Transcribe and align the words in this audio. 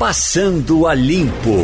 Passando 0.00 0.86
a 0.86 0.94
Limpo. 0.94 1.58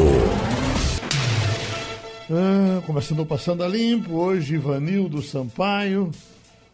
Ah, 2.31 2.83
começando 2.85 3.21
o 3.21 3.27
Passando 3.27 3.65
a 3.65 3.67
Limpo, 3.67 4.13
hoje 4.13 4.57
Ivanildo 4.57 5.23
Sampaio, 5.23 6.11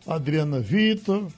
Adriana 0.05 0.59
Vitor 0.59 1.29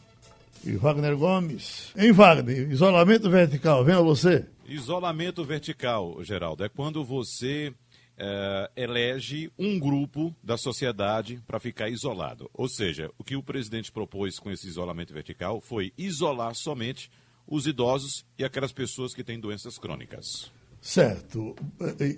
e 0.64 0.72
Wagner 0.76 1.14
Gomes. 1.14 1.92
Em 1.94 2.10
Wagner, 2.10 2.70
isolamento 2.72 3.28
vertical, 3.28 3.84
venha 3.84 4.00
você. 4.00 4.46
Isolamento 4.64 5.44
vertical, 5.44 6.16
Geraldo, 6.24 6.64
é 6.64 6.70
quando 6.70 7.04
você 7.04 7.74
é, 8.16 8.70
elege 8.76 9.52
um 9.58 9.78
grupo 9.78 10.34
da 10.42 10.56
sociedade 10.56 11.38
para 11.46 11.60
ficar 11.60 11.90
isolado. 11.90 12.48
Ou 12.54 12.66
seja, 12.66 13.10
o 13.18 13.24
que 13.24 13.36
o 13.36 13.42
presidente 13.42 13.92
propôs 13.92 14.38
com 14.38 14.50
esse 14.50 14.66
isolamento 14.66 15.12
vertical 15.12 15.60
foi 15.60 15.92
isolar 15.98 16.54
somente 16.54 17.10
os 17.46 17.66
idosos 17.66 18.24
e 18.38 18.44
aquelas 18.44 18.72
pessoas 18.72 19.14
que 19.14 19.24
têm 19.24 19.38
doenças 19.38 19.78
crônicas. 19.78 20.50
Certo. 20.80 21.56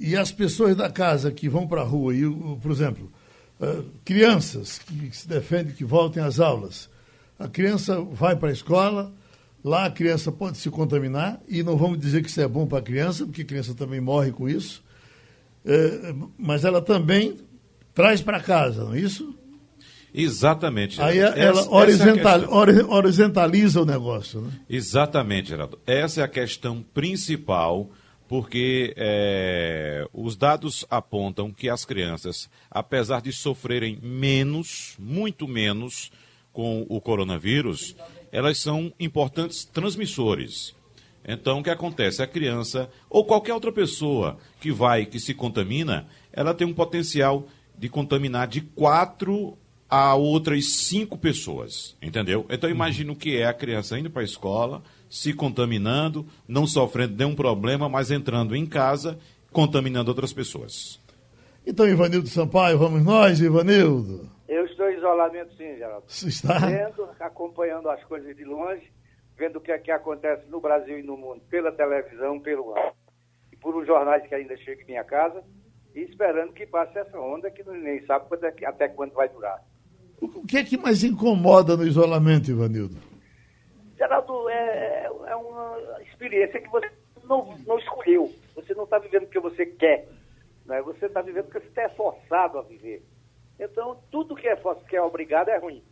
E 0.01 0.17
as 0.17 0.33
pessoas 0.33 0.75
da 0.75 0.91
casa 0.91 1.31
que 1.31 1.49
vão 1.49 1.69
para 1.69 1.83
a 1.83 1.85
rua, 1.85 2.15
e, 2.15 2.23
por 2.61 2.71
exemplo, 2.71 3.13
eh, 3.61 3.83
crianças 4.05 4.79
que 4.79 5.17
se 5.17 5.29
defendem 5.29 5.75
que 5.75 5.85
voltem 5.85 6.23
às 6.23 6.41
aulas. 6.41 6.91
A 7.39 7.49
criança 7.49 8.01
vai 8.01 8.35
para 8.35 8.49
a 8.49 8.53
escola, 8.53 9.13
lá 9.65 9.87
a 9.87 9.91
criança 9.91 10.33
pode 10.33 10.59
se 10.59 10.69
contaminar, 10.69 11.41
e 11.49 11.63
não 11.63 11.77
vamos 11.77 11.99
dizer 11.99 12.23
que 12.23 12.29
isso 12.29 12.41
é 12.41 12.49
bom 12.49 12.67
para 12.67 12.79
a 12.79 12.83
criança, 12.83 13.25
porque 13.25 13.43
a 13.43 13.45
criança 13.47 13.75
também 13.75 14.01
morre 14.01 14.33
com 14.33 14.49
isso, 14.49 14.83
eh, 15.65 16.15
mas 16.37 16.65
ela 16.65 16.83
também 16.83 17.39
traz 17.95 18.21
para 18.21 18.41
casa, 18.41 18.85
não 18.85 18.95
é 18.95 19.01
isso? 19.01 19.35
Exatamente. 20.17 21.01
Aí 21.01 21.19
ela 21.19 21.61
essa, 21.61 21.71
horizontal, 21.71 22.41
essa 22.41 22.81
é 22.81 22.85
horizontaliza 22.85 23.83
o 23.83 23.85
negócio. 23.85 24.41
Né? 24.41 24.51
Exatamente, 24.69 25.51
Geraldo. 25.51 25.79
Essa 25.87 26.23
é 26.23 26.25
a 26.25 26.29
questão 26.29 26.83
principal, 26.95 27.91
porque 28.27 28.95
é, 28.97 30.07
os 30.15 30.35
dados 30.35 30.87
apontam 30.89 31.53
que 31.53 31.69
as 31.69 31.85
crianças, 31.85 32.49
apesar 32.71 33.21
de 33.21 33.31
sofrerem 33.31 33.99
menos, 34.03 34.95
muito 34.99 35.47
menos, 35.47 36.11
com 36.51 36.87
o 36.89 36.99
coronavírus, 37.03 37.95
elas 38.33 38.59
são 38.59 38.91
importantes 38.99 39.67
transmissores. 39.67 40.75
Então, 41.29 41.59
o 41.59 41.63
que 41.63 41.69
acontece? 41.69 42.23
A 42.23 42.27
criança 42.27 42.89
ou 43.11 43.27
qualquer 43.27 43.53
outra 43.53 43.71
pessoa 43.71 44.39
que 44.59 44.73
vai, 44.73 45.05
que 45.05 45.21
se 45.21 45.35
contamina, 45.35 46.07
ela 46.33 46.55
tem 46.55 46.67
um 46.67 46.73
potencial 46.73 47.47
de 47.77 47.91
contaminar 47.91 48.49
de 48.49 48.63
4 48.63 49.59
a 49.89 50.15
outras 50.15 50.73
cinco 50.73 51.17
pessoas, 51.17 51.97
entendeu? 52.03 52.45
Então 52.51 52.69
imagina 52.69 53.13
o 53.13 53.17
que 53.17 53.37
é 53.37 53.47
a 53.47 53.55
criança 53.55 53.99
indo 53.99 54.11
para 54.11 54.23
a 54.23 54.25
escola, 54.25 54.83
se 55.09 55.33
contaminando, 55.33 56.27
não 56.47 56.67
sofrendo 56.67 57.17
nenhum 57.17 57.35
problema, 57.35 57.89
mas 57.89 58.11
entrando 58.11 58.57
em 58.57 58.67
casa, 58.67 59.19
contaminando 59.53 60.11
outras 60.11 60.33
pessoas. 60.33 61.01
Então, 61.67 61.87
Ivanildo 61.87 62.29
Sampaio, 62.29 62.79
vamos 62.79 63.05
nós, 63.05 63.41
Ivanildo? 63.41 64.29
Eu 64.49 64.65
estou 64.67 64.89
em 64.89 64.97
isolamento 64.97 65.53
sim, 65.57 65.77
Geraldo. 65.77 66.05
Você 66.07 66.29
está? 66.29 66.59
Vendo, 66.59 67.09
acompanhando 67.19 67.89
as 67.91 68.03
coisas 68.05 68.37
de 68.37 68.45
longe, 68.45 68.93
vendo 69.37 69.57
o 69.57 69.61
que, 69.61 69.73
é 69.73 69.79
que 69.79 69.91
acontece 69.91 70.49
no 70.49 70.61
Brasil 70.61 70.99
e 70.99 71.03
no 71.03 71.17
mundo, 71.17 71.43
pela 71.51 71.73
televisão, 71.73 72.39
pelo 72.39 72.73
rádio, 72.73 72.93
e 73.53 73.57
por 73.57 73.77
os 73.77 73.87
jornais 73.87 74.27
que 74.29 74.35
ainda 74.35 74.57
chegam 74.59 74.83
em 74.83 74.87
minha 74.87 75.05
casa, 75.05 75.43
e 75.95 76.01
esperando 76.01 76.53
que 76.53 76.67
passe 76.67 76.99
essa 76.99 77.19
onda 77.19 77.51
que 77.51 77.65
nem 77.65 78.05
sabe 78.07 78.27
é 78.43 78.67
até 78.67 78.89
quando 78.89 79.15
vai 79.15 79.29
durar. 79.29 79.61
O 80.21 80.47
que 80.47 80.59
é 80.59 80.65
que 80.65 80.77
mais 80.77 81.05
incomoda 81.05 81.77
no 81.77 81.87
isolamento, 81.87 82.51
Ivanildo? 82.51 82.97
Geraldo, 83.97 84.49
é, 84.49 85.11
é 85.27 85.37
uma 85.37 86.01
experiência 86.03 86.61
que 86.61 86.69
você 86.69 86.91
não, 87.25 87.57
não 87.67 87.79
escolheu. 87.79 88.33
Você 88.55 88.75
não 88.75 88.85
está 88.85 88.99
vivendo 88.99 89.25
o 89.25 89.29
que 89.29 89.41
você 89.41 89.67
quer. 89.67 90.09
Né? 90.65 90.81
Você 90.83 91.07
está 91.07 91.21
vivendo 91.23 91.47
o 91.47 91.51
que 91.51 91.61
você 91.61 91.81
é 91.81 91.89
forçado 91.91 92.59
a 92.59 92.63
viver. 92.63 93.03
Então, 93.59 93.99
tudo 94.11 94.37
que 94.37 94.49
é, 94.49 94.57
que 94.89 94.97
é 94.97 95.03
obrigado 95.03 95.49
é 95.49 95.59
ruim. 95.59 95.83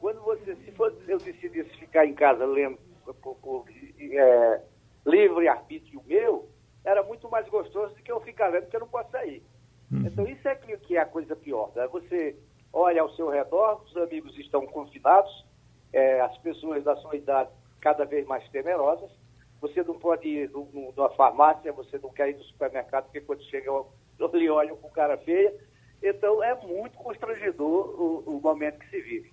Quando 0.00 0.20
você, 0.22 0.56
se 0.56 0.72
for, 0.72 0.92
eu 1.06 1.18
decidisse 1.18 1.70
ficar 1.78 2.06
em 2.06 2.14
casa 2.14 2.44
lendo 2.44 2.78
por, 3.20 3.36
por 3.36 3.64
é, 4.00 4.60
livre 5.06 5.48
arbítrio 5.48 6.02
meu, 6.06 6.48
era 6.84 7.02
muito 7.02 7.30
mais 7.30 7.48
gostoso 7.48 7.94
do 7.94 8.02
que 8.02 8.10
eu 8.10 8.20
ficar 8.20 8.48
lendo 8.48 8.62
porque 8.62 8.76
eu 8.76 8.80
não 8.80 8.88
posso 8.88 9.10
sair. 9.10 9.42
Uhum. 9.92 10.06
Então, 10.06 10.26
isso 10.26 10.48
é 10.48 10.54
que, 10.54 10.76
que 10.78 10.96
é 10.96 11.00
a 11.00 11.06
coisa 11.06 11.36
pior. 11.36 11.70
Né? 11.76 11.86
Você 11.88 12.36
olha 12.72 13.02
ao 13.02 13.14
seu 13.14 13.28
redor, 13.28 13.82
os 13.84 13.96
amigos 13.96 14.36
estão 14.38 14.66
confinados, 14.66 15.44
é, 15.92 16.20
as 16.20 16.36
pessoas 16.38 16.82
da 16.84 16.96
sua 16.96 17.16
idade 17.16 17.50
cada 17.80 18.04
vez 18.04 18.26
mais 18.26 18.48
temerosas. 18.48 19.10
Você 19.60 19.82
não 19.82 19.98
pode 19.98 20.26
ir 20.26 20.50
numa 20.50 21.10
farmácia, 21.10 21.72
você 21.72 21.98
não 21.98 22.10
quer 22.10 22.30
ir 22.30 22.36
no 22.36 22.44
supermercado, 22.44 23.04
porque 23.04 23.20
quando 23.20 23.42
chega 23.44 23.70
lhe 24.34 24.50
olham 24.50 24.76
com 24.76 24.88
cara 24.90 25.16
feia. 25.18 25.54
Então 26.02 26.42
é 26.42 26.54
muito 26.66 26.96
constrangedor 26.98 28.00
o, 28.00 28.22
o 28.26 28.40
momento 28.40 28.78
que 28.78 28.90
se 28.90 29.00
vive. 29.00 29.32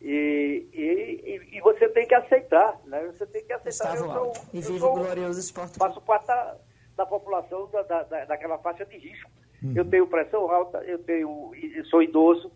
E, 0.00 0.66
e, 0.72 1.58
e, 1.58 1.60
você 1.60 1.86
tem 1.90 2.06
que 2.06 2.14
aceitar, 2.14 2.80
né? 2.86 3.04
Você 3.08 3.26
tem 3.26 3.44
que 3.44 3.52
aceitar. 3.52 3.96
eu 3.96 4.06
sou, 4.06 4.32
e 4.54 4.60
vive 4.62 4.78
sou, 4.78 4.94
glorioso 4.94 5.38
esporte. 5.38 5.76
Faço 5.76 6.00
parte 6.00 6.26
da, 6.26 6.56
da 6.96 7.04
população 7.04 7.68
da, 7.70 7.82
da, 7.82 8.24
daquela 8.24 8.56
faixa 8.58 8.86
de 8.86 8.96
risco. 8.96 9.30
Uhum. 9.62 9.74
Eu 9.76 9.84
tenho 9.84 10.06
pressão 10.06 10.50
alta, 10.50 10.78
eu 10.84 10.98
tenho, 11.00 11.52
sou 11.90 12.02
idoso, 12.02 12.50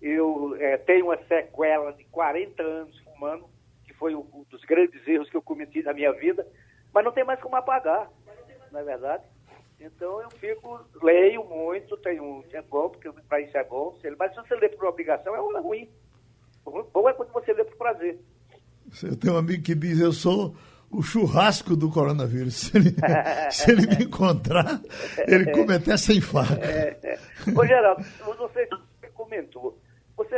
eu 0.00 0.56
é, 0.58 0.76
tenho 0.76 1.06
uma 1.06 1.16
sequela 1.24 1.92
de 1.92 2.04
40 2.04 2.62
anos 2.62 2.98
fumando, 3.00 3.48
que 3.84 3.94
foi 3.94 4.14
um 4.14 4.44
dos 4.50 4.62
grandes 4.64 5.06
erros 5.06 5.28
que 5.30 5.36
eu 5.36 5.42
cometi 5.42 5.82
na 5.82 5.92
minha 5.92 6.12
vida, 6.12 6.46
mas 6.92 7.04
não 7.04 7.12
tem 7.12 7.24
mais 7.24 7.40
como 7.40 7.56
apagar, 7.56 8.10
não 8.70 8.80
é 8.80 8.84
verdade? 8.84 9.24
Então 9.80 10.20
eu 10.22 10.30
fico, 10.30 10.80
leio 11.02 11.44
muito, 11.44 11.96
tenho 11.98 12.42
é 12.52 12.62
bom, 12.62 12.88
porque 12.88 13.10
para 13.28 13.40
isso 13.40 13.56
é 13.56 13.64
bom, 13.64 13.96
mas 14.18 14.34
se 14.34 14.40
você 14.40 14.54
lê 14.56 14.68
por 14.70 14.86
obrigação 14.86 15.34
é 15.34 15.60
ruim. 15.60 15.88
Bom 16.64 17.08
é 17.08 17.12
quando 17.12 17.32
você 17.32 17.52
lê 17.52 17.64
por 17.64 17.76
prazer. 17.76 18.18
Eu 19.02 19.16
tenho 19.16 19.34
um 19.34 19.38
amigo 19.38 19.62
que 19.62 19.74
diz, 19.74 20.00
eu 20.00 20.12
sou 20.12 20.56
o 20.90 21.02
churrasco 21.02 21.76
do 21.76 21.90
coronavírus. 21.90 22.54
Se 22.70 22.76
ele, 22.76 22.94
se 23.50 23.70
ele 23.70 23.86
me 23.86 24.04
encontrar, 24.04 24.80
ele 25.26 25.50
come 25.52 25.74
até 25.74 25.96
sem 25.96 26.20
faca. 26.20 26.58
Ô, 27.54 27.66
Geraldo, 27.66 28.04
você 28.38 28.68
comentou, 29.12 29.78
você 30.16 30.36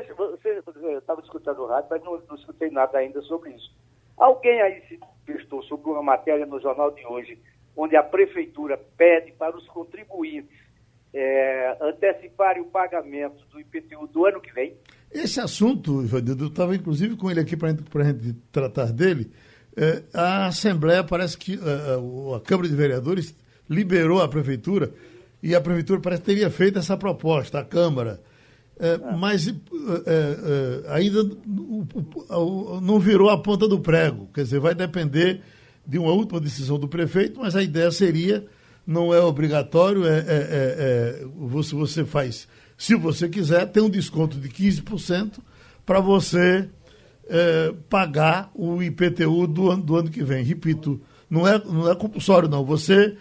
estava 0.98 1.20
escutando 1.20 1.60
o 1.60 1.66
rádio, 1.66 1.88
mas 1.90 2.02
não, 2.02 2.20
não 2.28 2.36
escutei 2.36 2.70
nada 2.70 2.98
ainda 2.98 3.20
sobre 3.22 3.50
isso. 3.50 3.72
Alguém 4.16 4.60
aí 4.60 4.82
se 4.88 4.98
testou 5.24 5.62
sobre 5.62 5.90
uma 5.90 6.02
matéria 6.02 6.44
no 6.44 6.60
jornal 6.60 6.90
de 6.90 7.06
hoje, 7.06 7.38
onde 7.76 7.96
a 7.96 8.02
prefeitura 8.02 8.76
pede 8.96 9.32
para 9.32 9.56
os 9.56 9.66
contribuintes 9.68 10.58
é, 11.14 11.76
anteciparem 11.80 12.62
o 12.62 12.66
pagamento 12.66 13.44
do 13.46 13.60
IPTU 13.60 14.08
do 14.08 14.26
ano 14.26 14.40
que 14.40 14.52
vem? 14.52 14.76
Esse 15.10 15.40
assunto, 15.40 16.02
Ivanildo, 16.02 16.44
eu 16.44 16.48
estava 16.48 16.74
inclusive 16.74 17.16
com 17.16 17.30
ele 17.30 17.40
aqui 17.40 17.56
para 17.56 17.70
a 17.70 18.04
gente 18.04 18.34
tratar 18.52 18.92
dele. 18.92 19.32
É, 19.76 20.02
a 20.12 20.46
Assembleia 20.46 21.04
parece 21.04 21.38
que 21.38 21.54
a, 21.54 22.36
a 22.36 22.40
Câmara 22.40 22.68
de 22.68 22.74
Vereadores 22.74 23.34
liberou 23.70 24.20
a 24.20 24.28
prefeitura 24.28 24.92
e 25.42 25.54
a 25.54 25.60
prefeitura 25.60 26.00
parece 26.00 26.22
que 26.22 26.26
teria 26.26 26.50
feito 26.50 26.78
essa 26.78 26.96
proposta, 26.96 27.60
a 27.60 27.64
Câmara. 27.64 28.20
É, 28.80 28.96
mas 29.16 29.48
é, 29.48 29.52
é, 30.06 30.92
ainda 30.92 31.24
não 32.80 33.00
virou 33.00 33.28
a 33.28 33.36
ponta 33.36 33.66
do 33.66 33.80
prego. 33.80 34.28
Quer 34.32 34.44
dizer, 34.44 34.60
vai 34.60 34.74
depender 34.74 35.40
de 35.84 35.98
uma 35.98 36.12
última 36.12 36.40
decisão 36.40 36.78
do 36.78 36.86
prefeito, 36.86 37.40
mas 37.40 37.56
a 37.56 37.62
ideia 37.62 37.90
seria, 37.90 38.46
não 38.86 39.12
é 39.12 39.20
obrigatório, 39.20 40.06
é, 40.06 40.18
é, 40.18 40.24
é 40.28 41.26
você, 41.36 41.74
você 41.74 42.04
faz, 42.04 42.46
se 42.76 42.94
você 42.94 43.28
quiser, 43.28 43.66
tem 43.66 43.82
um 43.82 43.90
desconto 43.90 44.38
de 44.38 44.48
15% 44.48 45.38
para 45.84 45.98
você 45.98 46.68
pagar 47.90 48.50
o 48.54 48.82
IPTU 48.82 49.46
do 49.46 49.70
ano, 49.70 49.82
do 49.82 49.96
ano 49.96 50.10
que 50.10 50.22
vem. 50.22 50.44
Repito, 50.44 51.00
não 51.28 51.46
é, 51.46 51.58
não 51.62 51.90
é 51.90 51.94
compulsório, 51.94 52.48
não. 52.48 52.64
Você 52.64 53.16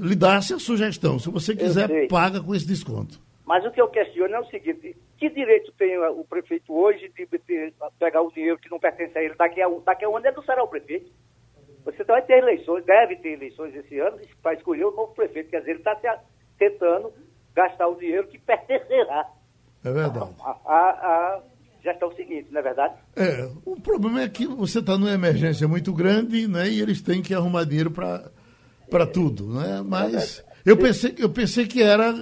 lhe 0.00 0.14
dá 0.14 0.36
essa 0.36 0.58
sugestão. 0.58 1.18
Se 1.18 1.28
você 1.28 1.54
quiser, 1.54 2.06
paga 2.08 2.40
com 2.40 2.54
esse 2.54 2.66
desconto. 2.66 3.20
Mas 3.50 3.66
o 3.66 3.72
que 3.72 3.80
eu 3.80 3.88
questiono 3.88 4.32
é 4.32 4.38
o 4.38 4.46
seguinte: 4.46 4.96
que 5.18 5.28
direito 5.28 5.72
tem 5.72 5.98
o 5.98 6.22
prefeito 6.22 6.72
hoje 6.72 7.08
de, 7.08 7.26
pegar 7.98 8.22
o 8.22 8.30
dinheiro 8.30 8.56
que 8.56 8.70
não 8.70 8.78
pertence 8.78 9.18
a 9.18 9.24
ele? 9.24 9.34
Daqui 9.34 9.60
a, 9.60 9.68
daqui 9.84 10.04
a 10.04 10.08
um 10.08 10.16
ano 10.16 10.24
ele 10.24 10.36
não 10.36 10.44
será 10.44 10.62
o 10.62 10.68
prefeito. 10.68 11.10
Você 11.84 12.04
vai 12.04 12.22
ter 12.22 12.38
eleições, 12.38 12.84
deve 12.84 13.16
ter 13.16 13.30
eleições 13.30 13.74
esse 13.74 13.98
ano 13.98 14.20
para 14.40 14.54
escolher 14.54 14.84
o 14.84 14.92
novo 14.92 15.12
prefeito. 15.14 15.50
Quer 15.50 15.58
dizer, 15.58 15.72
ele 15.72 15.80
está 15.80 16.22
tentando 16.56 17.12
gastar 17.52 17.88
o 17.88 17.96
dinheiro 17.96 18.28
que 18.28 18.38
pertencerá. 18.38 19.26
É 19.84 19.90
verdade. 19.90 20.36
A, 20.44 20.50
a, 20.50 20.76
a 20.76 21.42
gestão 21.82 22.14
seguinte, 22.14 22.52
não 22.52 22.60
é 22.60 22.62
verdade? 22.62 22.94
É. 23.16 23.50
O 23.66 23.80
problema 23.80 24.22
é 24.22 24.28
que 24.28 24.46
você 24.46 24.78
está 24.78 24.96
numa 24.96 25.10
emergência 25.10 25.66
muito 25.66 25.92
grande 25.92 26.46
né, 26.46 26.68
e 26.68 26.80
eles 26.80 27.02
têm 27.02 27.20
que 27.20 27.34
arrumar 27.34 27.64
dinheiro 27.64 27.90
para 27.90 28.30
tudo. 29.06 29.46
Né? 29.46 29.82
Mas. 29.84 30.44
Eu 30.64 30.76
pensei, 30.76 31.14
eu 31.18 31.30
pensei 31.30 31.66
que 31.66 31.82
era 31.82 32.14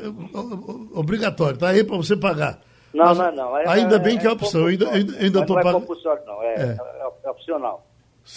obrigatório, 0.94 1.58
tá 1.58 1.70
aí 1.70 1.82
para 1.82 1.96
você 1.96 2.16
pagar. 2.16 2.60
Não, 2.94 3.06
Mas, 3.06 3.18
não, 3.18 3.32
não. 3.32 3.58
É, 3.58 3.68
ainda 3.68 3.98
bem 3.98 4.18
que 4.18 4.26
é, 4.26 4.30
é 4.30 4.32
opção, 4.32 4.66
ainda, 4.66 4.88
ainda, 4.90 5.18
ainda 5.18 5.46
tô 5.46 5.54
não 5.54 5.60
é 5.60 5.72
compulsório, 5.72 6.24
não, 6.24 6.42
é, 6.42 6.54
é. 6.54 6.76
é, 7.24 7.30
opcional. 7.30 7.86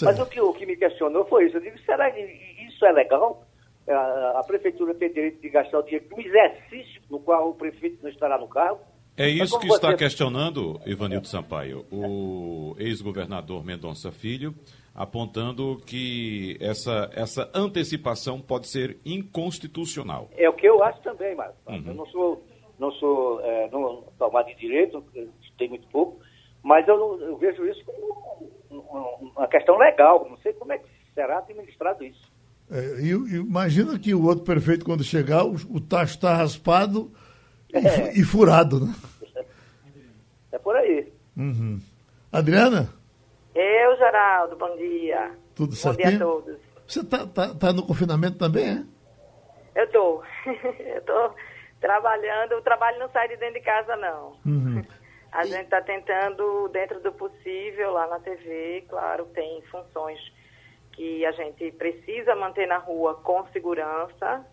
Mas 0.02 0.20
o 0.20 0.26
que, 0.26 0.42
o 0.42 0.54
que 0.54 0.66
me 0.66 0.76
questionou 0.76 1.26
foi 1.26 1.48
isso. 1.48 1.58
Eu 1.58 1.62
digo, 1.62 1.78
será 1.80 2.10
que 2.12 2.20
isso 2.68 2.86
é 2.86 2.92
legal? 2.92 3.46
A, 3.88 4.40
a 4.40 4.44
prefeitura 4.44 4.94
tem 4.94 5.12
direito 5.12 5.42
de 5.42 5.50
gastar 5.50 5.80
o 5.80 5.84
dinheiro 5.84 6.06
no 6.12 6.22
exercício 6.22 7.02
no 7.10 7.20
qual 7.20 7.50
o 7.50 7.56
prefeito 7.56 8.02
não 8.02 8.10
estará 8.10 8.38
no 8.38 8.48
cargo? 8.48 8.80
É 9.22 9.30
isso 9.30 9.60
que 9.60 9.68
está 9.68 9.96
questionando, 9.96 10.80
Ivanildo 10.86 11.28
Sampaio, 11.28 11.86
o 11.92 12.76
ex-governador 12.80 13.64
Mendonça 13.64 14.12
Filho, 14.12 14.56
apontando 14.96 15.82
que 15.86 16.58
essa, 16.60 17.10
essa 17.14 17.50
antecipação 17.54 18.42
pode 18.42 18.68
ser 18.68 18.98
inconstitucional. 19.06 20.30
É 20.36 20.50
o 20.50 20.54
que 20.54 20.68
eu 20.68 20.84
acho 20.84 21.02
também, 21.02 21.36
Marcos. 21.36 21.56
Uhum. 21.68 21.84
Eu 21.86 21.94
não 21.94 22.06
sou, 22.08 22.44
não 22.80 22.92
sou 22.94 23.42
é, 23.42 23.70
não, 23.72 24.04
formado 24.18 24.50
em 24.50 24.56
direito, 24.56 25.04
tem 25.58 25.70
muito 25.70 25.88
pouco, 25.90 26.20
mas 26.64 26.88
eu, 26.88 27.22
eu, 27.22 27.38
vejo 27.38 27.66
isso 27.68 27.84
como 27.86 29.32
uma 29.36 29.48
questão 29.48 29.78
legal. 29.78 30.28
Não 30.30 30.38
sei 30.38 30.54
como 30.54 30.74
é 30.74 30.80
que 30.80 30.86
será 31.14 31.38
administrado 31.38 32.04
isso. 32.04 32.32
É, 32.72 33.02
e, 33.02 33.10
imagina 33.10 34.00
que 34.00 34.14
o 34.14 34.26
outro 34.26 34.44
prefeito, 34.44 34.86
quando 34.86 35.04
chegar, 35.04 35.46
o, 35.46 35.56
o 35.70 35.80
tacho 35.80 36.16
está 36.16 36.36
raspado 36.36 37.12
é. 37.74 38.18
e, 38.18 38.24
furado, 38.24 38.86
né? 38.86 38.94
Uhum. 41.42 41.80
Adriana? 42.32 42.94
Eu, 43.56 43.98
Geraldo, 43.98 44.56
bom 44.56 44.78
dia. 44.78 45.32
Tudo 45.56 45.76
certo? 45.76 45.98
Bom 45.98 46.08
dia 46.08 46.16
a 46.16 46.20
todos. 46.20 46.58
Você 46.88 47.00
está 47.00 47.26
tá, 47.26 47.56
tá 47.56 47.74
no 47.74 47.86
confinamento 47.86 48.38
também, 48.38 48.70
é? 48.70 48.86
Eu 49.76 49.86
estou. 49.86 50.24
eu 50.80 51.00
estou 51.00 51.36
trabalhando. 51.80 52.54
O 52.58 52.62
trabalho 52.62 53.00
não 53.00 53.10
sai 53.10 53.28
de 53.28 53.38
dentro 53.38 53.56
de 53.56 53.62
casa, 53.62 53.96
não. 53.96 54.38
Uhum. 54.46 54.84
A 55.32 55.46
gente 55.46 55.64
está 55.64 55.82
tentando, 55.82 56.68
dentro 56.74 57.00
do 57.00 57.14
possível, 57.14 57.92
lá 57.92 58.06
na 58.06 58.20
TV, 58.20 58.84
claro, 58.90 59.26
tem 59.28 59.62
funções 59.72 60.20
que 60.92 61.26
a 61.26 61.32
gente 61.32 61.72
precisa 61.72 62.36
manter 62.36 62.68
na 62.68 62.78
rua 62.78 63.16
com 63.16 63.48
segurança, 63.54 64.46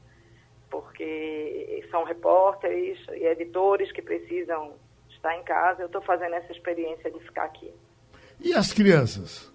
porque 0.70 1.84
são 1.90 2.04
repórteres 2.04 2.96
e 3.08 3.26
editores 3.26 3.90
que 3.90 4.00
precisam 4.00 4.74
estar 5.18 5.36
em 5.36 5.42
casa. 5.42 5.82
Eu 5.82 5.86
estou 5.86 6.02
fazendo 6.02 6.34
essa 6.34 6.50
experiência 6.52 7.10
de 7.10 7.20
ficar 7.20 7.44
aqui. 7.44 7.72
E 8.40 8.54
as 8.54 8.72
crianças? 8.72 9.52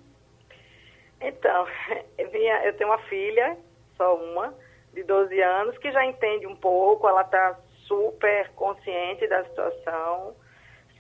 Então, 1.20 1.66
eu 2.18 2.74
tenho 2.74 2.90
uma 2.90 3.00
filha, 3.04 3.58
só 3.98 4.16
uma, 4.16 4.54
de 4.94 5.04
12 5.04 5.42
anos, 5.42 5.78
que 5.78 5.92
já 5.92 6.06
entende 6.06 6.46
um 6.46 6.56
pouco, 6.56 7.08
ela 7.08 7.22
está 7.22 7.58
super 7.88 8.50
consciente 8.52 9.28
da 9.28 9.44
situação, 9.46 10.36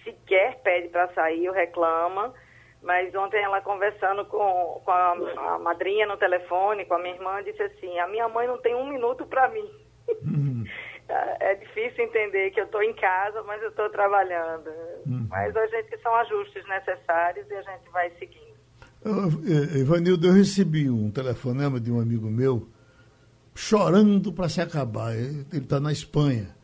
sequer 0.04 0.60
pede 0.62 0.89
para 0.89 1.13
sair 1.13 1.48
ou 1.48 1.54
reclama. 1.54 2.33
Mas 2.81 3.16
ontem 3.16 3.42
ela 3.42 3.62
conversando 3.62 4.25
com, 4.25 4.81
com 4.83 4.92
a, 4.92 5.12
a, 5.12 5.59
madrinha 5.59 6.06
no 6.06 6.18
telefone, 6.18 6.86
com 6.86 6.95
a 6.95 7.00
minha 7.00 7.16
irmã, 7.16 7.42
disse 7.42 7.63
assim, 7.63 7.98
a 7.98 8.07
minha 8.07 8.27
mãe 8.27 8.45
não 8.45 8.57
tem 8.57 8.75
um 8.75 8.86
minuto 8.86 9.25
para 9.25 9.48
mim. 9.48 9.69
Uhum. 10.07 10.66
é 11.10 11.56
difícil 11.56 12.06
entender 12.06 12.52
que 12.52 12.60
eu 12.60 12.66
estou 12.66 12.82
em 12.82 12.94
casa, 12.94 13.44
mas 13.44 13.62
eu 13.62 13.70
estou 13.70 13.90
trabalhando. 13.90 14.70
Uhum. 15.06 15.28
Mas 15.30 15.56
a 15.56 15.68
gente 15.68 15.98
são 16.02 16.14
ajustes 16.16 16.68
necessários 16.68 17.50
e 17.50 17.54
a 17.54 17.62
gente 17.62 17.90
vai 17.92 18.10
seguindo. 18.18 18.54
Uh, 19.06 19.78
Ivanildo, 19.78 20.28
eu 20.28 20.34
recebi 20.34 20.90
um 20.90 21.12
telefonema 21.12 21.80
de 21.80 21.92
um 21.92 22.00
amigo 22.00 22.30
meu 22.30 22.70
chorando 23.54 24.32
para 24.32 24.50
se 24.50 24.62
acabar. 24.62 25.16
Ele 25.16 25.46
está 25.52 25.80
na 25.80 25.92
Espanha. 25.92 26.56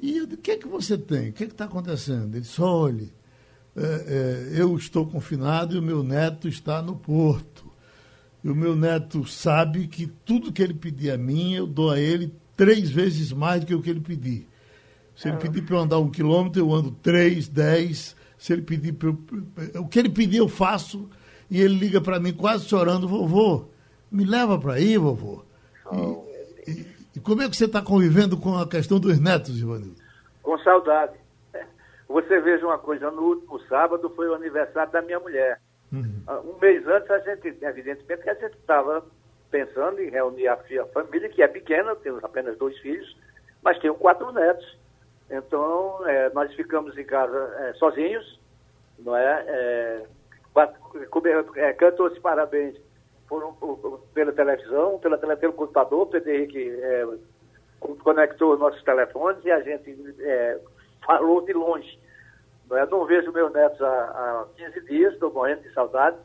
E 0.00 0.18
eu 0.18 0.24
o 0.24 0.36
que 0.36 0.52
é 0.52 0.56
que 0.56 0.66
você 0.66 0.98
tem? 0.98 1.30
O 1.30 1.32
que 1.32 1.44
é 1.44 1.46
está 1.46 1.66
acontecendo? 1.66 2.34
Ele 2.34 2.40
disse, 2.40 2.60
olha, 2.60 3.08
é, 3.76 3.82
é, 3.82 4.60
eu 4.60 4.76
estou 4.76 5.06
confinado 5.06 5.74
e 5.74 5.78
o 5.78 5.82
meu 5.82 6.02
neto 6.02 6.48
está 6.48 6.82
no 6.82 6.96
porto. 6.96 7.70
E 8.42 8.50
o 8.50 8.54
meu 8.54 8.74
neto 8.74 9.24
sabe 9.24 9.86
que 9.86 10.06
tudo 10.06 10.52
que 10.52 10.62
ele 10.62 10.74
pedir 10.74 11.12
a 11.12 11.18
mim, 11.18 11.54
eu 11.54 11.66
dou 11.66 11.90
a 11.90 12.00
ele 12.00 12.34
três 12.56 12.90
vezes 12.90 13.32
mais 13.32 13.60
do 13.60 13.66
que 13.66 13.74
o 13.74 13.82
que 13.82 13.90
ele 13.90 14.00
pedir. 14.00 14.48
Se 15.14 15.28
ele 15.28 15.36
ah. 15.36 15.40
pedir 15.40 15.62
para 15.62 15.76
eu 15.76 15.80
andar 15.80 15.98
um 15.98 16.10
quilômetro, 16.10 16.60
eu 16.60 16.72
ando 16.72 16.90
três, 16.90 17.48
dez. 17.48 18.16
Se 18.38 18.52
ele 18.52 18.62
pedir 18.62 18.92
para 18.92 19.08
eu, 19.08 19.82
o 19.82 19.88
que 19.88 19.98
ele 19.98 20.08
pedir, 20.08 20.38
eu 20.38 20.48
faço. 20.48 21.08
E 21.50 21.60
ele 21.60 21.74
liga 21.74 22.00
para 22.00 22.18
mim 22.18 22.32
quase 22.32 22.66
chorando, 22.66 23.06
vovô, 23.06 23.66
me 24.10 24.24
leva 24.24 24.58
para 24.58 24.74
aí, 24.74 24.96
vovô. 24.96 25.44
Oh. 25.86 26.24
E, 26.66 26.86
e 27.16 27.20
como 27.20 27.42
é 27.42 27.48
que 27.48 27.56
você 27.56 27.66
está 27.66 27.82
convivendo 27.82 28.36
com 28.36 28.56
a 28.56 28.66
questão 28.66 28.98
dos 28.98 29.18
netos, 29.20 29.60
Ivanildo? 29.60 30.00
Com 30.42 30.58
saudade. 30.58 31.12
Você 32.08 32.40
veja 32.40 32.66
uma 32.66 32.78
coisa, 32.78 33.10
no 33.10 33.22
último 33.22 33.60
sábado 33.68 34.10
foi 34.16 34.28
o 34.28 34.34
aniversário 34.34 34.92
da 34.92 35.00
minha 35.02 35.20
mulher. 35.20 35.60
Uhum. 35.92 36.22
Ah, 36.26 36.40
um 36.40 36.58
mês 36.58 36.86
antes, 36.86 37.10
a 37.10 37.18
gente, 37.20 37.48
evidentemente, 37.62 38.22
que 38.22 38.30
a 38.30 38.34
gente 38.34 38.56
estava 38.56 39.04
pensando 39.52 40.00
em 40.00 40.08
reunir 40.08 40.48
a, 40.48 40.56
família, 40.92 41.28
que 41.28 41.42
é 41.42 41.46
pequena, 41.46 41.94
temos 41.96 42.24
apenas 42.24 42.56
dois 42.56 42.76
filhos, 42.78 43.16
mas 43.62 43.78
tenho 43.78 43.94
quatro 43.94 44.32
netos. 44.32 44.78
Então, 45.30 46.08
é, 46.08 46.30
nós 46.30 46.52
ficamos 46.54 46.96
em 46.96 47.04
casa 47.04 47.54
é, 47.60 47.74
sozinhos, 47.74 48.40
não 48.98 49.14
é? 49.14 49.44
é, 49.46 50.02
é 51.56 51.72
Cantou-se 51.74 52.18
parabéns 52.20 52.76
por, 53.28 53.54
por, 53.56 54.00
pela 54.14 54.32
televisão, 54.32 54.98
pela, 54.98 55.18
pelo 55.18 55.52
computador, 55.52 56.02
o 56.02 56.06
Pedro 56.06 56.30
Henrique 56.30 56.70
é, 56.70 57.06
conectou 58.02 58.58
nossos 58.58 58.82
telefones 58.82 59.44
e 59.44 59.50
a 59.50 59.60
gente 59.60 60.16
é, 60.20 60.58
falou 61.04 61.42
de 61.42 61.52
longe. 61.52 61.98
Não, 62.68 62.76
é? 62.76 62.86
não 62.86 63.04
vejo 63.04 63.32
meus 63.32 63.52
netos 63.52 63.80
há, 63.82 63.86
há 63.86 64.46
15 64.56 64.80
dias, 64.86 65.12
estou 65.12 65.32
morrendo 65.32 65.62
de 65.62 65.72
saudade. 65.74 66.16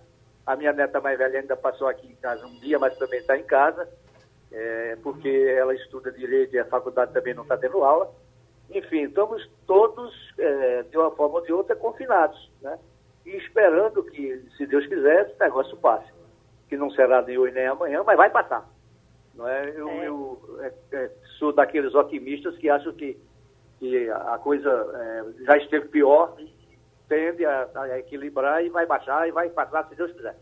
A 0.47 0.55
minha 0.55 0.71
neta 0.71 1.01
mais 1.01 1.17
velha 1.17 1.41
ainda 1.41 1.57
passou 1.57 1.89
aqui 1.89 2.07
em 2.07 2.15
casa 2.15 2.47
um 2.47 2.57
dia, 2.61 2.79
mas 2.79 2.97
também 2.97 3.19
está 3.19 3.37
em 3.37 3.43
casa, 3.43 3.85
é, 4.49 4.97
porque 5.03 5.27
ela 5.27 5.75
estuda 5.75 6.09
direito 6.09 6.55
e 6.55 6.59
a 6.59 6.63
faculdade 6.63 7.11
também 7.11 7.33
não 7.33 7.43
está 7.43 7.57
tendo 7.57 7.83
aula. 7.83 8.09
Enfim, 8.69 9.03
estamos 9.03 9.45
todos, 9.65 10.33
é, 10.39 10.83
de 10.83 10.97
uma 10.97 11.11
forma 11.11 11.39
ou 11.39 11.45
de 11.45 11.51
outra, 11.51 11.75
confinados, 11.75 12.49
né? 12.61 12.79
E 13.25 13.35
esperando 13.35 14.01
que, 14.05 14.41
se 14.55 14.65
Deus 14.65 14.87
quiser, 14.87 15.27
esse 15.29 15.37
negócio 15.37 15.75
passe. 15.75 16.09
Que 16.69 16.77
não 16.77 16.89
será 16.91 17.21
nem 17.21 17.37
hoje 17.37 17.53
nem 17.53 17.67
amanhã, 17.67 18.01
mas 18.05 18.15
vai 18.15 18.29
passar. 18.29 18.65
Não 19.35 19.45
é? 19.49 19.69
Eu, 19.75 19.89
é. 19.89 20.07
eu 20.07 20.59
é, 20.61 20.73
é, 20.93 21.11
sou 21.37 21.51
daqueles 21.51 21.93
otimistas 21.93 22.57
que 22.57 22.69
acham 22.69 22.93
que, 22.93 23.17
que 23.79 24.09
a 24.09 24.37
coisa 24.37 24.69
é, 24.69 25.43
já 25.43 25.57
esteve 25.57 25.89
pior 25.89 26.35
e 26.39 26.56
tende 27.07 27.45
a, 27.45 27.67
a, 27.75 27.99
equilibrar 27.99 28.63
e 28.63 28.69
vai 28.69 28.85
baixar 28.85 29.27
e 29.27 29.31
vai 29.31 29.49
passar, 29.49 29.87
se 29.87 29.95
Deus 29.95 30.11
quiser. 30.11 30.35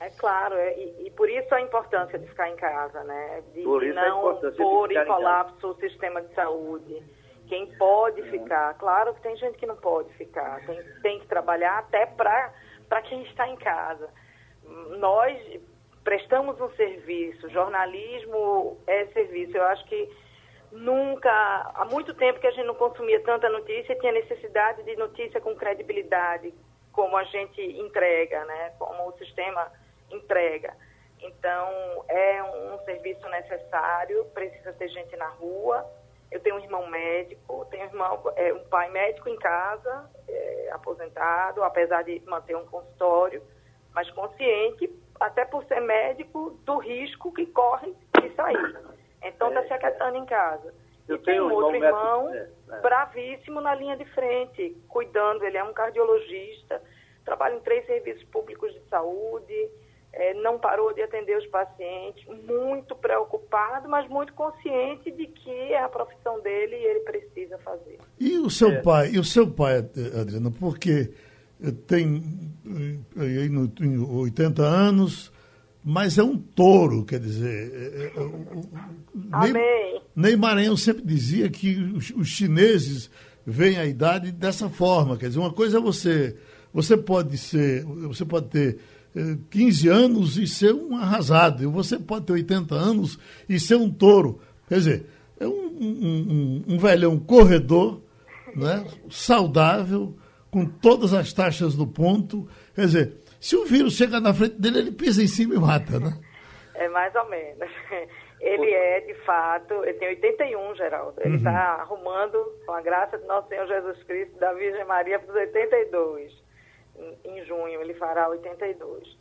É 0.00 0.08
claro, 0.10 0.54
é, 0.54 0.78
e, 0.78 1.06
e, 1.06 1.10
por 1.10 1.28
isso 1.28 1.54
a 1.54 1.60
importância 1.60 2.18
de 2.18 2.26
ficar 2.26 2.48
em 2.48 2.56
casa, 2.56 3.04
né? 3.04 3.42
De, 3.52 3.62
de 3.62 3.92
não 3.92 4.40
pôr 4.56 4.90
em 4.90 5.04
colapso 5.04 5.68
o 5.68 5.74
sistema 5.74 6.22
de 6.22 6.34
saúde. 6.34 7.02
Quem 7.48 7.66
pode 7.76 8.22
ficar, 8.30 8.74
claro 8.78 9.12
que 9.14 9.20
tem 9.20 9.36
gente 9.36 9.58
que 9.58 9.66
não 9.66 9.76
pode 9.76 10.10
ficar, 10.14 10.64
tem, 10.64 10.82
tem 11.02 11.20
que 11.20 11.26
trabalhar 11.26 11.80
até 11.80 12.06
para 12.06 13.02
quem 13.02 13.22
está 13.24 13.46
em 13.48 13.56
casa. 13.56 14.08
Nós 14.98 15.36
prestamos 16.04 16.58
um 16.60 16.70
serviço, 16.70 17.50
jornalismo 17.50 18.78
é 18.86 19.04
serviço. 19.06 19.56
Eu 19.56 19.64
acho 19.64 19.84
que 19.86 20.08
nunca, 20.72 21.30
há 21.74 21.84
muito 21.84 22.14
tempo 22.14 22.40
que 22.40 22.46
a 22.46 22.50
gente 22.50 22.66
não 22.66 22.74
consumia 22.74 23.20
tanta 23.22 23.48
notícia, 23.48 23.96
tinha 23.96 24.12
necessidade 24.12 24.82
de 24.82 24.96
notícia 24.96 25.40
com 25.40 25.54
credibilidade, 25.54 26.54
como 26.92 27.16
a 27.16 27.24
gente 27.24 27.60
entrega, 27.60 28.44
né? 28.44 28.72
Como 28.78 29.08
o 29.08 29.18
sistema 29.18 29.70
entrega. 30.10 30.74
Então, 31.22 32.04
é 32.08 32.42
um, 32.42 32.78
serviço 32.84 33.28
necessário, 33.28 34.24
precisa 34.26 34.72
ter 34.72 34.88
gente 34.88 35.14
na 35.16 35.28
rua. 35.28 35.86
Eu 36.30 36.40
tenho 36.40 36.56
um 36.56 36.60
irmão 36.60 36.86
médico, 36.86 37.66
tenho 37.70 37.84
um, 37.84 37.88
irmão, 37.88 38.22
é, 38.36 38.52
um 38.52 38.64
pai 38.64 38.88
médico 38.90 39.28
em 39.28 39.36
casa, 39.36 40.10
é, 40.28 40.70
aposentado, 40.72 41.62
apesar 41.62 42.02
de 42.02 42.20
manter 42.26 42.56
um 42.56 42.64
consultório, 42.66 43.42
mas 43.92 44.10
consciente, 44.12 44.88
até 45.18 45.44
por 45.44 45.64
ser 45.64 45.80
médico, 45.80 46.58
do 46.64 46.78
risco 46.78 47.32
que 47.32 47.46
corre 47.46 47.94
de 48.20 48.34
sair. 48.34 48.99
Então, 49.22 49.48
está 49.48 49.60
é, 49.60 49.66
se 49.66 49.72
aquietando 49.74 50.16
em 50.16 50.26
casa. 50.26 50.72
Eu 51.08 51.16
e 51.16 51.18
tenho 51.20 51.48
um 51.48 51.52
outro 51.52 51.74
irmão, 51.74 52.28
irmão 52.30 52.34
é, 52.34 52.48
é. 52.70 52.80
bravíssimo 52.80 53.60
na 53.60 53.74
linha 53.74 53.96
de 53.96 54.04
frente, 54.06 54.76
cuidando. 54.88 55.44
Ele 55.44 55.56
é 55.56 55.64
um 55.64 55.72
cardiologista, 55.72 56.80
trabalha 57.24 57.56
em 57.56 57.60
três 57.60 57.84
serviços 57.86 58.24
públicos 58.24 58.72
de 58.72 58.80
saúde, 58.88 59.70
é, 60.12 60.34
não 60.34 60.58
parou 60.58 60.92
de 60.92 61.02
atender 61.02 61.36
os 61.36 61.46
pacientes, 61.46 62.24
muito 62.46 62.96
preocupado, 62.96 63.88
mas 63.88 64.08
muito 64.08 64.32
consciente 64.34 65.10
de 65.10 65.26
que 65.26 65.50
é 65.50 65.82
a 65.82 65.88
profissão 65.88 66.40
dele 66.40 66.76
e 66.76 66.84
ele 66.84 67.00
precisa 67.00 67.58
fazer. 67.58 67.98
E 68.18 68.38
o 68.38 68.50
seu 68.50 68.70
é. 68.70 68.82
pai, 68.82 69.10
e 69.12 69.18
o 69.18 69.24
seu 69.24 69.50
pai, 69.50 69.78
Adriana, 69.78 70.50
porque 70.58 71.12
tem 71.86 72.22
eh, 73.16 73.22
aí 73.22 73.50
80 73.50 74.62
anos, 74.62 75.32
mas 75.84 76.18
é 76.18 76.22
um 76.22 76.36
touro, 76.36 77.04
quer 77.04 77.20
dizer. 77.20 77.72
É, 77.72 78.12
é, 78.16 78.30
Amém. 79.32 80.00
Ney, 80.14 80.36
Maranhão 80.36 80.76
sempre 80.76 81.02
dizia 81.04 81.48
que 81.48 81.76
os, 81.76 82.10
os 82.10 82.28
chineses 82.28 83.10
veem 83.46 83.78
a 83.78 83.86
idade 83.86 84.30
dessa 84.30 84.68
forma, 84.68 85.16
quer 85.16 85.28
dizer, 85.28 85.40
uma 85.40 85.52
coisa 85.52 85.78
é 85.78 85.80
você, 85.80 86.36
você 86.72 86.96
pode 86.96 87.38
ser, 87.38 87.84
você 87.84 88.24
pode 88.24 88.48
ter 88.48 88.78
15 89.50 89.88
anos 89.88 90.36
e 90.36 90.46
ser 90.46 90.72
um 90.74 90.96
arrasado. 90.96 91.62
E 91.62 91.66
você 91.66 91.98
pode 91.98 92.26
ter 92.26 92.32
80 92.32 92.74
anos 92.74 93.18
e 93.48 93.58
ser 93.58 93.76
um 93.76 93.90
touro. 93.90 94.40
Quer 94.68 94.78
dizer, 94.78 95.06
é 95.38 95.46
um, 95.46 95.76
um, 95.80 96.64
um, 96.68 96.74
um 96.74 96.78
velhão 96.78 97.18
corredor, 97.18 98.00
né? 98.54 98.84
saudável, 99.10 100.14
com 100.50 100.64
todas 100.64 101.12
as 101.12 101.32
taxas 101.32 101.74
do 101.74 101.86
ponto. 101.86 102.46
Quer 102.74 102.86
dizer, 102.86 103.16
se 103.40 103.56
o 103.56 103.64
vírus 103.64 103.94
chega 103.94 104.20
na 104.20 104.34
frente 104.34 104.60
dele, 104.60 104.78
ele 104.78 104.92
pisa 104.92 105.22
em 105.22 105.26
cima 105.26 105.54
e 105.54 105.58
mata, 105.58 105.98
né? 105.98 106.12
É 106.74 106.88
mais 106.88 107.14
ou 107.14 107.28
menos. 107.28 107.68
Ele 108.40 108.72
é, 108.72 109.00
de 109.00 109.12
fato, 109.26 109.84
ele 109.84 109.98
tem 109.98 110.08
81, 110.08 110.74
Geraldo. 110.74 111.20
Ele 111.22 111.36
está 111.36 111.50
uhum. 111.50 111.82
arrumando, 111.82 112.42
com 112.64 112.72
a 112.72 112.80
graça 112.80 113.18
de 113.18 113.26
nosso 113.26 113.48
Senhor 113.48 113.66
Jesus 113.66 114.02
Cristo, 114.04 114.38
da 114.38 114.54
Virgem 114.54 114.82
Maria, 114.86 115.18
para 115.18 115.28
os 115.28 115.36
82. 115.36 116.32
Em, 116.96 117.18
em 117.22 117.44
junho, 117.44 117.82
ele 117.82 117.92
fará 117.94 118.30
82. 118.30 119.18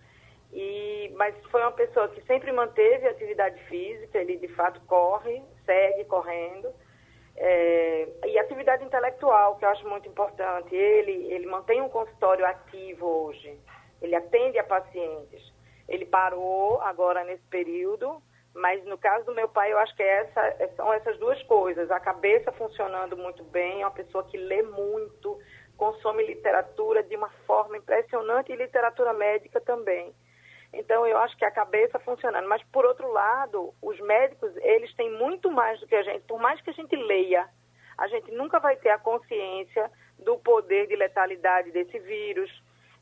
E, 0.53 1.13
mas 1.17 1.35
foi 1.51 1.61
uma 1.61 1.73
pessoa 1.73 2.07
que 2.07 2.21
sempre 2.21 2.51
manteve 2.53 3.07
atividade 3.07 3.61
física, 3.65 4.17
ele 4.17 4.38
de 4.38 4.47
fato 4.49 4.79
corre, 4.88 5.43
segue 5.65 6.05
correndo. 6.05 6.69
É, 7.35 8.07
e 8.25 8.39
atividade 8.39 8.83
intelectual, 8.83 9.57
que 9.57 9.65
eu 9.65 9.69
acho 9.69 9.88
muito 9.88 10.07
importante. 10.07 10.73
Ele, 10.73 11.31
ele 11.31 11.45
mantém 11.45 11.81
um 11.81 11.89
consultório 11.89 12.45
ativo 12.45 13.05
hoje, 13.05 13.57
ele 14.01 14.15
atende 14.15 14.57
a 14.59 14.63
pacientes. 14.63 15.53
Ele 15.87 16.05
parou 16.05 16.79
agora 16.81 17.23
nesse 17.23 17.43
período, 17.43 18.21
mas 18.53 18.83
no 18.85 18.97
caso 18.97 19.25
do 19.25 19.33
meu 19.33 19.47
pai, 19.47 19.71
eu 19.71 19.79
acho 19.79 19.95
que 19.95 20.03
é 20.03 20.21
essa, 20.21 20.75
são 20.75 20.93
essas 20.93 21.17
duas 21.17 21.41
coisas. 21.43 21.89
A 21.89 21.99
cabeça 21.99 22.51
funcionando 22.51 23.17
muito 23.17 23.43
bem, 23.43 23.81
é 23.81 23.85
uma 23.85 23.91
pessoa 23.91 24.23
que 24.23 24.37
lê 24.37 24.61
muito, 24.61 25.39
consome 25.77 26.25
literatura 26.25 27.01
de 27.01 27.15
uma 27.15 27.29
forma 27.47 27.77
impressionante 27.77 28.51
e 28.51 28.55
literatura 28.55 29.13
médica 29.13 29.59
também. 29.61 30.13
Então, 30.71 31.07
eu 31.07 31.17
acho 31.17 31.35
que 31.37 31.45
a 31.45 31.51
cabeça 31.51 31.97
funcionando. 31.99 32.47
Mas, 32.47 32.61
por 32.71 32.85
outro 32.85 33.11
lado, 33.11 33.73
os 33.81 33.99
médicos, 34.01 34.55
eles 34.57 34.93
têm 34.93 35.11
muito 35.11 35.49
mais 35.49 35.79
do 35.79 35.87
que 35.87 35.95
a 35.95 36.03
gente. 36.03 36.21
Por 36.27 36.39
mais 36.39 36.61
que 36.61 36.69
a 36.69 36.73
gente 36.73 36.95
leia, 36.95 37.47
a 37.97 38.07
gente 38.07 38.31
nunca 38.31 38.59
vai 38.59 38.75
ter 38.75 38.89
a 38.89 38.99
consciência 38.99 39.89
do 40.19 40.37
poder 40.37 40.87
de 40.87 40.95
letalidade 40.95 41.71
desse 41.71 41.97
vírus, 41.99 42.51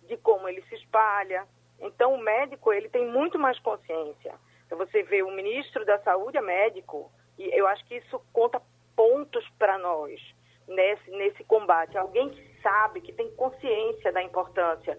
de 0.07 0.17
como 0.17 0.47
ele 0.47 0.61
se 0.63 0.75
espalha. 0.75 1.45
Então, 1.79 2.13
o 2.13 2.17
médico, 2.17 2.73
ele 2.73 2.89
tem 2.89 3.05
muito 3.05 3.37
mais 3.37 3.59
consciência. 3.59 4.33
Então, 4.65 4.77
você 4.77 5.03
vê 5.03 5.21
o 5.21 5.31
ministro 5.31 5.85
da 5.85 5.99
Saúde 5.99 6.37
é 6.37 6.41
médico, 6.41 7.11
e 7.37 7.47
eu 7.57 7.67
acho 7.67 7.85
que 7.85 7.95
isso 7.95 8.19
conta 8.33 8.61
pontos 8.95 9.47
para 9.59 9.77
nós 9.77 10.19
nesse, 10.67 11.11
nesse 11.11 11.43
combate. 11.43 11.97
Alguém 11.97 12.29
que 12.29 12.61
sabe, 12.61 13.01
que 13.01 13.13
tem 13.13 13.29
consciência 13.35 14.11
da 14.11 14.21
importância 14.21 14.97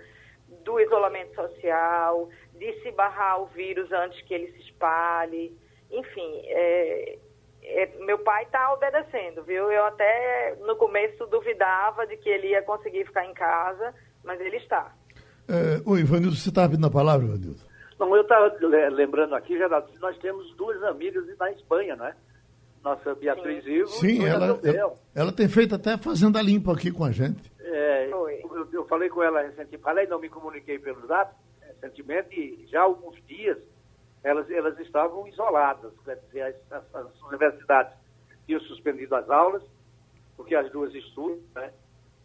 do 0.65 0.81
isolamento 0.81 1.35
social, 1.35 2.29
de 2.55 2.81
se 2.81 2.91
barrar 2.93 3.43
o 3.43 3.47
vírus 3.47 3.91
antes 3.93 4.21
que 4.23 4.33
ele 4.33 4.53
se 4.53 4.61
espalhe. 4.61 5.57
Enfim, 5.91 6.43
é, 6.47 7.19
é, 7.63 7.87
meu 7.99 8.19
pai 8.21 8.45
está 8.45 8.73
obedecendo, 8.73 9.43
viu? 9.45 9.71
Eu 9.71 9.85
até 9.85 10.57
no 10.61 10.77
começo 10.77 11.27
duvidava 11.27 12.07
de 12.07 12.17
que 12.17 12.29
ele 12.29 12.49
ia 12.49 12.63
conseguir 12.63 13.05
ficar 13.05 13.27
em 13.27 13.35
casa, 13.35 13.95
mas 14.25 14.41
ele 14.41 14.57
está. 14.57 14.95
É, 15.49 15.81
oi, 15.87 16.01
Ivanildo, 16.01 16.37
você 16.37 16.51
estava 16.51 16.69
pedindo 16.69 16.87
a 16.87 16.91
palavra, 16.91 17.27
Ivanildo? 17.27 17.61
Não, 17.99 18.15
eu 18.15 18.21
estava 18.23 18.55
lembrando 18.91 19.35
aqui, 19.35 19.57
Geraldo, 19.57 19.89
que 19.89 19.99
nós 19.99 20.17
temos 20.19 20.55
duas 20.57 20.83
amigas 20.83 21.25
na 21.39 21.51
Espanha, 21.51 21.97
não 21.97 22.07
é? 22.07 22.15
Nossa 22.85 23.15
Beatriz 23.15 23.65
Sim. 23.65 23.71
Ivo 23.71 23.89
Sim, 23.89 24.25
ela, 24.25 24.61
ela, 24.63 24.95
ela, 25.15 25.33
tem 25.33 25.49
feito 25.49 25.75
até 25.75 25.97
Fazenda 25.97 26.41
Limpa 26.41 26.73
aqui 26.73 26.93
com 26.93 27.05
a 27.05 27.11
gente. 27.11 27.51
É, 27.61 28.09
eu, 28.13 28.29
eu, 28.73 28.87
falei 28.87 29.09
com 29.09 29.23
ela 29.23 29.43
recentemente, 29.43 29.79
falei, 29.79 30.07
não 30.07 30.21
me 30.21 30.29
comuniquei 30.29 30.79
pelo 30.79 31.05
zap 31.07 31.35
recentemente, 31.61 32.39
e 32.39 32.67
já 32.71 32.81
há 32.81 32.85
alguns 32.85 33.17
dias 33.27 33.59
elas, 34.23 34.49
elas 34.51 34.79
estavam 34.79 35.27
isoladas, 35.27 35.93
quer 36.05 36.17
dizer, 36.27 36.43
as, 36.43 36.73
as, 36.73 36.95
as 36.95 37.23
universidades 37.23 37.93
tinham 38.47 38.61
suspendido 38.61 39.15
as 39.15 39.29
aulas, 39.29 39.63
porque 40.37 40.55
as 40.55 40.71
duas 40.71 40.95
estudam, 40.95 41.41
né? 41.55 41.73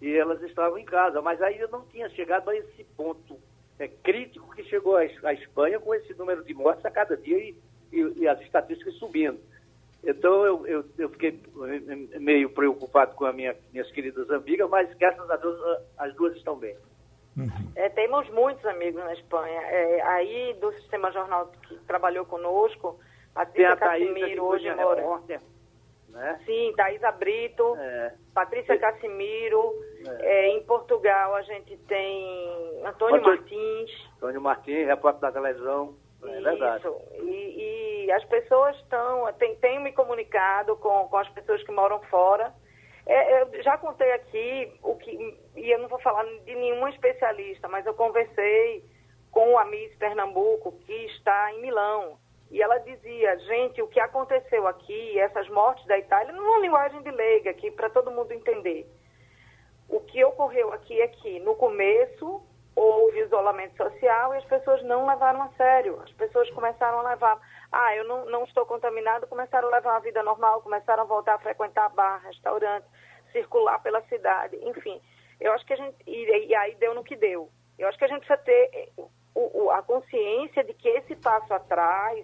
E 0.03 0.17
elas 0.17 0.41
estavam 0.43 0.77
em 0.77 0.83
casa, 0.83 1.22
mas 1.22 1.41
ainda 1.41 1.65
não 1.67 1.86
tinha 1.86 2.10
chegado 2.10 2.50
a 2.50 2.55
esse 2.55 2.83
ponto 2.98 3.39
é, 3.79 3.88
crítico 3.88 4.53
que 4.53 4.62
chegou 4.65 4.98
à 4.98 5.33
Espanha 5.33 5.79
com 5.79 5.95
esse 5.95 6.13
número 6.15 6.43
de 6.43 6.53
mortes 6.53 6.86
a 6.86 6.91
cada 6.91 7.15
dia 7.15 7.38
e, 7.38 7.55
e, 7.89 8.13
e 8.17 8.27
as 8.27 8.38
estatísticas 8.41 8.95
subindo. 8.95 9.39
Então 10.03 10.45
eu, 10.45 10.67
eu, 10.67 10.86
eu, 10.98 11.10
fiquei 11.12 11.41
meio 12.19 12.50
preocupado 12.50 13.15
com 13.15 13.24
as 13.24 13.33
minha, 13.33 13.55
minhas 13.72 13.89
queridas 13.91 14.29
amigas, 14.29 14.69
mas 14.69 14.93
graças 14.95 15.31
a 15.31 15.38
Deus 15.38 15.57
as 15.98 16.13
duas 16.15 16.36
estão 16.36 16.57
bem. 16.57 16.75
Uhum. 17.38 17.72
É, 17.74 17.88
temos 17.88 18.29
muitos 18.31 18.65
amigos 18.65 19.01
na 19.01 19.13
Espanha. 19.13 19.62
É, 19.62 20.01
aí 20.01 20.53
do 20.60 20.74
Sistema 20.74 21.13
Jornal 21.13 21.50
que 21.65 21.77
trabalhou 21.88 22.25
conosco, 22.25 23.00
Patrícia 23.33 23.77
Casimiro 23.77 24.43
hoje 24.43 24.69
mora. 24.75 25.01
Né? 26.13 26.39
Sim, 26.46 26.72
Thaisa 26.77 27.12
Brito, 27.12 27.75
é. 27.75 28.13
Patrícia 28.34 28.77
Casimiro. 28.77 29.74
É. 30.08 30.25
é. 30.25 30.50
em 30.50 30.63
Portugal 30.63 31.34
a 31.36 31.41
gente 31.41 31.75
tem 31.88 32.86
Antônio 32.86 33.17
Antônio 33.17 33.24
Martins. 33.24 33.91
Antônio 34.17 34.41
Martins, 34.41 34.88
repórter 34.88 35.22
da 35.22 35.32
televisão. 35.32 35.96
É 36.24 36.39
verdade. 36.39 36.88
E, 37.20 38.05
e 38.05 38.12
as 38.12 38.24
pessoas 38.25 38.75
estão, 38.77 39.32
tem, 39.34 39.55
tenho 39.55 39.82
me 39.82 39.91
comunicado 39.91 40.75
com, 40.77 41.08
com 41.10 41.17
as 41.17 41.27
pessoas 41.29 41.62
que 41.63 41.72
moram 41.72 42.00
fora. 42.03 42.53
É, 43.05 43.41
eu 43.41 43.63
já 43.63 43.77
contei 43.77 44.12
aqui 44.13 44.72
o 44.82 44.96
que, 44.96 45.38
e 45.58 45.72
eu 45.72 45.79
não 45.79 45.89
vou 45.89 46.00
falar 46.00 46.24
de 46.24 46.55
nenhuma 46.55 46.89
especialista, 46.91 47.67
mas 47.67 47.86
eu 47.86 47.93
conversei 47.93 48.86
com 49.29 49.58
a 49.58 49.65
Miss 49.65 49.93
Pernambuco, 49.98 50.72
que 50.86 50.93
está 51.08 51.51
em 51.53 51.62
Milão. 51.62 52.17
E 52.53 52.62
ela 52.62 52.77
dizia, 52.77 53.36
gente, 53.39 53.81
o 53.81 53.88
que 53.88 54.00
aconteceu 54.00 54.67
aqui, 54.67 55.19
essas 55.19 55.50
mortes 55.50 55.83
da 55.88 55.98
Itália, 55.98 56.31
numa 56.31 56.60
linguagem 56.60 57.01
de 57.01 57.10
leiga 57.10 57.50
aqui, 57.50 57.72
para 57.72 57.89
todo 57.89 58.12
mundo 58.12 58.31
entender. 58.31 58.88
O 59.89 60.00
que 60.01 60.24
ocorreu 60.24 60.72
aqui 60.72 61.01
é 61.01 61.07
que, 61.07 61.39
no 61.39 61.55
começo, 61.55 62.43
houve 62.75 63.22
isolamento 63.22 63.75
social 63.75 64.36
e 64.36 64.38
as 64.38 64.45
pessoas 64.45 64.83
não 64.83 65.07
levaram 65.07 65.41
a 65.41 65.50
sério. 65.57 66.00
As 66.03 66.12
pessoas 66.12 66.48
começaram 66.51 67.00
a 67.00 67.10
levar, 67.10 67.41
ah, 67.72 67.95
eu 67.95 68.03
não, 68.03 68.25
não 68.27 68.43
estou 68.43 68.67
contaminado, 68.67 69.25
começaram 69.25 69.69
a 69.69 69.72
levar 69.72 69.93
uma 69.93 70.01
vida 70.01 70.22
normal, 70.22 70.62
começaram 70.62 71.01
a 71.01 71.07
voltar 71.07 71.33
a 71.33 71.39
frequentar 71.39 71.89
bar, 71.89 72.22
restaurante, 72.24 72.86
circular 73.31 73.81
pela 73.81 74.03
cidade, 74.03 74.60
enfim. 74.62 75.01
Eu 75.41 75.53
acho 75.53 75.65
que 75.65 75.74
a 75.74 75.77
gente, 75.77 75.98
e, 76.05 76.50
e 76.50 76.53
aí 76.53 76.75
deu 76.75 76.93
no 76.93 77.03
que 77.03 77.15
deu. 77.15 77.50
Eu 77.79 77.88
acho 77.88 77.98
que 77.98 78.05
a 78.05 78.10
gente 78.10 78.27
precisa 78.27 78.45
ter 78.45 78.93
o, 79.33 79.63
o, 79.63 79.72
a 79.72 79.81
consciência 79.81 80.63
de 80.63 80.75
que 80.75 80.88
esse 80.88 81.15
passo 81.15 81.51
atrás 81.51 82.24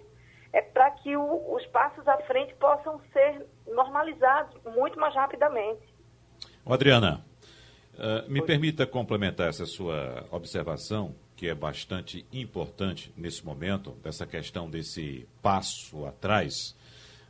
é 0.52 0.60
para 0.60 0.90
que 0.92 1.16
o, 1.16 1.54
os 1.54 1.64
passos 1.66 2.06
à 2.06 2.18
frente 2.22 2.54
possam 2.54 3.00
ser 3.12 3.46
normalizados 3.66 4.56
muito 4.76 4.98
mais 4.98 5.14
rapidamente. 5.14 5.82
Adriana, 6.66 7.24
uh, 7.94 8.30
me 8.30 8.42
permita 8.42 8.86
complementar 8.86 9.48
essa 9.48 9.66
sua 9.66 10.26
observação, 10.30 11.14
que 11.36 11.48
é 11.48 11.54
bastante 11.54 12.26
importante 12.32 13.12
nesse 13.16 13.44
momento, 13.44 13.92
dessa 14.02 14.26
questão 14.26 14.68
desse 14.68 15.26
passo 15.42 16.04
atrás. 16.04 16.76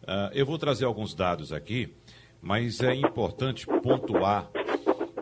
Uh, 0.03 0.33
eu 0.33 0.47
vou 0.47 0.59
trazer 0.59 0.85
alguns 0.85 1.15
dados 1.15 1.53
aqui, 1.53 1.95
mas 2.41 2.81
é 2.81 2.95
importante 2.95 3.67
pontuar 3.67 4.51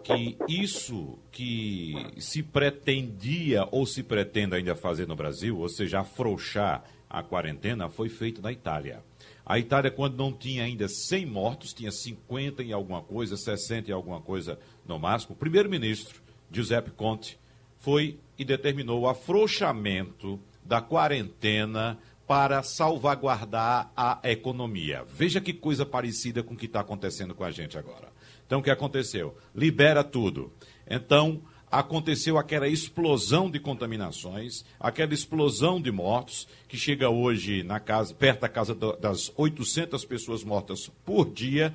que 0.02 0.38
isso 0.48 1.18
que 1.30 1.94
se 2.18 2.42
pretendia 2.42 3.68
ou 3.70 3.84
se 3.84 4.02
pretende 4.02 4.54
ainda 4.56 4.74
fazer 4.74 5.06
no 5.06 5.14
Brasil, 5.14 5.58
ou 5.58 5.68
seja, 5.68 6.00
afrouxar 6.00 6.82
a 7.08 7.22
quarentena 7.22 7.88
foi 7.88 8.08
feito 8.08 8.42
na 8.42 8.52
Itália. 8.52 9.02
A 9.44 9.58
Itália, 9.58 9.90
quando 9.90 10.16
não 10.16 10.32
tinha 10.32 10.64
ainda 10.64 10.86
100 10.88 11.26
mortos, 11.26 11.72
tinha 11.72 11.90
50 11.90 12.62
em 12.62 12.72
alguma 12.72 13.00
coisa, 13.00 13.36
60 13.36 13.90
em 13.90 13.94
alguma 13.94 14.20
coisa 14.20 14.58
no 14.86 14.98
máximo. 14.98 15.34
O 15.34 15.38
primeiro-ministro, 15.38 16.20
Giuseppe 16.50 16.90
Conte, 16.90 17.38
foi 17.78 18.18
e 18.38 18.44
determinou 18.44 19.00
o 19.00 19.08
afrouxamento 19.08 20.38
da 20.62 20.80
quarentena 20.80 21.98
para 22.26 22.62
salvaguardar 22.62 23.90
a 23.96 24.20
economia. 24.24 25.02
Veja 25.08 25.40
que 25.40 25.54
coisa 25.54 25.86
parecida 25.86 26.42
com 26.42 26.52
o 26.52 26.56
que 26.56 26.66
está 26.66 26.80
acontecendo 26.80 27.34
com 27.34 27.42
a 27.42 27.50
gente 27.50 27.78
agora. 27.78 28.12
Então, 28.46 28.60
o 28.60 28.62
que 28.62 28.70
aconteceu? 28.70 29.34
Libera 29.54 30.04
tudo. 30.04 30.52
Então, 30.86 31.42
aconteceu 31.70 32.38
aquela 32.38 32.68
explosão 32.68 33.50
de 33.50 33.58
contaminações, 33.58 34.64
aquela 34.78 35.12
explosão 35.12 35.80
de 35.80 35.90
mortos, 35.90 36.48
que 36.66 36.76
chega 36.76 37.08
hoje 37.08 37.62
na 37.62 37.78
casa, 37.78 38.14
perto 38.14 38.40
da 38.40 38.48
casa 38.48 38.74
das 38.74 39.32
800 39.36 40.04
pessoas 40.04 40.42
mortas 40.44 40.90
por 41.04 41.30
dia, 41.30 41.74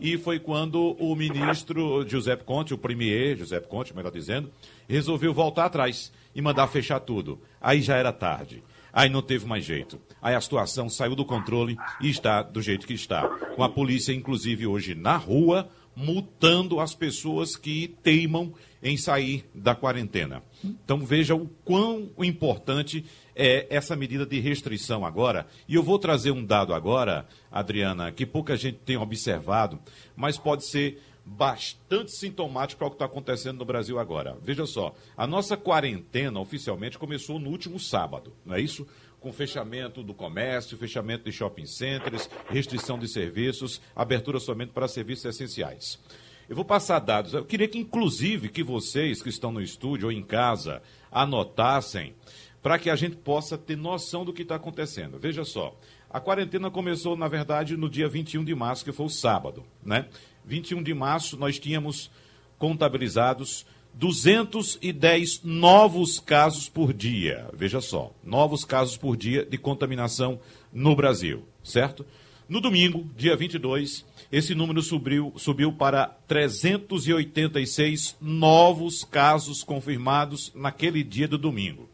e 0.00 0.18
foi 0.18 0.38
quando 0.38 0.96
o 0.98 1.14
ministro 1.14 2.06
Giuseppe 2.08 2.44
Conte, 2.44 2.74
o 2.74 2.78
premier 2.78 3.36
Giuseppe 3.36 3.68
Conte, 3.68 3.94
melhor 3.94 4.10
dizendo, 4.10 4.50
resolveu 4.88 5.32
voltar 5.32 5.66
atrás 5.66 6.12
e 6.34 6.42
mandar 6.42 6.66
fechar 6.66 7.00
tudo. 7.00 7.40
Aí 7.60 7.80
já 7.80 7.96
era 7.96 8.12
tarde. 8.12 8.62
Aí 8.92 9.08
não 9.08 9.22
teve 9.22 9.44
mais 9.44 9.64
jeito. 9.64 10.00
Aí 10.22 10.34
a 10.34 10.40
situação 10.40 10.88
saiu 10.88 11.16
do 11.16 11.24
controle 11.24 11.76
e 12.00 12.08
está 12.08 12.42
do 12.42 12.62
jeito 12.62 12.86
que 12.86 12.94
está. 12.94 13.28
Com 13.56 13.62
a 13.64 13.68
polícia, 13.68 14.12
inclusive, 14.12 14.66
hoje 14.66 14.94
na 14.94 15.16
rua, 15.16 15.68
multando 15.96 16.80
as 16.80 16.94
pessoas 16.94 17.56
que 17.56 17.88
teimam 18.02 18.52
em 18.82 18.96
sair 18.96 19.44
da 19.54 19.74
quarentena. 19.74 20.42
Então 20.62 20.98
veja 20.98 21.34
o 21.34 21.48
quão 21.64 22.10
importante 22.18 23.04
é 23.34 23.66
essa 23.70 23.96
medida 23.96 24.26
de 24.26 24.38
restrição 24.40 25.04
agora. 25.04 25.46
E 25.68 25.74
eu 25.74 25.82
vou 25.82 25.98
trazer 25.98 26.30
um 26.30 26.44
dado 26.44 26.74
agora, 26.74 27.26
Adriana, 27.50 28.12
que 28.12 28.26
pouca 28.26 28.56
gente 28.56 28.78
tem 28.84 28.96
observado, 28.96 29.78
mas 30.14 30.36
pode 30.38 30.66
ser 30.66 31.00
bastante 31.24 32.12
sintomático 32.12 32.78
para 32.78 32.86
o 32.86 32.90
que 32.90 32.96
está 32.96 33.06
acontecendo 33.06 33.58
no 33.58 33.64
Brasil 33.64 33.98
agora. 33.98 34.36
Veja 34.42 34.66
só, 34.66 34.94
a 35.16 35.26
nossa 35.26 35.56
quarentena 35.56 36.38
oficialmente 36.38 36.98
começou 36.98 37.38
no 37.38 37.48
último 37.48 37.80
sábado, 37.80 38.32
não 38.44 38.54
é 38.54 38.60
isso? 38.60 38.86
Com 39.24 39.32
fechamento 39.32 40.02
do 40.02 40.12
comércio, 40.12 40.76
fechamento 40.76 41.24
de 41.24 41.32
shopping 41.32 41.64
centers, 41.64 42.28
restrição 42.50 42.98
de 42.98 43.08
serviços, 43.08 43.80
abertura 43.96 44.38
somente 44.38 44.72
para 44.72 44.86
serviços 44.86 45.24
essenciais. 45.24 45.98
Eu 46.46 46.54
vou 46.54 46.62
passar 46.62 46.98
dados. 46.98 47.32
Eu 47.32 47.42
queria 47.42 47.66
que, 47.66 47.78
inclusive, 47.78 48.50
que 48.50 48.62
vocês 48.62 49.22
que 49.22 49.30
estão 49.30 49.50
no 49.50 49.62
estúdio 49.62 50.08
ou 50.08 50.12
em 50.12 50.22
casa 50.22 50.82
anotassem 51.10 52.14
para 52.62 52.78
que 52.78 52.90
a 52.90 52.96
gente 52.96 53.16
possa 53.16 53.56
ter 53.56 53.78
noção 53.78 54.26
do 54.26 54.32
que 54.34 54.42
está 54.42 54.56
acontecendo. 54.56 55.18
Veja 55.18 55.42
só, 55.42 55.74
a 56.10 56.20
quarentena 56.20 56.70
começou, 56.70 57.16
na 57.16 57.26
verdade, 57.26 57.78
no 57.78 57.88
dia 57.88 58.06
21 58.06 58.44
de 58.44 58.54
março, 58.54 58.84
que 58.84 58.92
foi 58.92 59.06
o 59.06 59.08
sábado, 59.08 59.64
né? 59.82 60.06
21 60.44 60.82
de 60.82 60.92
março, 60.92 61.38
nós 61.38 61.58
tínhamos 61.58 62.10
contabilizados 62.58 63.64
210 63.94 65.42
novos 65.44 66.18
casos 66.20 66.68
por 66.68 66.92
dia. 66.92 67.48
Veja 67.54 67.80
só, 67.80 68.12
novos 68.22 68.64
casos 68.64 68.96
por 68.96 69.16
dia 69.16 69.44
de 69.44 69.56
contaminação 69.56 70.40
no 70.72 70.96
Brasil, 70.96 71.46
certo? 71.62 72.04
No 72.48 72.60
domingo, 72.60 73.08
dia 73.16 73.34
22, 73.34 74.04
esse 74.30 74.54
número 74.54 74.82
subiu, 74.82 75.32
subiu 75.36 75.72
para 75.72 76.08
386 76.28 78.16
novos 78.20 79.02
casos 79.04 79.64
confirmados 79.64 80.52
naquele 80.54 81.02
dia 81.02 81.26
do 81.26 81.38
domingo. 81.38 81.88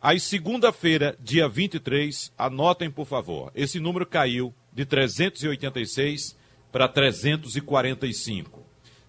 Aí, 0.00 0.18
segunda-feira, 0.20 1.18
dia 1.20 1.48
23, 1.48 2.32
anotem, 2.38 2.90
por 2.90 3.06
favor, 3.06 3.50
esse 3.54 3.78
número 3.80 4.06
caiu 4.06 4.54
de 4.72 4.86
386 4.86 6.36
para 6.70 6.86
345. 6.88 8.64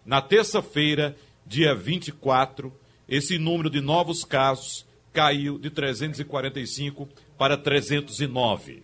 Na 0.05 0.21
terça-feira, 0.21 1.15
dia 1.47 1.73
24, 1.73 2.73
esse 3.07 3.37
número 3.37 3.69
de 3.69 3.79
novos 3.79 4.25
casos 4.25 4.85
caiu 5.13 5.57
de 5.57 5.69
345 5.69 7.07
para 7.37 7.57
309. 7.57 8.83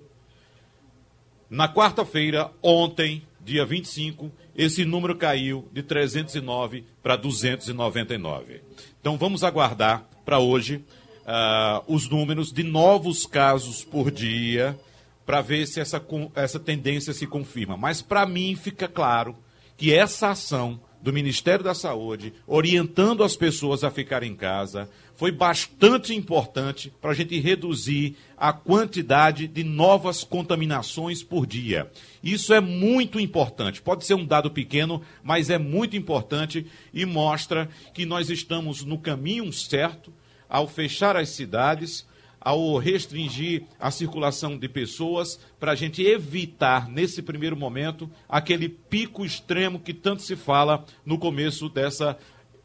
Na 1.50 1.72
quarta-feira, 1.72 2.50
ontem, 2.63 3.22
dia 3.39 3.65
25, 3.65 4.32
esse 4.55 4.86
número 4.86 5.15
caiu 5.15 5.67
de 5.72 5.84
309 5.84 6.86
para 7.03 7.15
299. 7.15 8.62
Então 9.00 9.17
vamos 9.17 9.43
aguardar 9.43 10.08
para 10.25 10.39
hoje 10.39 10.77
uh, 11.24 11.84
os 11.93 12.10
números 12.10 12.51
de 12.51 12.63
novos 12.63 13.25
casos 13.25 13.84
por 13.84 14.10
dia 14.10 14.79
para 15.25 15.41
ver 15.41 15.67
se 15.67 15.79
essa, 15.79 16.03
essa 16.36 16.60
tendência 16.60 17.13
se 17.13 17.27
confirma. 17.27 17.77
Mas 17.77 18.01
para 18.01 18.25
mim 18.25 18.55
fica 18.55 18.88
claro 18.88 19.36
que 19.77 19.93
essa 19.93 20.29
ação 20.29 20.79
do 21.04 21.12
Ministério 21.12 21.66
da 21.66 21.74
Saúde, 21.74 22.34
orientando 22.48 23.26
as 23.26 23.36
pessoas 23.36 23.84
a 23.84 23.92
ficarem 23.92 24.32
em 24.32 24.36
casa, 24.36 24.90
foi 25.18 25.34
bastante 25.34 26.16
importante 26.16 26.94
para 27.02 27.12
a 27.12 27.14
gente 27.14 27.38
reduzir 27.42 28.16
a 28.38 28.54
quantidade 28.54 29.46
de 29.46 29.66
novas 29.66 30.24
contaminações 30.24 31.22
por 31.22 31.46
dia. 31.46 31.92
Isso 32.24 32.54
é 32.54 32.62
muito 32.62 33.20
importante. 33.20 33.82
Pode 33.82 34.06
ser 34.06 34.14
um 34.14 34.26
dado 34.26 34.50
pequeno, 34.50 35.02
mas 35.22 35.50
é 35.50 35.58
muito 35.58 35.98
importante 35.98 36.66
e 36.94 37.06
mostra 37.06 37.70
que 37.94 38.06
nós 38.06 38.30
estamos 38.30 38.86
no 38.86 38.98
caminho 38.98 39.52
certo 39.52 40.14
ao 40.48 40.70
fechar 40.70 41.18
as 41.18 41.30
cidades 41.30 42.08
ao 42.44 42.78
restringir 42.78 43.64
a 43.80 43.90
circulação 43.90 44.58
de 44.58 44.68
pessoas, 44.68 45.40
para 45.60 45.72
a 45.72 45.76
gente 45.76 46.04
evitar, 46.04 46.90
nesse 46.90 47.22
primeiro 47.22 47.56
momento, 47.56 48.12
aquele 48.28 48.68
pico 48.68 49.26
extremo 49.26 49.80
que 49.80 49.94
tanto 49.94 50.22
se 50.22 50.36
fala 50.36 50.86
no 51.06 51.17
começo 51.17 51.70
dessa 51.70 52.17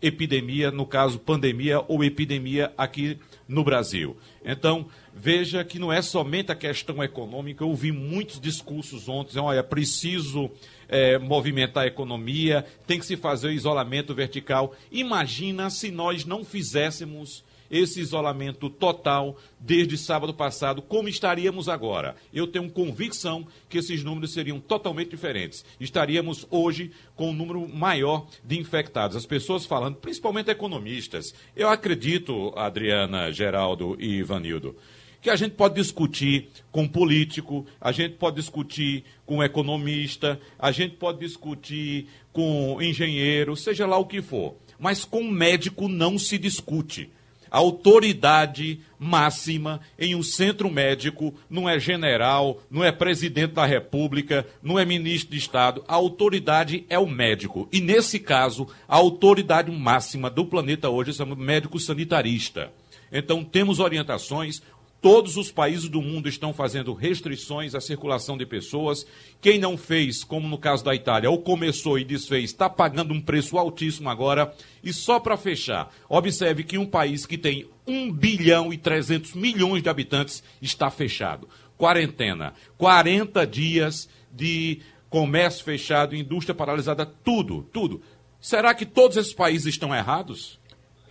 epidemia, 0.02 0.70
no 0.70 0.86
caso 0.86 1.18
pandemia 1.18 1.82
ou 1.86 2.02
epidemia 2.02 2.72
aqui 2.76 3.18
no 3.46 3.64
Brasil. 3.64 4.16
Então, 4.44 4.86
veja 5.14 5.64
que 5.64 5.78
não 5.78 5.92
é 5.92 6.02
somente 6.02 6.52
a 6.52 6.56
questão 6.56 7.02
econômica, 7.02 7.64
eu 7.64 7.68
ouvi 7.68 7.90
muitos 7.90 8.40
discursos 8.40 9.08
ontem, 9.08 9.38
olha, 9.38 9.62
preciso 9.62 10.50
é, 10.88 11.18
movimentar 11.18 11.84
a 11.84 11.88
economia, 11.88 12.64
tem 12.86 12.98
que 12.98 13.06
se 13.06 13.16
fazer 13.16 13.48
o 13.48 13.52
isolamento 13.52 14.14
vertical. 14.14 14.74
Imagina 14.90 15.70
se 15.70 15.90
nós 15.90 16.24
não 16.24 16.44
fizéssemos 16.44 17.44
esse 17.70 18.00
isolamento 18.00 18.68
total 18.70 19.36
desde 19.58 19.98
sábado 19.98 20.32
passado, 20.32 20.82
como 20.82 21.08
estaríamos 21.08 21.68
agora? 21.68 22.16
Eu 22.32 22.46
tenho 22.46 22.70
convicção 22.70 23.46
que 23.68 23.78
esses 23.78 24.02
números 24.02 24.32
seriam 24.32 24.60
totalmente 24.60 25.10
diferentes. 25.10 25.64
Estaríamos 25.80 26.46
hoje 26.50 26.90
com 27.14 27.30
um 27.30 27.34
número 27.34 27.68
maior 27.68 28.26
de 28.44 28.58
infectados. 28.58 29.16
As 29.16 29.26
pessoas 29.26 29.66
falando, 29.66 29.96
principalmente 29.96 30.50
economistas. 30.50 31.34
Eu 31.54 31.68
acredito, 31.68 32.52
Adriana, 32.56 33.30
Geraldo 33.32 33.96
e 33.98 34.16
Ivanildo, 34.16 34.76
que 35.20 35.30
a 35.30 35.36
gente 35.36 35.52
pode 35.52 35.74
discutir 35.74 36.48
com 36.70 36.86
político, 36.86 37.66
a 37.80 37.90
gente 37.90 38.14
pode 38.14 38.36
discutir 38.36 39.04
com 39.26 39.42
economista, 39.42 40.40
a 40.58 40.70
gente 40.70 40.96
pode 40.96 41.18
discutir 41.18 42.06
com 42.32 42.80
engenheiro, 42.80 43.56
seja 43.56 43.86
lá 43.86 43.98
o 43.98 44.06
que 44.06 44.22
for. 44.22 44.56
Mas 44.78 45.04
com 45.04 45.24
médico 45.24 45.88
não 45.88 46.18
se 46.18 46.38
discute. 46.38 47.10
Autoridade 47.50 48.80
máxima 48.98 49.80
em 49.98 50.14
um 50.14 50.22
centro 50.22 50.70
médico 50.70 51.34
não 51.48 51.68
é 51.68 51.78
general, 51.78 52.60
não 52.70 52.82
é 52.82 52.90
presidente 52.90 53.54
da 53.54 53.64
República, 53.64 54.46
não 54.62 54.78
é 54.78 54.84
ministro 54.84 55.30
de 55.30 55.38
Estado. 55.38 55.84
A 55.86 55.94
autoridade 55.94 56.84
é 56.88 56.98
o 56.98 57.06
médico. 57.06 57.68
E 57.72 57.80
nesse 57.80 58.18
caso, 58.18 58.68
a 58.86 58.96
autoridade 58.96 59.70
máxima 59.70 60.28
do 60.28 60.44
planeta 60.44 60.88
hoje 60.90 61.20
é 61.20 61.24
o 61.24 61.36
médico 61.36 61.78
sanitarista. 61.78 62.72
Então, 63.10 63.42
temos 63.42 63.78
orientações, 63.78 64.62
Todos 65.00 65.36
os 65.36 65.52
países 65.52 65.88
do 65.88 66.02
mundo 66.02 66.28
estão 66.28 66.52
fazendo 66.52 66.92
restrições 66.92 67.72
à 67.72 67.80
circulação 67.80 68.36
de 68.36 68.44
pessoas. 68.44 69.06
Quem 69.40 69.56
não 69.56 69.76
fez, 69.76 70.24
como 70.24 70.48
no 70.48 70.58
caso 70.58 70.84
da 70.84 70.92
Itália, 70.92 71.30
ou 71.30 71.40
começou 71.40 71.96
e 71.98 72.04
desfez, 72.04 72.50
está 72.50 72.68
pagando 72.68 73.14
um 73.14 73.20
preço 73.20 73.56
altíssimo 73.56 74.10
agora. 74.10 74.52
E 74.82 74.92
só 74.92 75.20
para 75.20 75.36
fechar, 75.36 75.94
observe 76.08 76.64
que 76.64 76.76
um 76.76 76.86
país 76.86 77.24
que 77.26 77.38
tem 77.38 77.68
1 77.86 78.12
bilhão 78.12 78.72
e 78.72 78.76
300 78.76 79.34
milhões 79.34 79.84
de 79.84 79.88
habitantes 79.88 80.42
está 80.60 80.90
fechado. 80.90 81.48
Quarentena. 81.76 82.54
40 82.76 83.46
dias 83.46 84.08
de 84.32 84.80
comércio 85.08 85.64
fechado, 85.64 86.16
indústria 86.16 86.56
paralisada, 86.56 87.06
tudo, 87.06 87.62
tudo. 87.72 88.02
Será 88.40 88.74
que 88.74 88.84
todos 88.84 89.16
esses 89.16 89.32
países 89.32 89.66
estão 89.68 89.94
errados? 89.94 90.57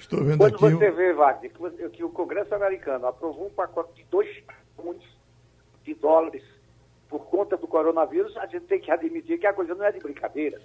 Estou 0.08 0.24
vendo 0.24 0.38
Quando 0.38 0.56
aqui 0.56 0.76
você 0.76 0.91
vê, 0.91 1.13
Wagner, 1.13 1.52
que, 1.52 1.89
que 1.89 2.04
o 2.04 2.10
Congresso 2.10 2.56
americano 2.56 3.08
aprovou 3.08 3.48
um 3.48 3.50
pacote 3.50 3.93
de 3.93 4.06
2 4.10 4.28
bilhões 4.78 5.04
de 5.84 5.93
dólares 5.96 6.43
por 7.10 7.26
conta 7.26 7.58
do 7.58 7.67
coronavírus, 7.67 8.36
a 8.38 8.46
gente 8.48 8.65
tem 8.65 8.80
que 8.80 8.89
admitir 8.89 9.38
que 9.38 9.46
a 9.46 9.54
coisa 9.54 9.76
não 9.76 9.86
é 9.86 9.91
de 9.91 10.00
brincadeira. 10.00 10.62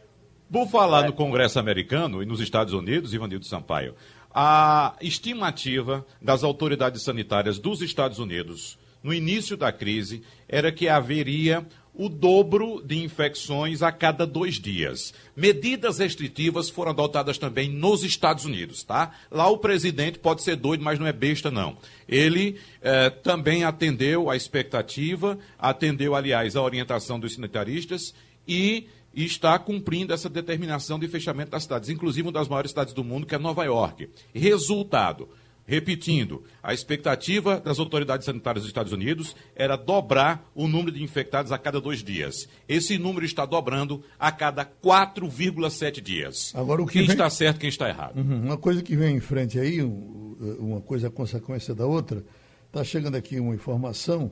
Vou 0.49 0.67
falar 0.67 1.05
é. 1.05 1.07
no 1.09 1.13
Congresso 1.13 1.59
americano 1.59 2.23
e 2.23 2.27
nos 2.27 2.41
Estados 2.41 2.73
Unidos, 2.73 3.15
Ivanildo 3.15 3.45
Sampaio. 3.45 3.97
A 4.33 4.95
estimativa 5.01 6.07
das 6.21 6.45
autoridades 6.45 7.03
sanitárias 7.03 7.59
dos 7.59 7.83
Estados 7.83 8.21
Unidos 8.21 8.79
no 9.03 9.13
início 9.13 9.57
da 9.57 9.73
crise 9.73 10.23
era 10.49 10.71
que 10.71 10.89
haveria 10.89 11.67
o 11.95 12.09
dobro 12.09 12.83
de 12.85 13.03
infecções 13.03 13.83
a 13.83 13.93
cada 13.93 14.27
dois 14.27 14.55
dias. 14.55 15.13
Medidas 15.37 15.99
restritivas 15.99 16.71
foram 16.71 16.93
adotadas 16.93 17.37
também 17.37 17.69
nos 17.69 18.03
Estados 18.03 18.45
Unidos, 18.45 18.83
tá? 18.83 19.13
Lá 19.31 19.49
o 19.49 19.59
presidente 19.59 20.19
pode 20.19 20.43
ser 20.43 20.57
doido, 20.57 20.83
mas 20.83 20.99
não 20.99 21.07
é 21.07 21.13
besta, 21.13 21.51
não. 21.51 21.77
Ele 22.09 22.59
eh, 22.81 23.11
também 23.11 23.65
atendeu 23.65 24.31
a 24.31 24.37
expectativa, 24.37 25.39
atendeu, 25.59 26.15
aliás, 26.15 26.57
a 26.57 26.63
orientação 26.63 27.21
dos 27.21 27.35
sanitaristas 27.35 28.15
e 28.49 28.89
está 29.15 29.59
cumprindo 29.59 30.15
essa 30.15 30.29
determinação 30.29 30.99
de 30.99 31.07
fechamento 31.07 31.51
das 31.51 31.65
cidades, 31.65 31.91
inclusive 31.91 32.27
uma 32.27 32.33
das 32.33 32.49
maiores 32.49 32.71
cidades 32.71 32.95
do 32.95 33.05
mundo, 33.05 33.27
que 33.27 33.35
é 33.35 33.39
Nova 33.39 33.65
York. 33.65 34.09
Resultado. 34.35 35.29
Repetindo, 35.73 36.43
a 36.63 36.75
expectativa 36.75 37.59
das 37.59 37.79
autoridades 37.79 38.27
sanitárias 38.27 38.63
dos 38.63 38.69
Estados 38.69 38.93
Unidos 38.93 39.35
era 39.57 39.75
dobrar 39.75 40.47
o 40.55 40.69
número 40.69 40.93
de 40.93 41.03
infectados 41.03 41.51
a 41.51 41.57
cada 41.57 41.81
dois 41.81 42.05
dias. 42.05 42.47
Esse 42.69 42.99
número 42.99 43.25
está 43.25 43.47
dobrando 43.47 44.05
a 44.19 44.31
cada 44.31 44.67
4,7 44.67 46.03
dias. 46.03 46.53
Agora, 46.55 46.83
o 46.83 46.87
que 46.87 46.93
quem 46.93 47.07
vem... 47.07 47.13
está 47.13 47.31
certo, 47.31 47.59
quem 47.59 47.71
está 47.71 47.89
errado. 47.89 48.19
Uhum. 48.19 48.43
Uma 48.43 48.59
coisa 48.59 48.83
que 48.83 48.95
vem 48.95 49.17
em 49.17 49.21
frente 49.21 49.59
aí, 49.59 49.81
uma 49.81 50.83
coisa 50.83 51.09
consequência 51.09 51.75
da 51.75 51.87
outra, 51.87 52.23
está 52.67 52.85
chegando 52.85 53.15
aqui 53.15 53.41
uma 53.41 53.55
informação 53.55 54.31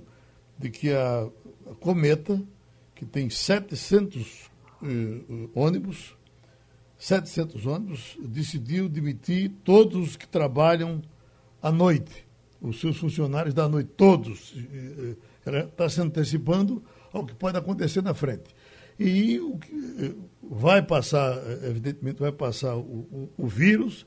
de 0.59 0.69
que 0.69 0.93
a, 0.93 1.27
Cometa, 1.81 2.39
que 2.95 3.07
tem 3.07 3.31
700 3.31 4.51
uh, 4.83 5.51
ônibus, 5.55 6.15
700 6.99 7.65
ônibus, 7.65 8.19
decidiu 8.23 8.91
demitir 8.91 9.51
todos 9.65 10.07
os 10.07 10.17
que 10.17 10.29
trabalham 10.29 11.01
à 11.63 11.71
noite, 11.71 12.27
os 12.61 12.81
seus 12.81 12.97
funcionários 12.97 13.55
da 13.55 13.69
noite, 13.69 13.91
todos. 13.97 14.55
Está 15.47 15.89
se 15.89 16.01
antecipando 16.01 16.83
ao 17.13 17.25
que 17.25 17.35
pode 17.35 17.57
acontecer 17.57 18.03
na 18.03 18.15
frente. 18.15 18.55
E 18.99 19.41
o 19.41 19.59
que 19.59 20.17
vai 20.43 20.83
passar, 20.83 21.37
evidentemente, 21.65 22.21
vai 22.21 22.33
passar 22.33 22.77
o, 22.77 22.81
o, 22.81 23.33
o 23.39 23.47
vírus 23.47 24.07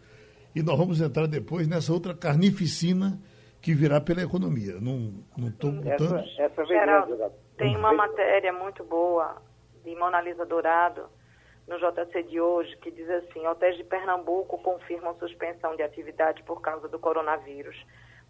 e 0.55 0.61
nós 0.61 0.77
vamos 0.77 1.01
entrar 1.01 1.27
depois 1.27 1.67
nessa 1.67 1.91
outra 1.91 2.13
carnificina 2.13 3.19
que 3.59 3.73
virá 3.73 3.99
pela 3.99 4.21
economia. 4.21 4.79
Não 4.79 5.23
estou 5.47 5.71
botando... 5.71 6.17
Essa, 6.17 6.41
essa 6.43 6.65
Geraldo, 6.65 7.17
tem 7.57 7.75
uma 7.75 7.93
matéria 7.93 8.53
muito 8.53 8.83
boa 8.83 9.41
de 9.83 9.95
Mona 9.95 10.21
Lisa 10.21 10.45
Dourado 10.45 11.03
no 11.67 11.77
JC 11.77 12.23
de 12.23 12.39
hoje 12.39 12.75
que 12.77 12.91
diz 12.91 13.09
assim, 13.09 13.45
hotéis 13.47 13.77
de 13.77 13.83
Pernambuco 13.83 14.57
confirmam 14.59 15.17
suspensão 15.17 15.75
de 15.75 15.83
atividade 15.83 16.43
por 16.43 16.61
causa 16.61 16.87
do 16.87 16.99
coronavírus. 16.99 17.75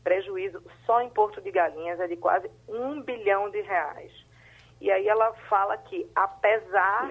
Prejuízo 0.04 0.62
só 0.86 1.02
em 1.02 1.10
Porto 1.10 1.42
de 1.42 1.50
Galinhas 1.50 2.00
é 2.00 2.08
de 2.08 2.18
quase 2.18 2.50
um 2.68 3.02
bilhão 3.02 3.50
de 3.50 3.62
reais. 3.62 4.12
E 4.82 4.92
aí 4.92 5.08
ela 5.08 5.34
fala 5.50 5.78
que, 5.78 6.10
apesar 6.14 7.10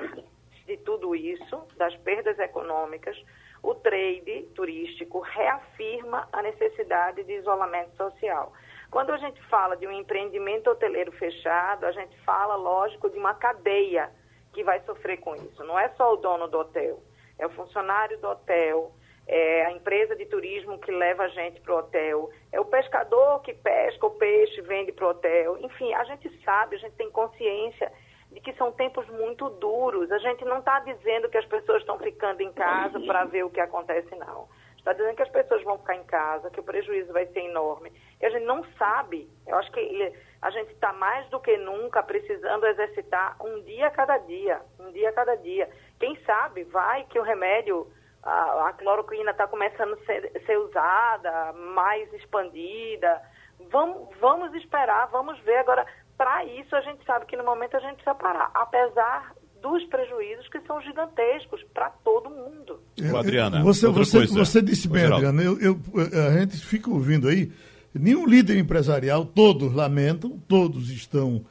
de 0.66 0.76
tudo 0.78 1.14
isso, 1.14 1.66
das 1.76 1.96
perdas 1.96 2.38
econômicas, 2.38 3.16
o 3.62 3.74
trade 3.74 4.42
turístico 4.54 5.20
reafirma 5.20 6.28
a 6.32 6.42
necessidade 6.42 7.22
de 7.24 7.32
isolamento 7.32 7.96
social. 7.96 8.52
Quando 8.90 9.10
a 9.10 9.16
gente 9.16 9.40
fala 9.44 9.76
de 9.76 9.86
um 9.86 9.92
empreendimento 9.92 10.68
hoteleiro 10.68 11.12
fechado, 11.12 11.86
a 11.86 11.92
gente 11.92 12.14
fala, 12.24 12.56
lógico, 12.56 13.08
de 13.08 13.18
uma 13.18 13.34
cadeia 13.34 14.10
que 14.52 14.62
vai 14.62 14.80
sofrer 14.80 15.18
com 15.18 15.34
isso. 15.34 15.64
Não 15.64 15.78
é 15.78 15.88
só 15.90 16.12
o 16.12 16.16
dono 16.16 16.48
do 16.48 16.58
hotel, 16.58 17.02
é 17.38 17.46
o 17.46 17.50
funcionário 17.50 18.18
do 18.18 18.28
hotel, 18.28 18.92
é 19.26 19.66
a 19.66 19.72
empresa 19.72 20.16
de 20.16 20.26
turismo 20.26 20.78
que 20.78 20.90
leva 20.90 21.24
a 21.24 21.28
gente 21.28 21.60
para 21.60 21.74
o 21.74 21.78
hotel, 21.78 22.30
é 22.50 22.60
o 22.60 22.64
pescador 22.64 23.40
que 23.42 23.54
pesca 23.54 24.06
o 24.06 24.10
peixe 24.10 24.60
e 24.60 24.62
vende 24.62 24.92
para 24.92 25.06
o 25.06 25.10
hotel. 25.10 25.58
Enfim, 25.60 25.92
a 25.94 26.04
gente 26.04 26.28
sabe, 26.44 26.76
a 26.76 26.78
gente 26.78 26.96
tem 26.96 27.10
consciência 27.10 27.90
de 28.30 28.40
que 28.40 28.52
são 28.54 28.72
tempos 28.72 29.06
muito 29.08 29.48
duros. 29.48 30.10
A 30.10 30.18
gente 30.18 30.44
não 30.44 30.58
está 30.58 30.80
dizendo 30.80 31.28
que 31.28 31.38
as 31.38 31.46
pessoas 31.46 31.80
estão 31.82 31.98
ficando 31.98 32.40
em 32.40 32.52
casa 32.52 32.98
para 33.00 33.24
ver 33.24 33.44
o 33.44 33.50
que 33.50 33.60
acontece, 33.60 34.14
não. 34.16 34.48
Está 34.82 34.94
dizendo 34.94 35.14
que 35.14 35.22
as 35.22 35.28
pessoas 35.28 35.62
vão 35.62 35.78
ficar 35.78 35.94
em 35.94 36.02
casa, 36.02 36.50
que 36.50 36.58
o 36.58 36.64
prejuízo 36.64 37.12
vai 37.12 37.24
ser 37.26 37.38
enorme. 37.38 37.92
E 38.20 38.26
a 38.26 38.30
gente 38.30 38.44
não 38.44 38.64
sabe. 38.76 39.30
Eu 39.46 39.56
acho 39.56 39.70
que 39.70 40.12
a 40.42 40.50
gente 40.50 40.72
está 40.72 40.92
mais 40.92 41.24
do 41.28 41.38
que 41.38 41.56
nunca 41.56 42.02
precisando 42.02 42.66
exercitar 42.66 43.36
um 43.40 43.62
dia 43.62 43.86
a 43.86 43.90
cada 43.92 44.18
dia. 44.18 44.60
Um 44.80 44.90
dia 44.90 45.10
a 45.10 45.12
cada 45.12 45.36
dia. 45.36 45.70
Quem 46.00 46.16
sabe 46.24 46.64
vai 46.64 47.04
que 47.04 47.16
o 47.16 47.22
remédio, 47.22 47.86
a, 48.24 48.70
a 48.70 48.72
cloroquina 48.72 49.30
está 49.30 49.46
começando 49.46 49.94
a 49.94 50.04
ser, 50.04 50.32
ser 50.44 50.58
usada, 50.58 51.52
mais 51.52 52.12
expandida. 52.14 53.22
Vamos, 53.70 54.08
vamos 54.18 54.52
esperar, 54.54 55.06
vamos 55.12 55.38
ver. 55.42 55.58
Agora, 55.58 55.86
para 56.18 56.44
isso, 56.44 56.74
a 56.74 56.80
gente 56.80 57.04
sabe 57.04 57.26
que 57.26 57.36
no 57.36 57.44
momento 57.44 57.76
a 57.76 57.80
gente 57.80 57.94
precisa 57.94 58.16
parar, 58.16 58.50
apesar 58.52 59.32
dos 59.62 59.84
prejuízos 59.84 60.48
que 60.48 60.60
são 60.66 60.80
gigantescos 60.82 61.62
para 61.72 61.88
todo 62.04 62.28
mundo. 62.28 62.80
É, 63.00 63.16
Adriana, 63.16 63.62
você, 63.62 63.86
você, 63.88 64.26
você 64.26 64.60
disse 64.60 64.88
bem, 64.88 65.04
Adriana, 65.04 65.42
eu, 65.42 65.58
eu, 65.60 65.80
a 66.28 66.40
gente 66.40 66.56
fica 66.56 66.90
ouvindo 66.90 67.28
aí, 67.28 67.50
nenhum 67.94 68.26
líder 68.26 68.58
empresarial, 68.58 69.24
todos 69.24 69.72
lamentam, 69.72 70.38
todos 70.48 70.90
estão 70.90 71.44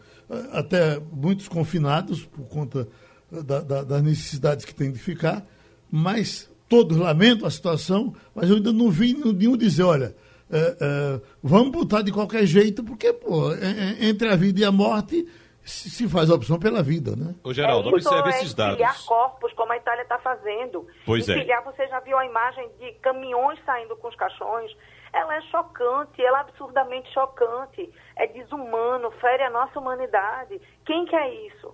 até 0.51 0.99
muitos 1.11 1.47
confinados 1.47 2.23
por 2.25 2.47
conta 2.47 2.87
da, 3.31 3.61
da, 3.61 3.83
das 3.83 4.03
necessidades 4.03 4.65
que 4.65 4.73
têm 4.73 4.91
de 4.91 4.99
ficar, 4.99 5.45
mas 5.89 6.49
todos 6.67 6.97
lamentam 6.97 7.47
a 7.47 7.51
situação, 7.51 8.13
mas 8.33 8.49
eu 8.49 8.57
ainda 8.57 8.71
não 8.71 8.89
vi 8.89 9.13
nenhum 9.13 9.57
dizer, 9.57 9.83
olha, 9.83 10.15
é, 10.49 10.77
é, 10.79 11.21
vamos 11.41 11.71
botar 11.71 12.01
de 12.01 12.11
qualquer 12.11 12.45
jeito, 12.45 12.83
porque, 12.83 13.11
pô, 13.13 13.53
é, 13.53 13.97
é 13.99 14.07
entre 14.07 14.27
a 14.29 14.35
vida 14.35 14.59
e 14.59 14.65
a 14.65 14.71
morte 14.71 15.25
se 15.71 16.07
faz 16.07 16.29
a 16.29 16.35
opção 16.35 16.59
pela 16.59 16.83
vida, 16.83 17.15
né? 17.15 17.35
Ô, 17.43 17.53
Geraldo, 17.53 17.89
é 17.89 17.93
observe 17.93 18.29
esses 18.29 18.53
dados. 18.53 18.73
Empilhar 18.73 19.05
corpos, 19.05 19.53
como 19.53 19.71
a 19.71 19.77
Itália 19.77 20.03
está 20.03 20.19
fazendo. 20.19 20.85
Pois 21.05 21.27
empilhar, 21.27 21.61
é. 21.61 21.63
você 21.63 21.87
já 21.87 21.99
viu 21.99 22.17
a 22.17 22.25
imagem 22.25 22.69
de 22.79 22.91
caminhões 23.01 23.59
saindo 23.65 23.95
com 23.95 24.07
os 24.07 24.15
caixões? 24.15 24.71
Ela 25.13 25.35
é 25.35 25.41
chocante, 25.43 26.21
ela 26.21 26.39
é 26.39 26.41
absurdamente 26.41 27.11
chocante. 27.13 27.89
É 28.15 28.27
desumano, 28.27 29.11
fere 29.19 29.43
a 29.43 29.49
nossa 29.49 29.79
humanidade. 29.79 30.59
Quem 30.85 31.05
quer 31.05 31.33
isso? 31.47 31.73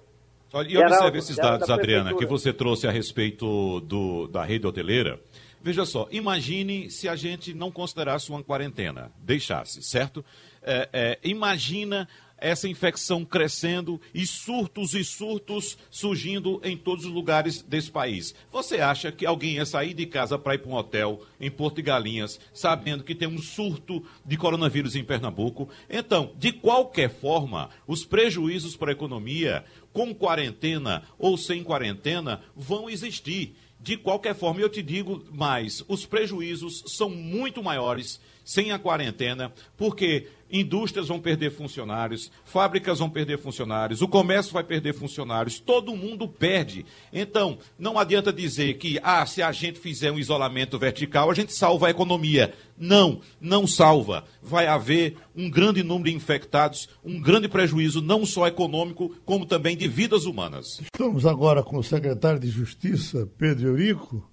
Olha, 0.53 0.67
e 0.67 0.77
observe 0.77 1.17
esses 1.17 1.35
dados, 1.35 1.69
Adriana, 1.69 2.15
que 2.15 2.25
você 2.25 2.53
trouxe 2.53 2.87
a 2.87 2.91
respeito 2.91 3.81
do, 3.81 4.27
da 4.27 4.43
rede 4.43 4.65
hoteleira. 4.65 5.19
Veja 5.61 5.85
só, 5.85 6.07
imagine 6.11 6.89
se 6.89 7.09
a 7.09 7.15
gente 7.15 7.53
não 7.53 7.71
considerasse 7.71 8.29
uma 8.29 8.43
quarentena, 8.43 9.11
deixasse, 9.19 9.81
certo? 9.81 10.23
É, 10.61 10.89
é, 10.93 11.19
imagina 11.23 12.07
essa 12.37 12.67
infecção 12.67 13.25
crescendo 13.25 13.99
e 14.13 14.25
surtos 14.25 14.93
e 14.93 15.03
surtos 15.03 15.77
surgindo 15.89 16.61
em 16.63 16.77
todos 16.77 17.05
os 17.05 17.11
lugares 17.11 17.61
desse 17.61 17.89
país. 17.89 18.35
Você 18.51 18.79
acha 18.79 19.11
que 19.11 19.25
alguém 19.25 19.55
ia 19.55 19.65
sair 19.65 19.93
de 19.93 20.05
casa 20.05 20.37
para 20.37 20.55
ir 20.55 20.59
para 20.59 20.69
um 20.69 20.75
hotel 20.75 21.21
em 21.39 21.49
Porto 21.49 21.81
Galinhas, 21.81 22.39
sabendo 22.53 23.03
que 23.03 23.15
tem 23.15 23.27
um 23.27 23.39
surto 23.39 24.03
de 24.25 24.37
coronavírus 24.37 24.95
em 24.95 25.03
Pernambuco? 25.03 25.69
Então, 25.89 26.31
de 26.37 26.51
qualquer 26.51 27.09
forma, 27.09 27.69
os 27.87 28.05
prejuízos 28.05 28.75
para 28.75 28.91
a 28.91 28.93
economia, 28.93 29.65
com 29.91 30.13
quarentena 30.13 31.03
ou 31.17 31.37
sem 31.37 31.63
quarentena, 31.63 32.41
vão 32.55 32.89
existir. 32.89 33.55
De 33.79 33.95
qualquer 33.95 34.35
forma, 34.35 34.59
eu 34.59 34.69
te 34.69 34.81
digo 34.81 35.23
mais: 35.31 35.83
os 35.87 36.05
prejuízos 36.05 36.83
são 36.87 37.09
muito 37.09 37.63
maiores 37.63 38.19
sem 38.43 38.71
a 38.71 38.79
quarentena, 38.79 39.53
porque 39.75 40.27
indústrias 40.51 41.07
vão 41.07 41.19
perder 41.19 41.51
funcionários, 41.51 42.31
fábricas 42.45 42.99
vão 42.99 43.09
perder 43.09 43.37
funcionários, 43.37 44.01
o 44.01 44.07
comércio 44.07 44.53
vai 44.53 44.63
perder 44.63 44.93
funcionários, 44.93 45.59
todo 45.59 45.95
mundo 45.95 46.27
perde. 46.27 46.85
Então, 47.11 47.57
não 47.77 47.97
adianta 47.99 48.31
dizer 48.31 48.75
que, 48.75 48.99
ah, 49.03 49.25
se 49.25 49.41
a 49.41 49.51
gente 49.51 49.79
fizer 49.79 50.11
um 50.11 50.19
isolamento 50.19 50.77
vertical, 50.79 51.29
a 51.29 51.33
gente 51.33 51.53
salva 51.53 51.87
a 51.87 51.91
economia. 51.91 52.53
Não, 52.77 53.21
não 53.41 53.65
salva. 53.65 54.23
Vai 54.41 54.67
haver 54.67 55.17
um 55.35 55.49
grande 55.49 55.83
número 55.83 56.09
de 56.09 56.15
infectados, 56.15 56.87
um 57.03 57.19
grande 57.19 57.47
prejuízo, 57.47 58.01
não 58.01 58.25
só 58.25 58.47
econômico, 58.47 59.15
como 59.25 59.45
também 59.45 59.75
de 59.75 59.87
vidas 59.87 60.25
humanas. 60.25 60.79
Estamos 60.81 61.25
agora 61.25 61.63
com 61.63 61.77
o 61.77 61.83
secretário 61.83 62.39
de 62.39 62.49
Justiça, 62.49 63.27
Pedro 63.37 63.69
Eurico. 63.69 64.29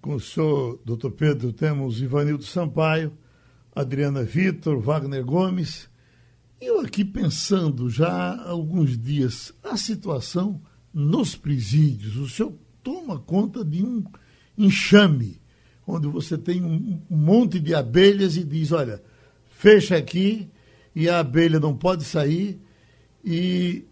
Com 0.00 0.14
o 0.14 0.20
senhor, 0.20 0.80
doutor 0.84 1.12
Pedro, 1.12 1.52
temos 1.52 2.00
Ivanildo 2.00 2.44
Sampaio 2.44 3.12
Adriana 3.74 4.22
Vitor, 4.22 4.78
Wagner 4.78 5.24
Gomes. 5.24 5.88
Eu 6.60 6.80
aqui 6.80 7.04
pensando 7.04 7.90
já 7.90 8.08
há 8.08 8.50
alguns 8.50 8.96
dias 8.96 9.52
a 9.62 9.76
situação 9.76 10.62
nos 10.92 11.34
presídios. 11.34 12.16
O 12.16 12.28
senhor 12.28 12.54
toma 12.82 13.18
conta 13.18 13.64
de 13.64 13.82
um 13.82 14.04
enxame, 14.56 15.40
onde 15.86 16.06
você 16.06 16.38
tem 16.38 16.62
um 16.62 17.02
monte 17.10 17.58
de 17.58 17.74
abelhas 17.74 18.36
e 18.36 18.44
diz, 18.44 18.70
olha, 18.70 19.02
fecha 19.50 19.96
aqui 19.96 20.48
e 20.94 21.08
a 21.08 21.18
abelha 21.18 21.58
não 21.58 21.76
pode 21.76 22.04
sair, 22.04 22.60
e, 23.24 23.84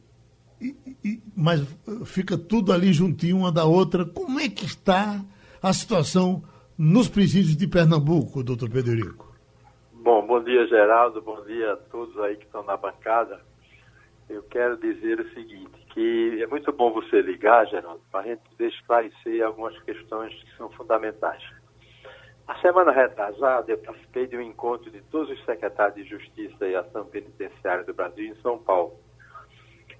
e, 0.60 0.76
e, 1.04 1.22
mas 1.34 1.60
fica 2.04 2.38
tudo 2.38 2.72
ali 2.72 2.92
juntinho 2.92 3.38
uma 3.38 3.50
da 3.50 3.64
outra. 3.64 4.04
Como 4.04 4.38
é 4.38 4.48
que 4.48 4.64
está 4.64 5.24
a 5.60 5.72
situação 5.72 6.44
nos 6.78 7.08
presídios 7.08 7.56
de 7.56 7.66
Pernambuco, 7.66 8.44
doutor 8.44 8.70
Pederico? 8.70 9.31
Bom, 10.02 10.26
bom 10.26 10.42
dia, 10.42 10.66
Geraldo. 10.66 11.22
Bom 11.22 11.44
dia 11.44 11.74
a 11.74 11.76
todos 11.76 12.18
aí 12.18 12.36
que 12.36 12.44
estão 12.44 12.64
na 12.64 12.76
bancada. 12.76 13.40
Eu 14.28 14.42
quero 14.42 14.76
dizer 14.76 15.20
o 15.20 15.30
seguinte, 15.30 15.70
que 15.94 16.42
é 16.42 16.46
muito 16.48 16.72
bom 16.72 16.92
você 16.92 17.22
ligar, 17.22 17.68
Geraldo, 17.68 18.02
para 18.10 18.18
a 18.18 18.22
gente 18.24 18.42
poder 18.50 18.66
esclarecer 18.70 19.46
algumas 19.46 19.80
questões 19.84 20.34
que 20.34 20.56
são 20.56 20.68
fundamentais. 20.70 21.40
A 22.48 22.58
semana 22.58 22.90
retrasada, 22.90 23.70
eu 23.70 23.78
participei 23.78 24.26
de 24.26 24.36
um 24.36 24.40
encontro 24.40 24.90
de 24.90 25.00
todos 25.02 25.30
os 25.30 25.44
secretários 25.44 25.94
de 25.94 26.10
Justiça 26.10 26.66
e 26.66 26.74
Ação 26.74 27.04
Penitenciária 27.04 27.84
do 27.84 27.94
Brasil 27.94 28.26
em 28.26 28.42
São 28.42 28.58
Paulo. 28.58 28.98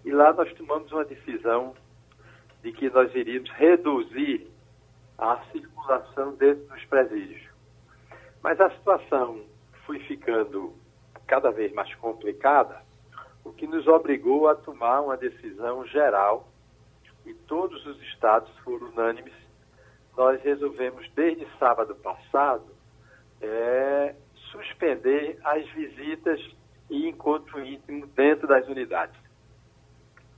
E 0.05 0.11
lá 0.11 0.33
nós 0.33 0.53
tomamos 0.55 0.91
uma 0.91 1.05
decisão 1.05 1.75
de 2.61 2.73
que 2.73 2.91
nós 2.91 3.15
iríamos 3.15 3.51
reduzir 3.51 4.51
a 5.17 5.41
circulação 5.53 6.35
dentro 6.35 6.65
dos 6.65 6.85
presídios. 6.87 7.43
Mas 8.43 8.61
a 8.61 8.69
situação 8.71 9.52
foi 9.93 9.99
ficando 10.01 10.73
cada 11.27 11.51
vez 11.51 11.71
mais 11.73 11.95
complicada, 11.97 12.81
o 13.45 13.53
que 13.53 13.67
nos 13.67 13.87
obrigou 13.87 14.49
a 14.49 14.55
tomar 14.55 15.03
uma 15.03 15.19
decisão 15.19 15.87
geral 15.87 16.49
e 17.27 17.35
todos 17.35 17.85
os 17.85 18.01
estados 18.05 18.51
foram 18.59 18.89
unânimes. 18.89 19.35
Nós 20.17 20.41
resolvemos, 20.43 21.09
desde 21.15 21.47
sábado 21.59 21.95
passado, 21.97 22.65
é, 23.43 24.15
suspender 24.51 25.39
as 25.45 25.67
visitas 25.73 26.41
e 26.89 27.09
encontro 27.09 27.63
íntimo 27.63 28.07
dentro 28.07 28.47
das 28.47 28.67
unidades. 28.69 29.21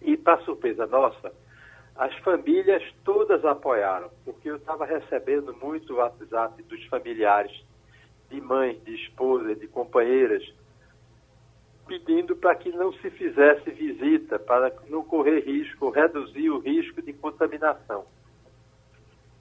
E, 0.03 0.17
para 0.17 0.43
surpresa 0.43 0.87
nossa, 0.87 1.33
as 1.97 2.15
famílias 2.19 2.83
todas 3.05 3.45
apoiaram, 3.45 4.11
porque 4.25 4.51
eu 4.51 4.57
estava 4.57 4.85
recebendo 4.85 5.55
muito 5.55 5.95
WhatsApp 5.95 6.61
dos 6.65 6.85
familiares, 6.87 7.53
de 8.31 8.41
mães, 8.41 8.83
de 8.85 8.95
esposas, 8.95 9.59
de 9.59 9.67
companheiras, 9.67 10.43
pedindo 11.87 12.35
para 12.37 12.55
que 12.55 12.71
não 12.71 12.93
se 12.95 13.11
fizesse 13.11 13.71
visita, 13.71 14.39
para 14.39 14.73
não 14.89 15.05
correr 15.05 15.41
risco, 15.41 15.91
reduzir 15.91 16.51
o 16.51 16.59
risco 16.59 17.03
de 17.03 17.13
contaminação. 17.13 18.05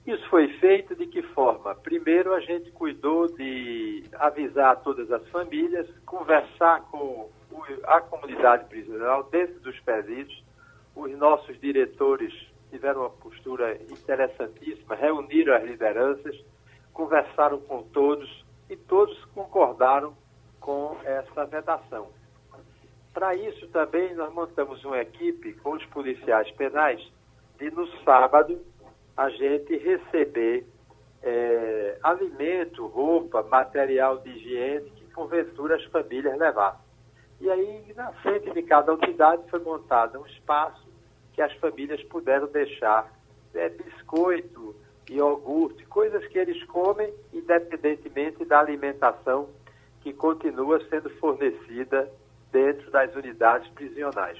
Isso 0.06 0.28
foi 0.28 0.48
feito 0.58 0.94
de 0.94 1.06
que 1.06 1.22
forma? 1.22 1.74
Primeiro, 1.74 2.34
a 2.34 2.40
gente 2.40 2.70
cuidou 2.72 3.26
de 3.26 4.04
avisar 4.14 4.82
todas 4.82 5.10
as 5.10 5.26
famílias, 5.28 5.88
conversar 6.04 6.82
com 6.90 7.30
a 7.84 8.00
comunidade 8.02 8.66
prisional 8.68 9.22
dentro 9.24 9.58
dos 9.60 9.78
presídios. 9.80 10.44
Os 10.94 11.10
nossos 11.16 11.58
diretores 11.58 12.34
tiveram 12.70 13.00
uma 13.00 13.10
postura 13.10 13.76
interessantíssima, 13.90 14.94
reuniram 14.94 15.54
as 15.54 15.64
lideranças, 15.64 16.38
conversaram 16.92 17.58
com 17.60 17.82
todos 17.84 18.43
e 18.68 18.76
todos 18.76 19.22
concordaram 19.26 20.14
com 20.60 20.96
essa 21.04 21.44
vedação. 21.44 22.08
Para 23.12 23.34
isso 23.34 23.68
também 23.68 24.14
nós 24.14 24.32
montamos 24.32 24.84
uma 24.84 24.98
equipe 24.98 25.52
com 25.54 25.72
os 25.72 25.84
policiais 25.86 26.50
penais 26.52 27.00
de 27.58 27.70
no 27.70 27.86
sábado 28.02 28.60
a 29.16 29.28
gente 29.30 29.76
receber 29.76 30.66
é, 31.22 31.98
alimento, 32.02 32.86
roupa, 32.86 33.42
material 33.44 34.18
de 34.18 34.30
higiene 34.30 34.90
que 34.90 35.04
porventura 35.06 35.76
as 35.76 35.84
famílias 35.84 36.36
levassem. 36.36 36.84
E 37.40 37.50
aí, 37.50 37.92
na 37.94 38.12
frente 38.14 38.50
de 38.50 38.62
cada 38.62 38.92
unidade 38.94 39.48
foi 39.50 39.60
montado 39.60 40.20
um 40.20 40.26
espaço 40.26 40.86
que 41.32 41.42
as 41.42 41.52
famílias 41.54 42.02
puderam 42.04 42.46
deixar 42.48 43.12
é, 43.54 43.68
biscoito, 43.68 44.74
iogurte, 45.12 45.84
coisas 45.86 46.26
que 46.28 46.38
eles 46.38 46.62
comem 46.64 47.12
independentemente 47.32 48.44
da 48.44 48.60
alimentação 48.60 49.48
que 50.00 50.12
continua 50.12 50.80
sendo 50.88 51.10
fornecida 51.18 52.10
dentro 52.52 52.90
das 52.90 53.14
unidades 53.14 53.68
prisionais. 53.72 54.38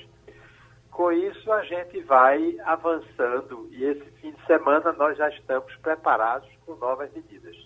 Com 0.91 1.11
isso, 1.11 1.51
a 1.51 1.65
gente 1.65 2.01
vai 2.03 2.57
avançando 2.65 3.69
e 3.73 3.83
esse 3.83 4.05
fim 4.21 4.31
de 4.31 4.47
semana 4.47 4.93
nós 4.93 5.19
já 5.19 5.29
estamos 5.29 5.75
preparados 5.77 6.49
com 6.65 6.77
novas 6.77 7.13
medidas. 7.13 7.57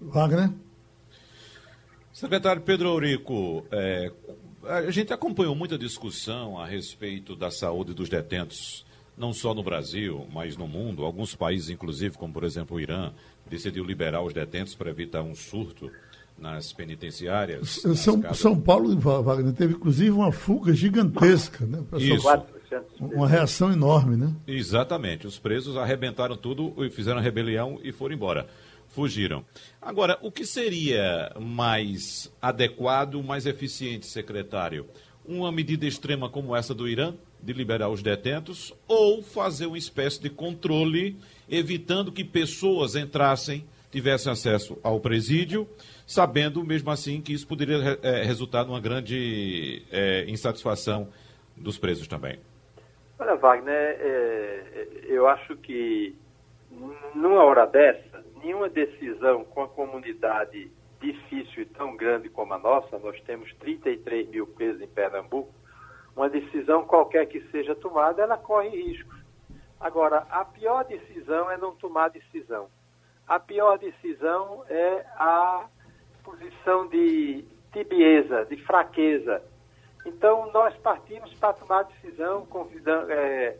Wagner? 0.00 0.50
Secretário 2.12 2.62
Pedro 2.62 2.88
Eurico, 2.88 3.66
é, 3.70 4.10
a 4.64 4.90
gente 4.90 5.12
acompanhou 5.12 5.54
muita 5.54 5.76
discussão 5.76 6.58
a 6.58 6.64
respeito 6.64 7.36
da 7.36 7.50
saúde 7.50 7.92
dos 7.92 8.08
detentos, 8.08 8.86
não 9.16 9.32
só 9.32 9.54
no 9.54 9.62
Brasil, 9.62 10.26
mas 10.32 10.56
no 10.56 10.68
mundo. 10.68 11.04
Alguns 11.04 11.34
países, 11.34 11.70
inclusive, 11.70 12.16
como 12.16 12.32
por 12.32 12.44
exemplo 12.44 12.76
o 12.76 12.80
Irã, 12.80 13.12
decidiu 13.48 13.84
liberar 13.84 14.22
os 14.22 14.32
detentos 14.32 14.74
para 14.74 14.90
evitar 14.90 15.22
um 15.22 15.34
surto 15.34 15.90
nas 16.38 16.72
penitenciárias. 16.72 17.80
São, 17.94 18.18
nas 18.18 18.38
São 18.38 18.60
Paulo, 18.60 18.94
Wagner, 18.98 19.54
teve 19.54 19.74
inclusive 19.74 20.10
uma 20.10 20.30
fuga 20.30 20.74
gigantesca, 20.74 21.64
né? 21.64 21.82
Isso. 21.98 22.26
Uma 23.00 23.28
reação 23.28 23.72
enorme, 23.72 24.16
né? 24.16 24.34
Exatamente. 24.46 25.26
Os 25.26 25.38
presos 25.38 25.76
arrebentaram 25.76 26.36
tudo 26.36 26.74
e 26.84 26.90
fizeram 26.90 27.20
rebelião 27.20 27.78
e 27.82 27.92
foram 27.92 28.14
embora. 28.14 28.46
Fugiram. 28.88 29.44
Agora, 29.80 30.18
o 30.22 30.30
que 30.30 30.44
seria 30.44 31.32
mais 31.40 32.32
adequado, 32.40 33.22
mais 33.22 33.46
eficiente, 33.46 34.06
secretário? 34.06 34.86
Uma 35.24 35.50
medida 35.50 35.86
extrema 35.86 36.28
como 36.28 36.54
essa 36.54 36.74
do 36.74 36.88
Irã, 36.88 37.14
de 37.40 37.52
liberar 37.52 37.88
os 37.88 38.02
detentos, 38.02 38.74
ou 38.88 39.22
fazer 39.22 39.66
uma 39.66 39.78
espécie 39.78 40.20
de 40.20 40.30
controle, 40.30 41.16
evitando 41.48 42.12
que 42.12 42.24
pessoas 42.24 42.96
entrassem, 42.96 43.64
tivessem 43.90 44.32
acesso 44.32 44.78
ao 44.82 45.00
presídio, 45.00 45.68
sabendo 46.06 46.64
mesmo 46.64 46.90
assim 46.90 47.20
que 47.20 47.32
isso 47.32 47.46
poderia 47.46 47.98
é, 48.02 48.22
resultar 48.22 48.64
numa 48.64 48.80
grande 48.80 49.82
é, 49.90 50.24
insatisfação 50.28 51.08
dos 51.56 51.78
presos 51.78 52.06
também. 52.06 52.38
Olha, 53.18 53.36
Wagner, 53.36 53.96
é, 54.00 54.88
eu 55.04 55.26
acho 55.26 55.56
que 55.56 56.14
numa 57.14 57.42
hora 57.42 57.66
dessa, 57.66 58.22
nenhuma 58.42 58.68
decisão 58.68 59.44
com 59.44 59.62
a 59.62 59.68
comunidade 59.68 60.70
difícil 61.00 61.62
e 61.62 61.66
tão 61.66 61.96
grande 61.96 62.28
como 62.28 62.52
a 62.54 62.58
nossa, 62.58 62.98
nós 62.98 63.20
temos 63.22 63.52
33 63.54 64.28
mil 64.28 64.46
presos 64.46 64.82
em 64.82 64.86
Pernambuco, 64.86 65.52
uma 66.16 66.30
decisão 66.30 66.84
qualquer 66.84 67.26
que 67.26 67.40
seja 67.50 67.74
tomada, 67.74 68.22
ela 68.22 68.38
corre 68.38 68.70
riscos. 68.70 69.16
Agora, 69.78 70.26
a 70.30 70.44
pior 70.44 70.84
decisão 70.84 71.50
é 71.50 71.58
não 71.58 71.76
tomar 71.76 72.08
decisão. 72.08 72.68
A 73.28 73.38
pior 73.38 73.78
decisão 73.78 74.64
é 74.68 75.04
a 75.16 75.66
posição 76.24 76.88
de 76.88 77.44
tibieza, 77.72 78.46
de 78.46 78.56
fraqueza. 78.64 79.42
Então, 80.06 80.50
nós 80.52 80.74
partimos 80.78 81.34
para 81.34 81.52
tomar 81.52 81.82
decisão, 81.82 82.46
é, 83.10 83.56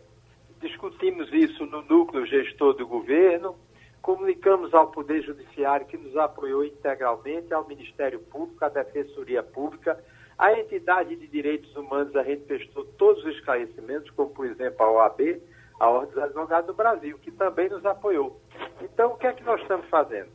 discutimos 0.61 1.31
isso 1.33 1.66
no 1.66 1.83
núcleo 1.83 2.25
gestor 2.25 2.75
do 2.75 2.87
governo, 2.87 3.57
comunicamos 4.01 4.73
ao 4.73 4.87
Poder 4.92 5.23
Judiciário, 5.23 5.87
que 5.87 5.97
nos 5.99 6.16
apoiou 6.16 6.64
integralmente, 6.64 7.53
ao 7.53 7.66
Ministério 7.66 8.21
Público, 8.21 8.64
à 8.64 8.69
Defensoria 8.69 9.42
Pública, 9.42 10.03
à 10.38 10.53
entidade 10.53 11.16
de 11.16 11.27
direitos 11.27 11.75
humanos, 11.77 12.14
a 12.14 12.22
gente 12.22 12.44
prestou 12.44 12.85
todos 12.99 13.25
os 13.25 13.35
esclarecimentos, 13.37 14.11
como, 14.11 14.31
por 14.31 14.46
exemplo, 14.46 14.85
a 14.85 14.90
OAB, 14.90 15.40
a 15.81 15.88
Ordem 15.88 16.14
dos 16.14 16.22
Advogados 16.22 16.66
do 16.66 16.75
Brasil, 16.75 17.18
que 17.18 17.31
também 17.31 17.68
nos 17.68 17.85
apoiou. 17.85 18.40
Então, 18.81 19.12
o 19.12 19.16
que 19.16 19.27
é 19.27 19.33
que 19.33 19.44
nós 19.44 19.61
estamos 19.61 19.88
fazendo? 19.88 20.31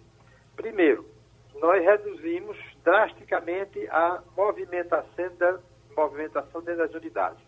Primeiro, 0.56 1.06
nós 1.60 1.84
reduzimos 1.84 2.58
drasticamente 2.84 3.88
a 3.90 4.22
movimentação, 4.36 5.36
da, 5.38 5.60
movimentação 5.96 6.62
dentro 6.62 6.88
das 6.88 6.94
unidades. 6.94 7.44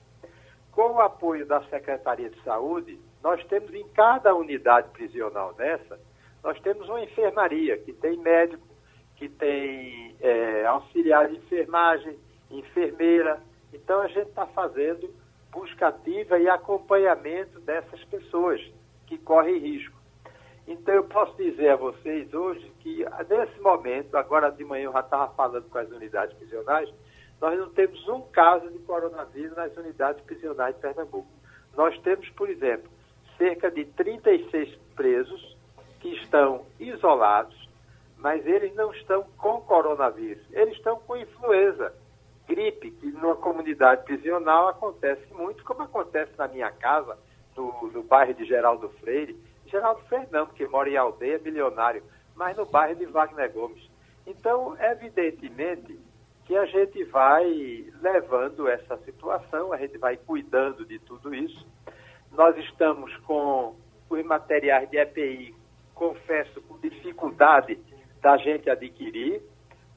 Com 0.72 0.94
o 0.94 1.02
apoio 1.02 1.46
da 1.46 1.64
Secretaria 1.66 2.30
de 2.30 2.42
Saúde, 2.44 3.00
nós 3.24 3.44
temos 3.46 3.74
em 3.74 3.88
cada 3.90 4.36
unidade 4.36 4.90
prisional 4.90 5.54
dessa, 5.54 6.00
nós 6.44 6.60
temos 6.60 6.90
uma 6.90 7.02
enfermaria 7.02 7.78
que 7.78 7.94
tem 7.94 8.18
médico, 8.18 8.68
que 9.16 9.30
tem 9.30 10.16
é, 10.20 10.66
auxiliar 10.66 11.30
de 11.30 11.38
enfermagem, 11.38 12.20
enfermeira. 12.60 13.42
Então 13.74 14.02
a 14.02 14.08
gente 14.08 14.30
está 14.30 14.46
fazendo 14.48 15.14
busca 15.54 15.90
ativa 15.90 16.40
e 16.40 16.50
acompanhamento 16.50 17.60
dessas 17.62 18.04
pessoas 18.06 18.60
que 19.06 19.18
correm 19.20 19.60
risco. 19.60 19.96
Então, 20.68 20.96
eu 20.96 21.04
posso 21.04 21.36
dizer 21.38 21.70
a 21.70 21.76
vocês 21.76 22.34
hoje 22.34 22.72
que, 22.80 23.06
nesse 23.30 23.60
momento, 23.62 24.16
agora 24.16 24.50
de 24.50 24.64
manhã 24.64 24.86
eu 24.86 24.94
já 24.94 25.02
estava 25.02 25.32
falando 25.34 25.70
com 25.70 25.78
as 25.78 25.90
unidades 25.92 26.36
prisionais, 26.38 26.90
nós 27.40 27.60
não 27.60 27.70
temos 27.70 28.08
um 28.08 28.22
caso 28.22 28.70
de 28.72 28.80
coronavírus 28.80 29.56
nas 29.56 29.76
unidades 29.76 30.24
prisionais 30.24 30.74
de 30.76 30.82
Pernambuco. 30.82 31.28
Nós 31.76 31.98
temos, 32.00 32.28
por 32.30 32.50
exemplo, 32.50 32.90
cerca 33.38 33.70
de 33.70 33.86
36 33.86 34.74
presos 34.96 35.58
que 36.00 36.10
estão 36.16 36.66
isolados, 36.80 37.70
mas 38.18 38.46
eles 38.46 38.74
não 38.76 38.92
estão 38.94 39.24
com 39.38 39.60
coronavírus, 39.62 40.44
eles 40.52 40.76
estão 40.76 40.98
com 41.00 41.18
influenza, 41.18 41.94
gripe, 42.48 42.92
que 42.92 43.12
numa 43.12 43.36
comunidade 43.36 44.04
prisional 44.06 44.68
acontece 44.68 45.34
muito, 45.34 45.64
como 45.64 45.84
acontece 45.84 46.32
na 46.38 46.48
minha 46.48 46.72
casa, 46.72 47.18
no, 47.56 47.92
no 47.92 48.04
bairro 48.04 48.34
de 48.34 48.46
Geraldo 48.46 48.90
Freire 49.00 49.38
Geraldo 49.74 50.02
Fernando, 50.04 50.54
que 50.54 50.68
mora 50.68 50.88
em 50.88 50.96
aldeia, 50.96 51.40
milionário, 51.40 52.04
mas 52.36 52.56
no 52.56 52.64
bairro 52.64 52.96
de 52.96 53.08
Wagner 53.08 53.52
Gomes. 53.52 53.90
Então, 54.26 54.78
evidentemente 54.80 56.00
que 56.46 56.56
a 56.56 56.66
gente 56.66 57.04
vai 57.06 57.86
levando 58.02 58.68
essa 58.68 58.98
situação, 58.98 59.74
a 59.74 59.78
gente 59.78 59.98
vai 59.98 60.16
cuidando 60.18 60.86
de 60.86 61.00
tudo 61.00 61.34
isso. 61.34 61.66
Nós 62.32 62.56
estamos 62.58 63.16
com 63.20 63.76
os 64.10 64.26
materiais 64.26 64.90
de 64.90 64.98
EPI, 64.98 65.56
confesso, 65.96 66.62
com 66.64 66.78
dificuldade 66.80 67.80
da 68.22 68.38
gente 68.38 68.70
adquirir, 68.70 69.42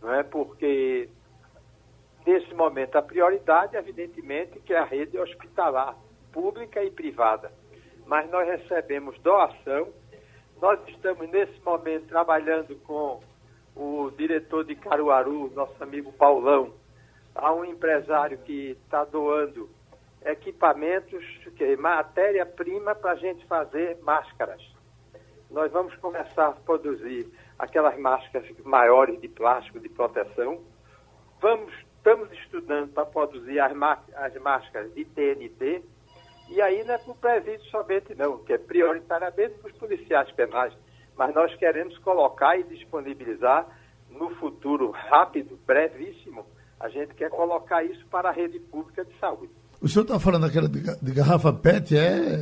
não 0.00 0.14
é? 0.14 0.22
Porque 0.22 1.10
nesse 2.26 2.52
momento 2.54 2.96
a 2.96 3.02
prioridade, 3.02 3.76
evidentemente, 3.76 4.58
que 4.60 4.74
é 4.74 4.78
a 4.78 4.84
rede 4.84 5.16
hospitalar, 5.18 5.96
pública 6.32 6.82
e 6.82 6.90
privada 6.90 7.50
mas 8.06 8.30
nós 8.30 8.46
recebemos 8.46 9.18
doação. 9.18 9.88
Nós 10.62 10.80
estamos 10.88 11.28
nesse 11.28 11.60
momento 11.62 12.06
trabalhando 12.06 12.76
com 12.76 13.20
o 13.74 14.10
diretor 14.16 14.64
de 14.64 14.74
Caruaru, 14.76 15.52
nosso 15.54 15.82
amigo 15.82 16.12
Paulão, 16.12 16.72
a 17.34 17.52
um 17.52 17.64
empresário 17.64 18.38
que 18.38 18.78
está 18.84 19.04
doando 19.04 19.68
equipamentos, 20.24 21.22
matéria-prima 21.78 22.94
para 22.94 23.12
a 23.12 23.16
gente 23.16 23.44
fazer 23.46 23.98
máscaras. 24.02 24.62
Nós 25.50 25.70
vamos 25.70 25.94
começar 25.96 26.48
a 26.48 26.52
produzir 26.52 27.30
aquelas 27.58 27.98
máscaras 27.98 28.48
maiores 28.64 29.20
de 29.20 29.28
plástico 29.28 29.78
de 29.78 29.88
proteção. 29.88 30.60
Vamos, 31.40 31.72
estamos 32.06 32.30
estudando 32.44 32.88
para 32.92 33.04
produzir 33.04 33.58
as, 33.58 33.72
as 34.14 34.34
máscaras 34.40 34.94
de 34.94 35.04
TNT 35.04 35.82
e 36.48 36.62
aí 36.62 36.84
não 36.84 36.94
é 36.94 36.98
para 36.98 37.10
o 37.10 37.16
presídio 37.16 37.64
somente 37.68 38.14
não, 38.14 38.38
que 38.38 38.52
é 38.52 38.58
prioritariamente 38.58 39.58
para 39.58 39.72
os 39.72 39.76
policiais 39.76 40.30
penais, 40.30 40.72
mas 41.18 41.34
nós 41.34 41.52
queremos 41.56 41.98
colocar 41.98 42.56
e 42.56 42.62
disponibilizar 42.62 43.66
no 44.08 44.30
futuro 44.36 44.92
rápido, 44.92 45.58
brevíssimo, 45.66 46.46
a 46.78 46.88
gente 46.88 47.12
quer 47.14 47.28
colocar 47.28 47.82
isso 47.82 48.06
para 48.06 48.28
a 48.28 48.32
rede 48.32 48.60
pública 48.60 49.04
de 49.04 49.18
saúde. 49.18 49.50
O 49.82 49.88
senhor 49.88 50.04
está 50.04 50.20
falando 50.20 50.46
daquela 50.46 50.68
de 50.68 51.12
garrafa 51.12 51.52
PET, 51.52 51.98
é? 51.98 52.38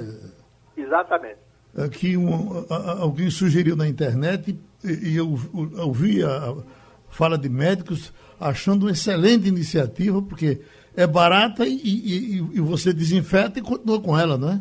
Exatamente. 0.77 1.39
É 1.75 1.89
que 1.89 2.19
um, 2.19 2.67
alguém 3.01 3.31
sugeriu 3.31 3.75
na 3.75 3.89
internet 3.89 4.61
e, 4.85 5.13
e 5.13 5.17
eu 5.17 5.35
ouvi 5.79 6.23
a 6.23 6.55
fala 7.09 7.39
de 7.39 7.49
médicos 7.49 8.13
achando 8.41 8.85
uma 8.85 8.93
excelente 8.93 9.49
iniciativa, 9.49 10.21
porque 10.23 10.61
é 10.97 11.07
barata 11.07 11.65
e, 11.67 11.75
e, 11.75 12.37
e 12.37 12.61
você 12.61 12.93
desinfeta 12.93 13.59
e 13.59 13.63
continua 13.63 14.01
com 14.01 14.19
ela, 14.19 14.39
não 14.39 14.51
é? 14.51 14.61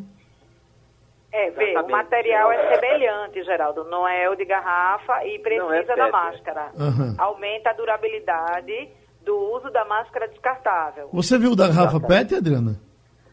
É, 1.32 1.50
vê, 1.50 1.76
o 1.76 1.90
material 1.90 2.52
é 2.52 2.76
semelhante, 2.76 3.44
Geraldo, 3.44 3.84
não 3.86 4.08
é 4.08 4.30
o 4.30 4.36
de 4.36 4.46
garrafa 4.46 5.26
e 5.26 5.36
é 5.36 5.40
precisa 5.40 5.94
é 5.94 5.96
da 5.96 6.10
máscara. 6.12 6.72
Uhum. 6.76 7.16
Aumenta 7.18 7.72
a 7.72 7.74
durabilidade 7.74 8.90
do 9.26 9.36
uso 9.56 9.72
da 9.72 9.84
máscara 9.86 10.28
descartável. 10.28 11.10
Você 11.12 11.40
viu 11.40 11.56
da 11.56 11.68
garrafa 11.68 12.00
PET, 12.00 12.36
Adriana? 12.36 12.80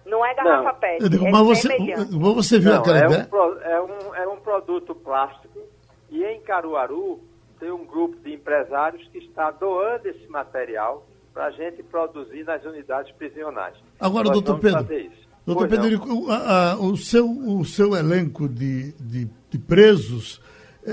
Não 0.06 0.24
é 0.24 0.34
garrafa 0.34 0.72
não. 0.72 0.74
PET, 0.76 1.08
digo, 1.10 1.26
é 1.26 1.30
mas 1.30 1.42
você, 1.42 1.68
você 2.06 2.58
viu 2.58 2.72
não, 2.72 2.80
aquela 2.80 2.98
é 2.98 3.04
ideia? 3.04 3.28
Um, 3.30 3.60
é, 3.60 3.80
um, 3.82 4.14
é 4.14 4.28
um 4.28 4.36
produto 4.36 4.94
plástico 4.94 5.60
e 6.10 6.24
em 6.24 6.40
Caruaru 6.40 7.20
tem 7.60 7.70
um 7.70 7.84
grupo 7.84 8.16
de 8.16 8.32
empresários 8.32 9.06
que 9.08 9.18
está 9.18 9.50
doando 9.50 10.08
esse 10.08 10.26
material 10.28 11.06
para 11.32 11.46
a 11.46 11.50
gente 11.50 11.82
produzir 11.82 12.44
nas 12.44 12.64
unidades 12.64 13.12
prisionais. 13.12 13.76
Agora, 14.00 14.24
Nós 14.24 14.32
doutor 14.32 14.58
Pedro, 14.58 15.12
doutor 15.46 15.68
Pedro, 15.68 16.12
o, 16.12 16.30
a, 16.30 16.76
o, 16.80 16.96
seu, 16.96 17.28
o 17.28 17.64
seu 17.64 17.94
elenco 17.94 18.48
de, 18.48 18.92
de, 18.92 19.28
de 19.50 19.58
presos 19.58 20.42
é, 20.84 20.92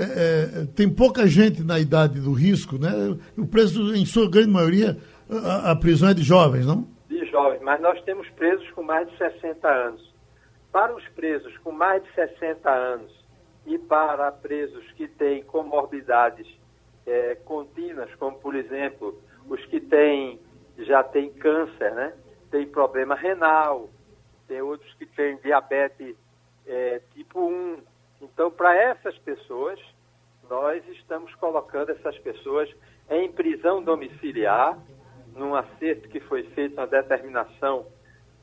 é, 0.62 0.66
tem 0.76 0.88
pouca 0.88 1.26
gente 1.26 1.64
na 1.64 1.80
idade 1.80 2.20
do 2.20 2.32
risco, 2.32 2.78
né? 2.78 2.92
O 3.36 3.46
preso, 3.46 3.94
em 3.94 4.04
sua 4.04 4.30
grande 4.30 4.50
maioria, 4.50 4.98
a, 5.30 5.72
a 5.72 5.76
prisão 5.76 6.10
é 6.10 6.14
de 6.14 6.22
jovens, 6.22 6.66
não? 6.66 6.86
De 7.08 7.24
jovens, 7.30 7.62
mas 7.62 7.80
nós 7.80 8.00
temos 8.02 8.28
presos 8.30 8.70
com 8.72 8.82
mais 8.82 9.08
de 9.10 9.16
60 9.16 9.66
anos. 9.66 10.14
Para 10.70 10.94
os 10.94 11.06
presos 11.08 11.56
com 11.58 11.72
mais 11.72 12.02
de 12.04 12.14
60 12.14 12.70
anos 12.70 13.10
e 13.66 13.78
para 13.78 14.30
presos 14.30 14.84
que 14.92 15.08
têm 15.08 15.42
comorbidades 15.42 16.46
é, 17.08 17.34
contínuas, 17.36 18.14
como 18.16 18.38
por 18.38 18.54
exemplo 18.54 19.18
os 19.48 19.64
que 19.66 19.80
têm, 19.80 20.38
já 20.78 21.02
têm 21.02 21.32
câncer, 21.32 21.92
né? 21.94 22.12
Tem 22.50 22.66
problema 22.66 23.14
renal, 23.14 23.88
tem 24.46 24.60
outros 24.60 24.92
que 24.94 25.06
têm 25.06 25.36
diabetes 25.38 26.16
é, 26.66 27.00
tipo 27.14 27.40
1. 27.40 27.78
Então, 28.20 28.50
para 28.50 28.76
essas 28.76 29.16
pessoas, 29.18 29.80
nós 30.48 30.86
estamos 30.88 31.34
colocando 31.36 31.90
essas 31.90 32.18
pessoas 32.18 32.68
em 33.10 33.30
prisão 33.32 33.82
domiciliar, 33.82 34.78
num 35.34 35.54
acerto 35.54 36.08
que 36.08 36.20
foi 36.20 36.42
feito 36.50 36.74
uma 36.74 36.86
determinação 36.86 37.86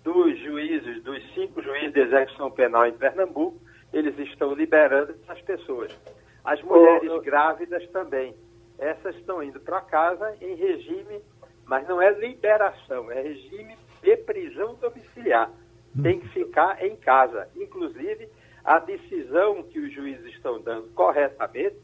dos 0.04 0.40
juízes, 0.40 1.04
dos 1.04 1.34
cinco 1.34 1.62
juízes 1.62 1.94
de 1.94 2.00
execução 2.00 2.50
penal 2.52 2.86
em 2.88 2.94
Pernambuco, 2.94 3.60
eles 3.92 4.18
estão 4.20 4.54
liberando 4.54 5.16
essas 5.24 5.42
pessoas. 5.42 5.96
As 6.44 6.62
mulheres 6.62 7.10
oh, 7.10 7.22
grávidas 7.22 7.88
também 7.90 8.36
essas 8.78 9.16
estão 9.16 9.42
indo 9.42 9.60
para 9.60 9.82
casa 9.82 10.36
em 10.42 10.56
regime, 10.56 11.22
mas 11.66 11.88
não 11.88 12.02
é 12.02 12.12
liberação, 12.12 13.12
é 13.12 13.22
regime 13.22 13.78
de 14.02 14.18
prisão 14.18 14.76
domiciliar. 14.76 15.52
Hum. 15.98 16.04
Tem 16.04 16.20
que 16.20 16.28
ficar 16.30 16.84
em 16.84 16.96
casa. 16.96 17.50
Inclusive, 17.56 18.30
a 18.64 18.80
decisão 18.80 19.64
que 19.64 19.80
os 19.80 19.94
juízes 19.94 20.34
estão 20.34 20.62
dando 20.62 20.90
corretamente, 20.94 21.78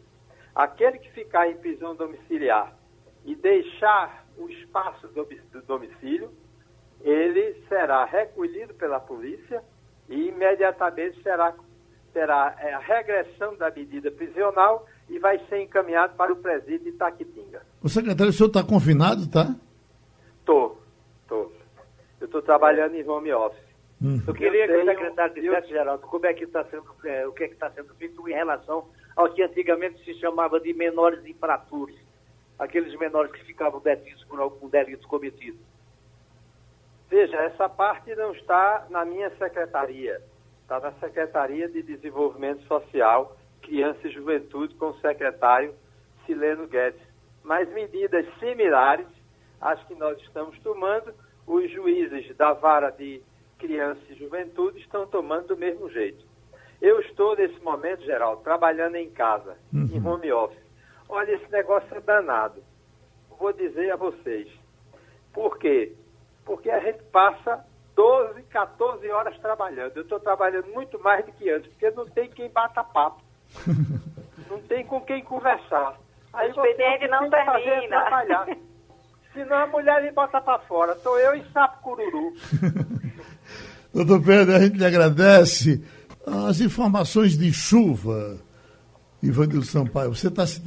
aquele 0.54 1.00
que 1.00 1.12
ficar 1.12 1.50
em 1.50 1.58
prisão 1.58 1.96
domiciliar 1.96 2.76
e 3.24 3.36
deixar 3.36 4.26
o 4.38 4.50
espaço 4.50 5.08
do 5.08 5.62
domicílio, 5.62 6.32
ele 7.02 7.54
será 7.68 8.06
recolhido 8.06 8.74
pela 8.74 9.00
polícia 9.00 9.64
e 10.10 10.28
imediatamente 10.28 11.22
será, 11.22 11.54
terá 12.14 12.56
é, 12.60 12.74
a 12.74 12.80
regressão 12.80 13.56
da 13.56 13.70
medida 13.72 14.12
prisional 14.12 14.86
e 15.12 15.20
vai 15.20 15.38
ser 15.50 15.62
encaminhado 15.62 16.16
para 16.16 16.32
o 16.32 16.38
presídio 16.38 16.80
de 16.80 16.90
Itaquitinga. 16.90 17.62
O 17.84 17.90
secretário, 17.90 18.30
o 18.30 18.34
senhor 18.34 18.48
está 18.48 18.64
confinado, 18.64 19.30
tá? 19.30 19.54
Estou, 20.40 20.82
estou. 21.24 21.52
Eu 22.20 22.26
estou 22.26 22.42
trabalhando 22.42 22.96
em 22.96 23.08
home 23.08 23.34
office. 23.34 23.62
Hum. 24.02 24.22
Eu 24.26 24.34
queria 24.34 24.66
eu 24.66 24.68
que 24.68 24.74
tenho, 24.74 24.84
o 24.84 24.86
secretário 24.86 25.36
dissesse, 25.36 25.68
eu... 25.68 25.78
Geraldo, 25.78 26.08
como 26.08 26.26
é 26.26 26.34
que 26.34 26.46
está 26.46 26.64
sendo, 26.64 26.86
é, 27.04 27.28
o 27.28 27.34
que 27.34 27.44
é 27.44 27.48
que 27.50 27.54
está 27.56 27.70
sendo 27.72 27.94
feito 27.96 28.28
em 28.28 28.34
relação 28.34 28.88
ao 29.14 29.30
que 29.30 29.44
antigamente 29.44 30.02
se 30.06 30.14
chamava 30.14 30.62
de 30.62 30.74
menores 30.74 31.26
infratores, 31.26 31.98
aqueles 32.58 32.98
menores 32.98 33.34
que 33.34 33.44
ficavam 33.44 33.82
detidos 33.82 34.24
por 34.24 34.40
algum 34.40 34.70
delito 34.70 35.08
cometido. 35.10 35.60
Veja, 37.10 37.36
essa 37.36 37.68
parte 37.68 38.16
não 38.16 38.32
está 38.32 38.88
na 38.90 39.04
minha 39.04 39.30
secretaria, 39.32 40.22
está 40.62 40.80
na 40.80 40.94
Secretaria 40.94 41.68
de 41.68 41.84
Desenvolvimento 41.84 42.66
Social 42.66 43.36
Criança 43.62 44.08
e 44.08 44.12
Juventude 44.12 44.76
com 44.76 44.88
o 44.90 45.00
secretário 45.00 45.74
Sileno 46.26 46.68
Guedes. 46.68 47.02
Mas 47.44 47.72
medidas 47.74 48.26
similares 48.40 49.08
às 49.60 49.82
que 49.84 49.96
nós 49.96 50.20
estamos 50.22 50.58
tomando, 50.60 51.14
os 51.48 51.72
juízes 51.72 52.36
da 52.36 52.54
vara 52.54 52.90
de 52.90 53.22
criança 53.58 54.02
e 54.10 54.16
juventude 54.16 54.80
estão 54.80 55.06
tomando 55.06 55.50
do 55.50 55.58
mesmo 55.58 55.90
jeito. 55.90 56.26
Eu 56.82 57.00
estou, 57.02 57.36
nesse 57.36 57.60
momento, 57.62 58.04
Geraldo, 58.04 58.42
trabalhando 58.42 58.96
em 58.96 59.10
casa, 59.12 59.56
uhum. 59.72 59.88
em 59.94 60.06
home 60.06 60.32
office. 60.32 60.60
Olha, 61.08 61.32
esse 61.32 61.52
negócio 61.52 61.96
é 61.96 62.02
danado. 62.02 62.64
Vou 63.38 63.54
dizer 63.54 63.92
a 63.92 63.96
vocês. 63.96 64.48
Por 65.32 65.60
quê? 65.60 65.94
Porque 66.44 66.72
a 66.72 66.80
gente 66.80 67.04
passa 67.12 67.64
12, 67.96 68.42
14 68.44 69.08
horas 69.12 69.38
trabalhando. 69.40 69.96
Eu 69.96 70.04
estou 70.04 70.20
trabalhando 70.20 70.68
muito 70.74 71.00
mais 71.00 71.24
do 71.24 71.32
que 71.34 71.50
antes, 71.52 71.70
porque 71.72 71.92
não 71.92 72.06
tem 72.06 72.30
quem 72.30 72.50
bata 72.50 72.84
papo. 72.84 73.22
Não 74.50 74.60
tem 74.64 74.86
com 74.86 75.02
quem 75.02 75.24
conversar. 75.24 76.00
Aí 76.34 76.48
o 76.48 76.52
expediente 76.52 77.08
não 77.08 77.30
termina. 77.30 78.46
Senão 79.34 79.58
a 79.58 79.68
mulher 79.68 80.04
me 80.04 80.12
bota 80.12 80.42
para 80.42 80.60
fora. 80.60 80.96
Sou 80.96 81.18
eu 81.20 81.36
e 81.36 81.44
sapo 81.52 81.82
cururu. 81.82 82.34
Doutor 83.94 84.24
Pedro, 84.24 84.56
a 84.56 84.60
gente 84.60 84.78
lhe 84.78 84.86
agradece 84.86 85.84
as 86.26 86.60
informações 86.62 87.38
de 87.38 87.52
chuva. 87.52 88.38
Ivanildo 89.22 89.66
Sampaio, 89.66 90.16
você 90.16 90.30
está 90.30 90.48
se. 90.48 90.62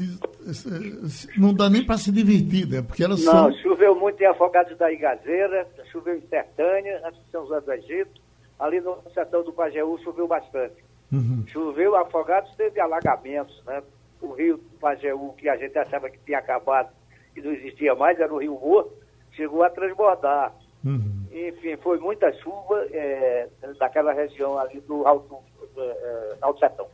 Não 1.37 1.53
dá 1.53 1.69
nem 1.69 1.85
para 1.85 1.99
se 1.99 2.13
divertir, 2.13 2.69
né? 2.69 2.83
Porque 2.83 3.03
elas 3.03 3.25
não, 3.25 3.33
são. 3.33 3.49
Não, 3.49 3.59
choveu 3.59 3.97
muito 3.97 4.23
em 4.23 4.27
Afogados 4.27 4.77
da 4.79 4.93
Igazeira, 4.93 5.67
choveu 5.91 6.17
em 6.17 6.27
Sertânia, 6.29 7.01
na 7.01 7.13
São 7.33 7.47
José 7.47 7.61
do 7.61 7.73
Egito, 7.73 8.21
ali 8.59 8.81
no 8.81 8.99
sertão 9.13 9.43
do 9.43 9.53
Pajeú 9.53 9.99
choveu 10.05 10.29
bastante. 10.29 10.77
Uhum. 11.15 11.45
Choveu, 11.47 11.97
Afogados 11.97 12.55
teve 12.57 12.81
alagamentos, 12.81 13.63
né? 13.67 13.83
O 14.21 14.33
rio 14.33 14.59
Pajeú, 14.81 15.33
que 15.37 15.49
a 15.49 15.57
gente 15.57 15.77
achava 15.79 16.11
que 16.11 16.19
tinha 16.25 16.39
acabado 16.39 16.89
e 17.37 17.41
não 17.41 17.53
existia 17.53 17.95
mais, 17.95 18.19
era 18.19 18.33
o 18.33 18.39
rio 18.39 18.59
Morto, 18.59 18.93
chegou 19.33 19.63
a 19.63 19.71
transbordar. 19.71 20.53
Uhum. 20.85 21.25
Enfim, 21.33 21.77
foi 21.83 21.99
muita 21.99 22.33
chuva 22.35 22.87
é, 22.91 23.49
daquela 23.79 24.13
região 24.13 24.59
ali 24.59 24.81
do 24.81 25.07
Alto, 25.07 25.39
é, 25.77 26.37
Alto 26.41 26.61
Sertão. 26.61 26.87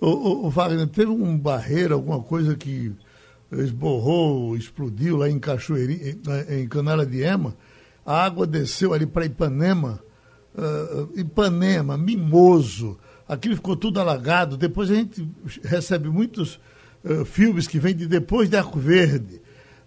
O, 0.00 0.46
o, 0.46 0.50
Wagner, 0.50 0.88
teve 0.88 1.10
um 1.10 1.36
barreiro, 1.36 1.94
alguma 1.94 2.22
coisa 2.22 2.56
que 2.56 2.94
esborrou, 3.52 4.56
explodiu 4.56 5.16
lá 5.16 5.28
em 5.28 5.38
Cachoeirinha, 5.38 6.16
em 6.48 6.68
Canela 6.68 7.04
de 7.04 7.22
Ema, 7.22 7.54
a 8.06 8.24
água 8.24 8.46
desceu 8.46 8.94
ali 8.94 9.06
para 9.06 9.26
Ipanema, 9.26 10.00
uh, 10.54 11.18
Ipanema, 11.18 11.98
Mimoso, 11.98 12.98
aquilo 13.30 13.54
ficou 13.54 13.76
tudo 13.76 14.00
alagado. 14.00 14.56
Depois 14.56 14.90
a 14.90 14.94
gente 14.96 15.26
recebe 15.62 16.08
muitos 16.08 16.58
uh, 17.04 17.24
filmes 17.24 17.68
que 17.68 17.78
vêm 17.78 17.94
de 17.94 18.06
depois 18.06 18.50
de 18.50 18.56
Arco 18.56 18.78
Verde, 18.78 19.40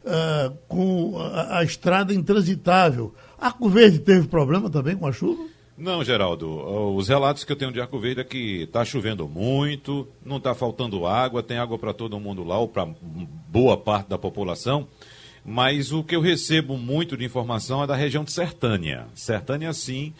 uh, 0.04 0.58
com 0.68 1.20
a, 1.20 1.60
a, 1.60 1.64
estrada 1.64 2.14
intransitável. 2.14 3.14
Arco 3.38 3.68
Verde 3.70 4.00
teve 4.00 4.28
problema 4.28 4.70
também 4.70 4.96
com 4.96 5.06
a 5.06 5.12
chuva? 5.12 5.44
Não, 5.78 6.04
Geraldo. 6.04 6.50
Os 6.96 7.10
relatos 7.10 7.44
que 7.44 7.52
eu 7.52 7.56
tenho 7.56 7.72
de 7.72 7.82
Arco 7.82 8.00
Verde 8.00 8.22
é 8.22 8.24
que 8.24 8.62
está 8.62 8.86
chovendo 8.86 9.28
muito, 9.28 10.08
não 10.24 10.38
está 10.38 10.54
faltando 10.54 11.06
água, 11.06 11.44
tem 11.44 11.58
água 11.58 11.78
para 11.78 11.94
todo 11.94 12.20
mundo 12.20 12.44
lá, 12.44 12.60
ou 12.60 12.68
para 12.68 12.88
boa 13.50 13.76
parte 13.76 14.08
da 14.08 14.18
população. 14.18 14.88
Mas 15.44 15.91
o 15.91 16.04
que 16.04 16.16
eu 16.16 16.22
recebo 16.22 16.78
muito 16.78 17.18
de 17.18 17.26
informação 17.26 17.84
é 17.84 17.88
da 17.88 17.96
região 17.96 18.24
de 18.24 18.32
Sertânia. 18.32 19.08
Sertânia, 19.14 19.74
sim, 19.74 20.14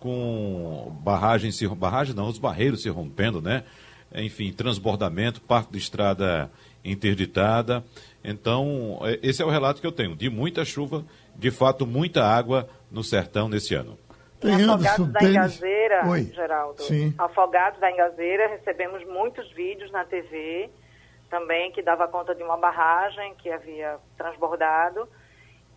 com 0.00 0.96
barragens 1.04 1.56
se 1.56 1.68
barragem 1.68 2.14
não, 2.14 2.26
os 2.26 2.38
barreiros 2.38 2.82
se 2.82 2.88
rompendo, 2.88 3.40
né? 3.40 3.64
Enfim, 4.12 4.52
transbordamento, 4.52 5.40
parte 5.40 5.70
de 5.70 5.78
estrada 5.78 6.50
interditada. 6.84 7.84
Então, 8.24 8.98
é, 9.02 9.20
esse 9.22 9.40
é 9.40 9.44
o 9.44 9.50
relato 9.50 9.80
que 9.80 9.86
eu 9.86 9.92
tenho, 9.92 10.16
de 10.16 10.28
muita 10.28 10.64
chuva, 10.64 11.04
de 11.36 11.50
fato, 11.50 11.86
muita 11.86 12.24
água 12.24 12.68
no 12.90 13.04
sertão 13.04 13.48
nesse 13.48 13.74
ano. 13.74 13.96
Tem 14.40 14.54
Afogados 14.54 15.12
da 15.12 15.22
Engazeira, 15.22 16.08
Oi. 16.08 16.22
Geraldo. 16.34 16.82
Sim. 16.82 17.14
Afogados 17.18 17.78
da 17.78 17.90
Engazeira, 17.90 18.48
recebemos 18.48 19.06
muitos 19.06 19.52
vídeos 19.52 19.92
na 19.92 20.04
TV 20.04 20.70
também 21.28 21.70
que 21.70 21.82
dava 21.82 22.08
conta 22.08 22.34
de 22.34 22.42
uma 22.42 22.56
barragem 22.56 23.34
que 23.36 23.50
havia 23.50 23.98
transbordado 24.16 25.06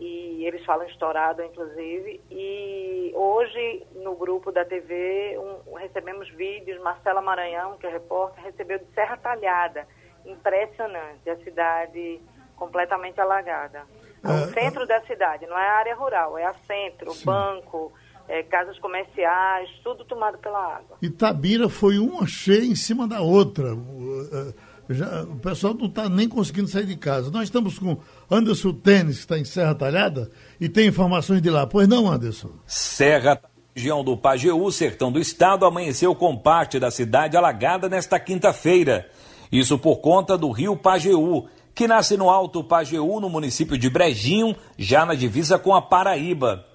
e 0.06 0.46
eles 0.46 0.66
falam 0.66 0.86
estourado, 0.88 1.42
inclusive. 1.42 2.20
E 2.30 3.14
hoje, 3.16 3.88
no 3.96 4.14
grupo 4.16 4.52
da 4.52 4.66
TV, 4.66 5.40
um, 5.40 5.76
recebemos 5.76 6.30
vídeos. 6.32 6.82
Marcela 6.82 7.22
Maranhão, 7.22 7.78
que 7.78 7.88
é 7.88 7.90
repórter, 7.90 8.44
recebeu 8.44 8.80
de 8.80 8.86
Serra 8.94 9.16
Talhada. 9.16 9.88
Impressionante, 10.26 11.30
a 11.30 11.38
cidade 11.38 12.20
completamente 12.58 13.22
alagada. 13.22 13.84
É 14.24 14.28
o 14.28 14.54
centro 14.54 14.86
da 14.86 15.02
cidade, 15.02 15.46
não 15.48 15.58
é 15.58 15.68
a 15.68 15.78
área 15.80 15.96
rural, 15.96 16.38
é 16.38 16.46
a 16.46 16.54
centro, 16.66 17.12
Sim. 17.12 17.26
banco, 17.26 17.92
é, 18.28 18.44
casas 18.44 18.78
comerciais, 18.80 19.70
tudo 19.84 20.06
tomado 20.06 20.38
pela 20.38 20.78
água. 20.78 20.98
Itabira 21.02 21.70
foi 21.70 21.98
uma 21.98 22.26
cheia 22.26 22.66
em 22.66 22.76
cima 22.76 23.08
da 23.08 23.22
outra. 23.22 23.70
Já, 24.90 25.24
o 25.24 25.38
pessoal 25.38 25.74
não 25.74 25.86
está 25.86 26.10
nem 26.10 26.28
conseguindo 26.28 26.68
sair 26.68 26.86
de 26.86 26.96
casa. 26.96 27.32
Nós 27.32 27.44
estamos 27.44 27.80
com 27.80 27.98
Anderson 28.30 28.74
Tênis, 28.74 29.18
que 29.18 29.22
está 29.22 29.40
em 29.40 29.46
Serra 29.46 29.74
Talhada, 29.74 30.30
e 30.60 30.68
tem 30.68 30.88
informações 30.88 31.42
de 31.42 31.50
lá. 31.50 31.66
Pois 31.66 31.88
não, 31.88 32.12
Anderson? 32.12 32.52
Serra 32.66 33.40
região 33.76 34.04
do 34.04 34.16
Pajeú, 34.16 34.72
sertão 34.72 35.12
do 35.12 35.20
estado, 35.20 35.66
amanheceu 35.66 36.14
com 36.14 36.38
parte 36.38 36.80
da 36.80 36.92
cidade 36.92 37.36
alagada 37.36 37.90
nesta 37.90 38.20
quinta-feira. 38.20 39.10
Isso 39.52 39.80
por 39.80 39.98
conta 39.98 40.38
do 40.38 40.52
rio 40.52 40.78
Pajeú, 40.78 41.48
que 41.74 41.88
nasce 41.88 42.16
no 42.16 42.30
Alto 42.30 42.64
Pajeú, 42.64 43.20
no 43.20 43.30
município 43.30 43.78
de 43.78 43.90
Brejinho, 43.90 44.56
já 44.78 45.06
na 45.06 45.16
divisa 45.16 45.58
com 45.58 45.74
a 45.74 45.82
Paraíba. 45.82 46.66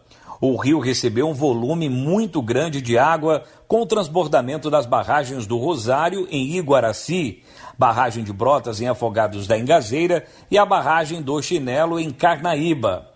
O 0.40 0.56
rio 0.56 0.78
recebeu 0.78 1.28
um 1.28 1.34
volume 1.34 1.88
muito 1.88 2.40
grande 2.40 2.80
de 2.80 2.96
água 2.96 3.42
com 3.66 3.82
o 3.82 3.86
transbordamento 3.86 4.70
das 4.70 4.86
barragens 4.86 5.46
do 5.46 5.56
Rosário 5.56 6.28
em 6.30 6.56
Iguaraci, 6.56 7.42
barragem 7.78 8.24
de 8.24 8.32
Brotas 8.32 8.80
em 8.80 8.88
Afogados 8.88 9.46
da 9.46 9.56
Engazeira 9.56 10.26
e 10.50 10.58
a 10.58 10.66
barragem 10.66 11.22
do 11.22 11.40
Chinelo 11.40 12.00
em 12.00 12.10
Carnaíba. 12.10 13.08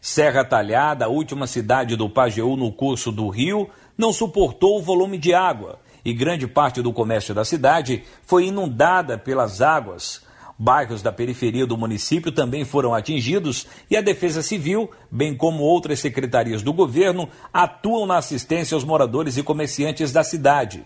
Serra 0.00 0.44
Talhada, 0.44 1.04
a 1.04 1.08
última 1.08 1.46
cidade 1.46 1.96
do 1.96 2.08
Pajeú 2.08 2.56
no 2.56 2.72
curso 2.72 3.12
do 3.12 3.28
rio, 3.28 3.68
não 3.98 4.12
suportou 4.12 4.78
o 4.78 4.82
volume 4.82 5.18
de 5.18 5.34
água 5.34 5.78
e 6.04 6.14
grande 6.14 6.46
parte 6.46 6.80
do 6.80 6.92
comércio 6.92 7.34
da 7.34 7.44
cidade 7.44 8.04
foi 8.24 8.46
inundada 8.46 9.18
pelas 9.18 9.60
águas. 9.60 10.24
Bairros 10.58 11.02
da 11.02 11.12
periferia 11.12 11.66
do 11.66 11.76
município 11.76 12.32
também 12.32 12.64
foram 12.64 12.94
atingidos 12.94 13.66
e 13.90 13.96
a 13.96 14.00
Defesa 14.00 14.40
Civil, 14.40 14.90
bem 15.10 15.36
como 15.36 15.62
outras 15.62 16.00
secretarias 16.00 16.62
do 16.62 16.72
governo, 16.72 17.28
atuam 17.52 18.06
na 18.06 18.16
assistência 18.16 18.74
aos 18.74 18.84
moradores 18.84 19.36
e 19.36 19.42
comerciantes 19.42 20.12
da 20.12 20.24
cidade. 20.24 20.82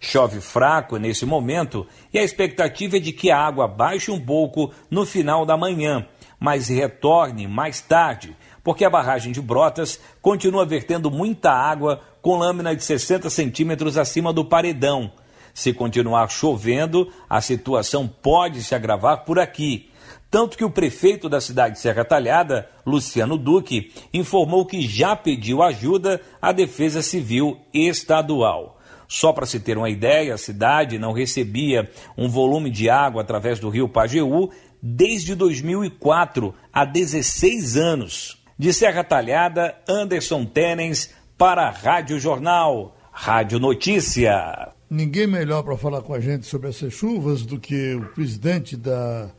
Chove 0.00 0.40
fraco 0.40 0.96
nesse 0.96 1.24
momento 1.24 1.86
e 2.12 2.18
a 2.18 2.22
expectativa 2.22 2.96
é 2.96 3.00
de 3.00 3.12
que 3.12 3.30
a 3.30 3.38
água 3.38 3.66
baixe 3.66 4.10
um 4.10 4.20
pouco 4.20 4.72
no 4.90 5.06
final 5.06 5.46
da 5.46 5.56
manhã, 5.56 6.06
mas 6.38 6.68
retorne 6.68 7.46
mais 7.46 7.80
tarde, 7.80 8.36
porque 8.62 8.84
a 8.84 8.90
barragem 8.90 9.32
de 9.32 9.40
Brotas 9.40 10.00
continua 10.20 10.66
vertendo 10.66 11.10
muita 11.10 11.50
água 11.50 12.00
com 12.20 12.36
lâmina 12.36 12.74
de 12.74 12.82
60 12.82 13.30
centímetros 13.30 13.96
acima 13.96 14.32
do 14.32 14.44
paredão. 14.44 15.12
Se 15.54 15.72
continuar 15.72 16.28
chovendo, 16.28 17.10
a 17.30 17.40
situação 17.40 18.06
pode 18.06 18.62
se 18.62 18.74
agravar 18.74 19.24
por 19.24 19.38
aqui. 19.38 19.90
Tanto 20.30 20.58
que 20.58 20.64
o 20.64 20.70
prefeito 20.70 21.28
da 21.30 21.40
cidade 21.40 21.76
de 21.76 21.80
Serra 21.80 22.04
Talhada, 22.04 22.68
Luciano 22.84 23.38
Duque, 23.38 23.90
informou 24.12 24.66
que 24.66 24.82
já 24.82 25.16
pediu 25.16 25.62
ajuda 25.62 26.20
à 26.42 26.52
Defesa 26.52 27.00
Civil 27.00 27.58
Estadual. 27.72 28.75
Só 29.08 29.32
para 29.32 29.46
se 29.46 29.60
ter 29.60 29.78
uma 29.78 29.90
ideia, 29.90 30.34
a 30.34 30.38
cidade 30.38 30.98
não 30.98 31.12
recebia 31.12 31.90
um 32.16 32.28
volume 32.28 32.70
de 32.70 32.90
água 32.90 33.22
através 33.22 33.58
do 33.58 33.68
rio 33.68 33.88
Pajeú 33.88 34.50
desde 34.82 35.34
2004, 35.34 36.54
há 36.72 36.84
16 36.84 37.76
anos. 37.76 38.42
De 38.58 38.72
Serra 38.72 39.04
Talhada, 39.04 39.76
Anderson 39.88 40.44
Tenens 40.44 41.10
para 41.36 41.66
a 41.66 41.70
Rádio 41.70 42.18
Jornal, 42.18 42.96
Rádio 43.12 43.58
Notícia. 43.58 44.72
Ninguém 44.88 45.26
melhor 45.26 45.62
para 45.62 45.76
falar 45.76 46.00
com 46.00 46.14
a 46.14 46.20
gente 46.20 46.46
sobre 46.46 46.68
essas 46.68 46.92
chuvas 46.92 47.42
do 47.42 47.58
que 47.58 47.94
o 47.94 48.06
presidente 48.14 48.76
da 48.76 49.30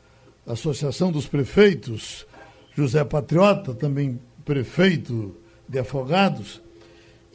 Associação 0.46 1.12
dos 1.12 1.26
Prefeitos, 1.26 2.28
José 2.76 3.04
Patriota, 3.04 3.74
também 3.74 4.20
prefeito 4.46 5.36
de 5.68 5.80
Afogados, 5.80 6.62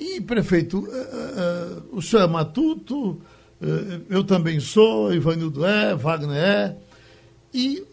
e, 0.03 0.21
prefeito, 0.21 0.79
uh, 0.79 0.83
uh, 0.83 1.97
o 1.97 2.03
senhor 2.03 2.23
é 2.23 2.27
matuto, 2.27 3.21
eu 4.11 4.25
também 4.25 4.59
sou, 4.59 5.15
Ivanildo 5.15 5.65
é, 5.65 5.95
Wagner 5.95 6.37
é. 6.37 6.77
E 7.55 7.85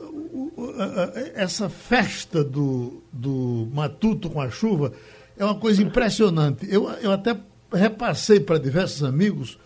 essa 1.35 1.69
festa 1.69 2.43
do, 2.43 3.03
do 3.13 3.67
matuto 3.71 4.31
com 4.31 4.41
a 4.41 4.49
chuva 4.49 4.93
é 5.37 5.45
uma 5.45 5.55
coisa 5.55 5.83
impressionante. 5.83 6.67
Eu, 6.69 6.89
eu 7.01 7.11
até 7.11 7.37
repassei 7.71 8.39
para 8.39 8.57
diversos 8.57 9.03
amigos 9.03 9.59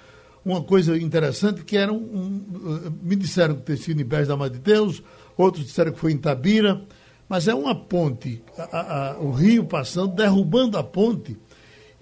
uma 0.46 0.62
coisa 0.62 0.98
interessante 0.98 1.64
que 1.64 1.78
era 1.78 1.92
um, 1.92 1.98
um 1.98 2.94
me 3.02 3.16
disseram 3.16 3.56
que 3.56 3.62
tinha 3.64 3.78
sido 3.78 4.02
em 4.02 4.06
Pés 4.06 4.28
da 4.28 4.36
Mãe 4.36 4.52
de 4.52 4.60
Deus, 4.60 5.02
outros 5.38 5.66
disseram 5.66 5.92
que 5.92 6.00
foi 6.00 6.12
em 6.12 6.18
Tabira, 6.18 6.82
mas 7.30 7.48
é 7.48 7.56
uma 7.56 7.74
ponte, 7.74 8.44
a, 8.58 9.12
a, 9.12 9.18
o 9.20 9.32
rio 9.32 9.66
passando, 9.66 10.14
derrubando 10.14 10.78
a 10.78 10.84
ponte 10.84 11.38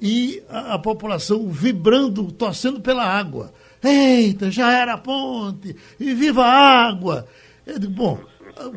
e 0.01 0.43
a, 0.49 0.73
a, 0.73 0.79
população 0.79 1.47
vibrando, 1.47 2.31
torcendo 2.31 2.81
pela 2.81 3.03
água. 3.03 3.51
Eita, 3.83 4.49
já 4.49 4.71
era 4.71 4.93
a 4.93 4.97
ponte, 4.97 5.75
e 5.99 6.13
viva 6.13 6.43
a 6.43 6.87
água! 6.87 7.27
Eu 7.65 7.77
digo, 7.77 7.93
bom, 7.93 8.19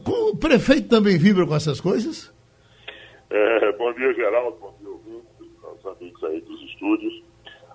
o 0.06 0.36
prefeito 0.36 0.88
também 0.88 1.18
vibra 1.18 1.46
com 1.46 1.54
essas 1.54 1.80
coisas? 1.80 2.32
É, 3.30 3.72
bom 3.72 3.92
dia, 3.94 4.12
Geraldo, 4.12 4.56
bom 4.60 4.74
dia, 4.78 4.90
ouvintes, 4.90 5.24
os 5.62 5.86
amigos 5.86 6.24
aí 6.24 6.40
dos 6.42 6.62
estúdios. 6.62 7.22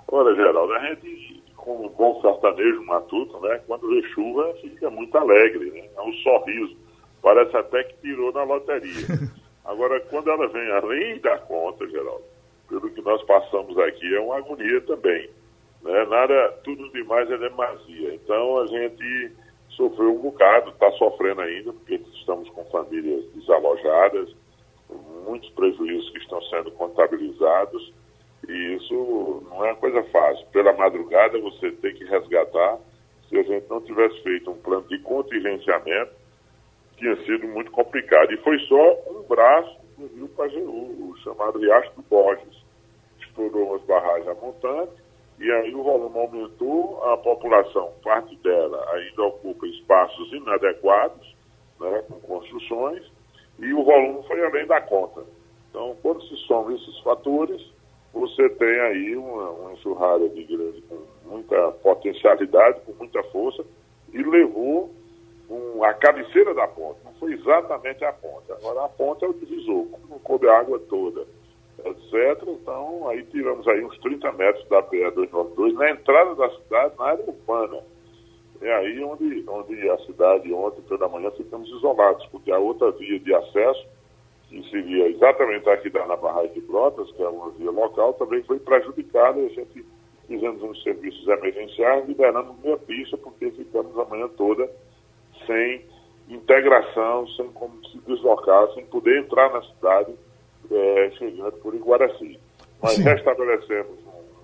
Olha, 0.08 0.36
Geraldo, 0.36 0.74
a 0.74 0.88
gente, 0.88 1.44
como 1.56 1.88
um 1.88 1.90
bom 1.90 2.22
sertanejo 2.22 2.84
matuto, 2.86 3.40
né, 3.42 3.60
quando 3.68 3.90
vê 3.90 4.02
chuva, 4.10 4.54
fica 4.62 4.90
muito 4.90 5.18
alegre, 5.18 5.72
né? 5.72 5.90
É 5.98 6.02
um 6.02 6.14
sorriso. 6.14 6.78
Parece 7.22 7.56
até 7.58 7.84
que 7.84 8.02
tirou 8.02 8.32
na 8.32 8.44
loteria. 8.44 9.06
Agora, 9.66 10.00
quando 10.10 10.30
ela 10.32 10.48
vem 10.48 10.72
além 10.72 11.20
da 11.20 11.38
conta, 11.40 11.88
Geraldo, 11.88 12.24
pelo 12.70 12.90
que 12.92 13.02
nós 13.02 13.22
passamos 13.24 13.78
aqui, 13.80 14.16
é 14.16 14.20
uma 14.20 14.38
agonia 14.38 14.80
também. 14.82 15.30
Né? 15.82 16.06
Nada, 16.06 16.52
tudo 16.64 16.90
demais 16.92 17.30
é 17.32 17.38
demasia. 17.38 18.14
Então 18.14 18.60
a 18.60 18.68
gente 18.68 19.32
sofreu 19.70 20.16
um 20.16 20.22
bocado, 20.22 20.70
está 20.70 20.92
sofrendo 20.92 21.42
ainda, 21.42 21.74
porque 21.74 21.96
estamos 22.14 22.48
com 22.50 22.64
famílias 22.66 23.26
desalojadas, 23.34 24.36
muitos 25.26 25.50
prejuízos 25.52 26.10
que 26.12 26.20
estão 26.20 26.42
sendo 26.44 26.72
contabilizados, 26.72 27.94
e 28.48 28.76
isso 28.76 29.44
não 29.50 29.66
é 29.66 29.72
uma 29.72 29.76
coisa 29.76 30.04
fácil. 30.04 30.46
Pela 30.48 30.74
madrugada 30.74 31.40
você 31.40 31.72
tem 31.72 31.94
que 31.94 32.06
resgatar. 32.06 32.78
Se 33.28 33.38
a 33.38 33.44
gente 33.44 33.70
não 33.70 33.80
tivesse 33.82 34.22
feito 34.24 34.50
um 34.50 34.58
plano 34.58 34.88
de 34.88 34.98
contingenciamento, 35.00 36.12
tinha 36.98 37.16
sido 37.26 37.48
muito 37.48 37.70
complicado. 37.72 38.34
E 38.34 38.38
foi 38.38 38.58
só 38.62 38.98
um 39.12 39.22
braço 39.24 39.78
do 39.98 40.08
rio 40.08 40.28
Pajeú, 40.30 41.12
o 41.12 41.18
chamado 41.24 41.60
Riacho 41.60 41.92
do 41.96 42.02
Borges 42.02 42.59
estourou 43.40 43.76
as 43.76 43.82
barragens 43.84 44.38
montantes 44.42 44.96
e 45.40 45.50
aí 45.50 45.74
o 45.74 45.84
volume 45.84 46.20
aumentou, 46.20 47.02
a 47.06 47.18
população, 47.18 47.94
parte 48.04 48.36
dela 48.38 48.86
ainda 48.94 49.24
ocupa 49.24 49.66
espaços 49.68 50.34
inadequados, 50.34 51.36
né, 51.80 52.04
com 52.10 52.20
construções, 52.20 53.10
e 53.58 53.74
o 53.74 53.84
volume 53.84 54.22
foi 54.28 54.46
além 54.46 54.68
da 54.68 54.82
conta. 54.82 55.24
Então, 55.70 55.96
quando 56.02 56.22
se 56.24 56.36
somam 56.46 56.76
esses 56.76 57.00
fatores, 57.00 57.62
você 58.14 58.50
tem 58.50 58.80
aí 58.82 59.16
uma, 59.16 59.52
uma 59.52 59.74
enxurrada 59.74 60.28
de 60.28 60.44
grande, 60.44 60.82
com 60.82 61.00
muita 61.26 61.72
potencialidade, 61.84 62.82
com 62.82 62.92
muita 62.94 63.24
força, 63.32 63.64
e 64.12 64.22
levou 64.22 64.92
um, 65.50 65.82
a 65.86 65.94
cabeceira 65.94 66.54
da 66.54 66.68
ponta. 66.68 67.00
Não 67.06 67.14
foi 67.14 67.32
exatamente 67.34 68.04
a 68.04 68.12
ponta. 68.12 68.56
Agora, 68.56 68.84
a 68.84 68.90
ponta 68.90 69.26
é 69.26 69.30
o 69.30 69.34
divisor, 69.34 69.86
como 69.86 70.08
não 70.10 70.20
coube 70.20 70.50
a 70.50 70.60
água 70.60 70.80
toda 70.90 71.26
etc. 71.86 72.48
Então, 72.48 73.08
aí 73.08 73.24
tiramos 73.24 73.68
aí 73.68 73.84
uns 73.84 73.98
30 74.00 74.32
metros 74.34 74.68
da 74.68 74.82
BR-292 74.84 75.74
na 75.74 75.92
entrada 75.92 76.36
da 76.36 76.50
cidade, 76.50 76.94
na 76.98 77.06
área 77.06 77.26
urbana. 77.26 77.84
É 78.62 78.74
aí 78.76 79.04
onde, 79.04 79.44
onde 79.48 79.90
a 79.90 79.98
cidade, 80.00 80.54
ontem 80.54 80.82
pela 80.82 81.08
manhã, 81.08 81.32
ficamos 81.32 81.70
isolados, 81.70 82.26
porque 82.28 82.52
a 82.52 82.60
outra 82.60 82.92
via 82.92 83.20
de 83.20 83.34
acesso, 83.34 83.88
que 84.50 84.70
seria 84.70 85.08
exatamente 85.10 85.70
aqui 85.70 85.90
da, 85.90 86.06
na 86.06 86.18
barragem 86.18 86.54
de 86.54 86.62
Brotas, 86.62 87.10
que 87.12 87.24
é 87.24 87.28
uma 87.28 87.52
via 87.52 87.72
local, 87.72 88.14
também 88.14 88.44
foi 88.44 88.60
prejudicada 88.60 89.40
e 89.40 89.46
a 89.46 89.50
gente 89.50 89.86
fizemos 90.28 90.62
uns 90.62 90.84
serviços 90.84 91.28
emergenciais, 91.28 92.08
liberando 92.08 92.54
meia 92.64 92.78
pista, 92.78 93.18
porque 93.18 93.50
ficamos 93.52 93.98
a 93.98 94.06
manhã 94.06 94.28
toda 94.38 94.70
sem 95.48 95.86
integração, 96.30 97.28
sem 97.30 97.48
como 97.54 97.84
se 97.88 97.98
deslocar, 98.00 98.72
sem 98.74 98.86
poder 98.86 99.20
entrar 99.20 99.52
na 99.52 99.62
cidade 99.64 100.14
é, 100.72 101.12
chegando 101.12 101.54
por 101.58 101.74
Iguaraci. 101.74 102.40
Mas 102.82 102.94
Sim. 102.94 103.04
restabelecemos 103.04 103.98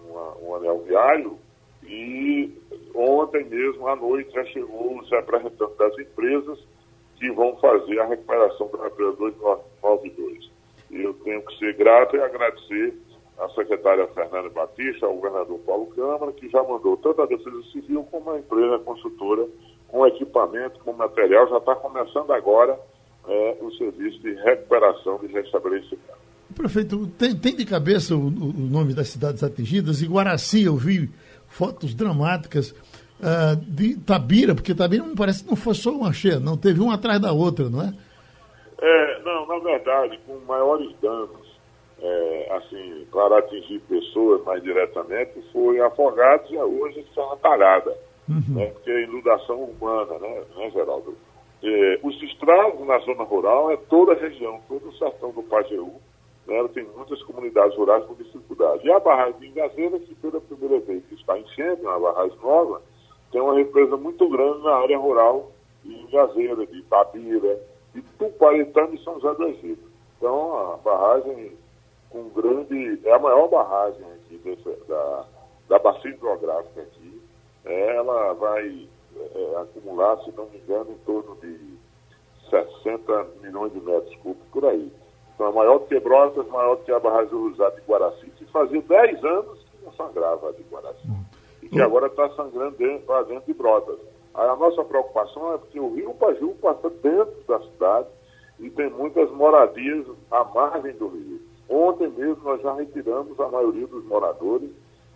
um, 0.09 0.47
um 0.47 0.55
anel 0.55 0.80
viário 0.80 1.38
e 1.84 2.51
ontem 2.93 3.45
mesmo 3.45 3.88
à 3.88 3.95
noite 3.95 4.34
já 4.34 4.43
chegou 4.45 4.97
os 4.99 5.09
representantes 5.09 5.78
das 5.78 5.97
empresas 5.99 6.59
que 7.18 7.32
vão 7.32 7.55
fazer 7.57 7.99
a 7.99 8.05
recuperação 8.05 8.70
da 8.70 8.84
represa 8.84 9.13
292. 9.13 10.51
E 10.91 11.01
eu 11.01 11.13
tenho 11.13 11.41
que 11.43 11.57
ser 11.57 11.74
grato 11.76 12.16
e 12.16 12.22
agradecer 12.22 12.93
à 13.38 13.49
secretária 13.49 14.07
Fernanda 14.07 14.49
Batista, 14.49 15.05
ao 15.05 15.16
governador 15.16 15.59
Paulo 15.59 15.88
Câmara, 15.88 16.32
que 16.34 16.49
já 16.49 16.63
mandou 16.63 16.97
tanto 16.97 17.22
a 17.22 17.26
Defesa 17.26 17.61
Civil 17.72 18.03
como 18.11 18.32
a 18.32 18.39
empresa 18.39 18.80
construtora 18.80 19.47
com 19.88 20.05
equipamento, 20.07 20.80
com 20.80 20.93
material, 20.93 21.47
já 21.47 21.57
está 21.57 21.76
começando 21.76 22.32
agora 22.32 22.80
é, 23.28 23.58
o 23.62 23.72
serviço 23.72 24.20
de 24.20 24.34
recuperação 24.36 25.20
e 25.24 25.28
restabelecimento. 25.28 26.26
Prefeito, 26.56 27.08
tem, 27.18 27.36
tem 27.36 27.56
de 27.56 27.66
cabeça 27.66 28.16
o, 28.16 28.28
o, 28.28 28.54
nome 28.54 28.94
das 28.94 29.10
cidades 29.10 29.44
atingidas? 29.44 30.02
Em 30.02 30.10
Guaraci 30.10 30.64
eu 30.64 30.76
vi 30.76 31.10
fotos 31.48 31.94
dramáticas 31.94 32.72
uh, 33.20 33.56
de 33.56 33.98
Tabira, 33.98 34.54
porque 34.54 34.76
Tabira 34.76 35.04
não 35.04 35.16
parece 35.16 35.44
que 35.44 35.50
não 35.50 35.56
foi 35.56 35.74
só 35.74 35.92
uma 35.92 36.14
cheia, 36.14 36.40
não, 36.40 36.56
teve 36.56 36.80
uma 36.80 36.94
atrás 36.94 37.20
da 37.20 37.34
outra, 37.34 37.70
não 37.70 37.82
é? 37.82 37.94
É, 38.80 39.22
não, 39.24 39.48
na 39.48 39.58
verdade, 39.60 40.20
com 40.28 40.38
maiores 40.46 40.94
danos, 41.02 41.60
é, 42.00 42.56
assim, 42.58 43.08
para 43.12 43.40
atingir 43.40 43.80
pessoas 43.82 44.44
mais 44.44 44.62
diretamente, 44.62 45.42
foi 45.52 45.80
Afogados 45.80 46.50
e 46.52 46.58
hoje 46.58 47.06
são 47.16 47.36
Talhada, 47.38 47.98
uhum. 48.30 48.56
né, 48.56 48.68
porque 48.68 48.92
é 48.92 49.04
inundação 49.04 49.62
urbana, 49.62 50.20
né, 50.20 50.44
né 50.56 50.70
Geraldo? 50.72 51.18
É, 51.68 51.99
os 52.03 52.22
estragos 52.22 52.86
na 52.86 52.99
zona 52.99 53.24
rural 53.24 53.72
é 53.72 53.78
toda 53.89 54.11
a 54.11 54.16
região, 54.16 54.61
todo 54.68 54.88
o 54.88 54.93
sertão 54.97 55.32
do 55.32 55.41
Pajeú, 55.41 55.93
né, 56.45 56.63
tem 56.76 56.86
muitas 56.95 57.20
comunidades 57.24 57.76
rurais 57.76 58.05
com 58.05 58.13
dificuldade. 58.13 58.86
E 58.86 58.91
a 58.91 58.99
barragem 58.99 59.39
de 59.39 59.47
Engazeira, 59.47 59.99
que 59.99 60.13
pela 60.13 60.39
primeira 60.39 60.80
vez 60.82 61.03
está 61.11 61.39
enchendo, 61.39 61.82
uma 61.82 61.99
barragem 61.99 62.38
nova, 62.39 62.84
tem 63.32 63.41
uma 63.41 63.55
represa 63.55 63.97
muito 63.97 64.30
grande 64.30 64.63
na 64.63 64.76
área 64.76 64.95
rural 64.99 65.51
de 65.84 65.91
Engazeira, 66.01 66.68
de 66.68 66.78
Itabira, 66.78 67.59
de 67.95 68.01
Tuparetama 68.20 68.93
e 68.93 69.03
São 69.03 69.20
José 69.20 69.34
do 69.34 69.45
Egito. 69.45 69.89
Então, 70.18 70.74
a 70.74 70.78
barragem 70.78 71.51
com 72.11 72.30
grande... 72.30 72.99
é 73.03 73.11
a 73.11 73.20
maior 73.20 73.47
barragem 73.47 74.05
aqui 74.13 74.39
da, 74.88 75.26
da 75.68 75.80
bacia 75.80 76.11
hidrográfica 76.11 76.82
aqui. 76.82 77.22
Ela 77.66 78.34
vai 78.34 78.88
é, 79.34 79.62
acumular, 79.62 80.18
se 80.24 80.32
não 80.32 80.46
me 80.48 80.58
engano, 80.58 80.92
em 80.92 80.98
torno 81.06 81.36
de 81.38 81.58
60 82.50 83.28
milhões 83.42 83.74
de 83.74 83.80
metros 83.80 84.16
cúbicos 84.18 84.48
por 84.52 84.66
aí. 84.66 84.92
Então, 85.34 85.48
é 85.48 85.52
maior 85.52 85.80
do 85.80 85.86
que 85.86 86.00
Brotas, 86.00 86.48
maior 86.48 86.76
do 86.76 86.84
que 86.84 86.92
a 86.92 87.00
barragem 87.00 87.34
usada 87.34 87.76
de 87.76 87.82
Guaraci, 87.82 88.28
que 88.38 88.46
fazia 88.46 88.82
10 88.82 89.24
anos 89.24 89.60
que 89.64 89.86
não 89.86 89.92
sangrava 89.94 90.50
a 90.50 90.52
de 90.54 90.64
Guaraci. 90.64 91.08
E 91.62 91.68
que 91.68 91.82
agora 91.82 92.08
está 92.08 92.30
sangrando 92.30 92.78
dentro, 92.78 93.24
dentro 93.26 93.46
de 93.46 93.54
Brotas. 93.54 94.00
Aí 94.34 94.48
a 94.48 94.56
nossa 94.56 94.84
preocupação 94.84 95.54
é 95.54 95.58
porque 95.58 95.80
o 95.80 95.94
Rio 95.94 96.14
Paju 96.14 96.56
passa 96.62 96.90
dentro 96.90 97.36
da 97.48 97.60
cidade 97.60 98.08
e 98.60 98.70
tem 98.70 98.90
muitas 98.90 99.30
moradias 99.32 100.06
à 100.32 100.44
margem 100.44 100.94
do 100.94 101.08
rio. 101.08 101.42
Ontem 101.70 102.10
mesmo 102.10 102.44
nós 102.44 102.62
já 102.62 102.74
retiramos 102.74 103.40
a 103.40 103.48
maioria 103.48 103.88
dos 103.88 104.06
moradores, 104.06 104.70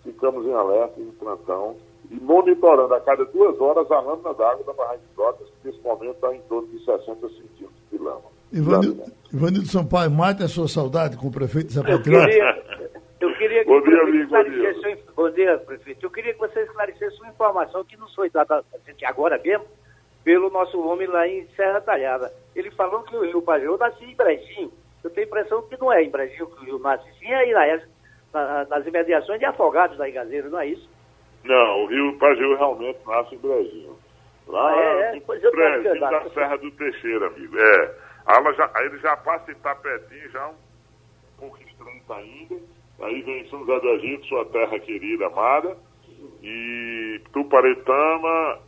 ficamos 0.03 0.45
em 0.45 0.53
alerta, 0.53 0.99
em 0.99 1.11
plantão, 1.11 1.75
e 2.09 2.15
monitorando 2.15 2.93
a 2.93 3.01
cada 3.01 3.23
duas 3.25 3.59
horas 3.59 3.89
a 3.91 3.99
lâmina 3.99 4.33
d'água 4.33 4.63
da 4.65 4.73
barragem 4.73 5.01
de 5.07 5.15
Brotas, 5.15 5.47
que 5.47 5.67
nesse 5.67 5.81
momento 5.81 6.15
está 6.15 6.35
em 6.35 6.41
torno 6.41 6.67
de 6.69 6.83
60 6.83 7.29
centímetros 7.29 7.71
de 7.91 7.97
lama. 7.97 8.21
Ivanildo 8.51 9.67
Sampaio, 9.67 10.09
mate 10.09 10.43
a 10.43 10.47
sua 10.47 10.67
saudade 10.67 11.17
com 11.17 11.27
o 11.27 11.31
prefeito 11.31 11.67
de 11.67 11.73
Zapatirá. 11.73 12.27
Eu 13.19 13.35
queria 13.35 13.65
que 13.65 13.81
dia, 13.81 14.01
amigo, 14.01 14.29
bom 14.29 14.43
dia. 14.43 14.97
bom 15.15 15.29
dia, 15.29 15.57
prefeito. 15.59 16.05
Eu 16.05 16.09
queria 16.09 16.33
que 16.33 16.39
você 16.39 16.61
esclarecesse 16.61 17.19
uma 17.19 17.29
informação 17.29 17.83
que 17.83 17.97
nos 17.97 18.15
foi 18.15 18.29
dada 18.29 18.63
agora 19.05 19.39
mesmo 19.43 19.65
pelo 20.23 20.49
nosso 20.49 20.79
homem 20.79 21.07
lá 21.07 21.27
em 21.27 21.45
Serra 21.55 21.81
Talhada. 21.81 22.31
Ele 22.55 22.71
falou 22.71 23.03
que 23.03 23.15
o 23.15 23.23
Rio 23.23 23.41
Pajô 23.41 23.77
nascia 23.77 24.07
em 24.07 24.15
Brejinho. 24.15 24.71
Eu 25.03 25.09
tenho 25.09 25.25
a 25.25 25.29
impressão 25.29 25.61
que 25.63 25.79
não 25.79 25.91
é 25.91 26.03
em 26.03 26.09
Brejinho 26.09 26.47
que 26.47 26.61
o 26.61 26.65
Rio 26.65 26.79
nasce, 26.79 27.05
sim 27.19 27.27
é 27.27 27.35
aí 27.35 27.81
na, 28.33 28.65
nas 28.65 28.85
imediações 28.85 29.39
de 29.39 29.45
Afogados 29.45 29.97
da 29.97 30.07
Igazeira, 30.07 30.49
não 30.49 30.59
é 30.59 30.67
isso? 30.67 30.89
Não, 31.43 31.83
o 31.83 31.85
Rio 31.87 32.17
Pajô 32.17 32.55
realmente 32.55 32.99
nasce 33.07 33.35
em 33.35 33.37
Brejinho. 33.37 33.97
Lá 34.47 34.71
ah, 34.71 34.81
é, 34.81 35.17
é. 35.17 35.19
Pois 35.21 35.43
eu 35.43 35.51
Brejinho 35.51 35.99
da 35.99 36.29
Serra 36.29 36.57
do 36.57 36.71
Teixeira, 36.71 37.27
amigo. 37.27 37.57
É. 37.57 37.95
Ela 38.27 38.53
já, 38.53 38.69
aí 38.75 38.85
ele 38.85 38.99
já 38.99 39.17
passa 39.17 39.51
em 39.51 39.55
Tapetinho, 39.55 40.29
já 40.31 40.47
um 40.47 40.55
pouco 41.39 41.57
estranho 41.61 42.01
ainda. 42.09 42.55
Aí 43.01 43.21
vem 43.21 43.47
São 43.49 43.59
José 43.59 43.79
do 43.79 43.89
Egito, 43.89 44.25
sua 44.27 44.45
terra 44.45 44.77
querida, 44.79 45.27
amada. 45.27 45.77
E 46.43 47.21
Tuparetama, 47.31 48.59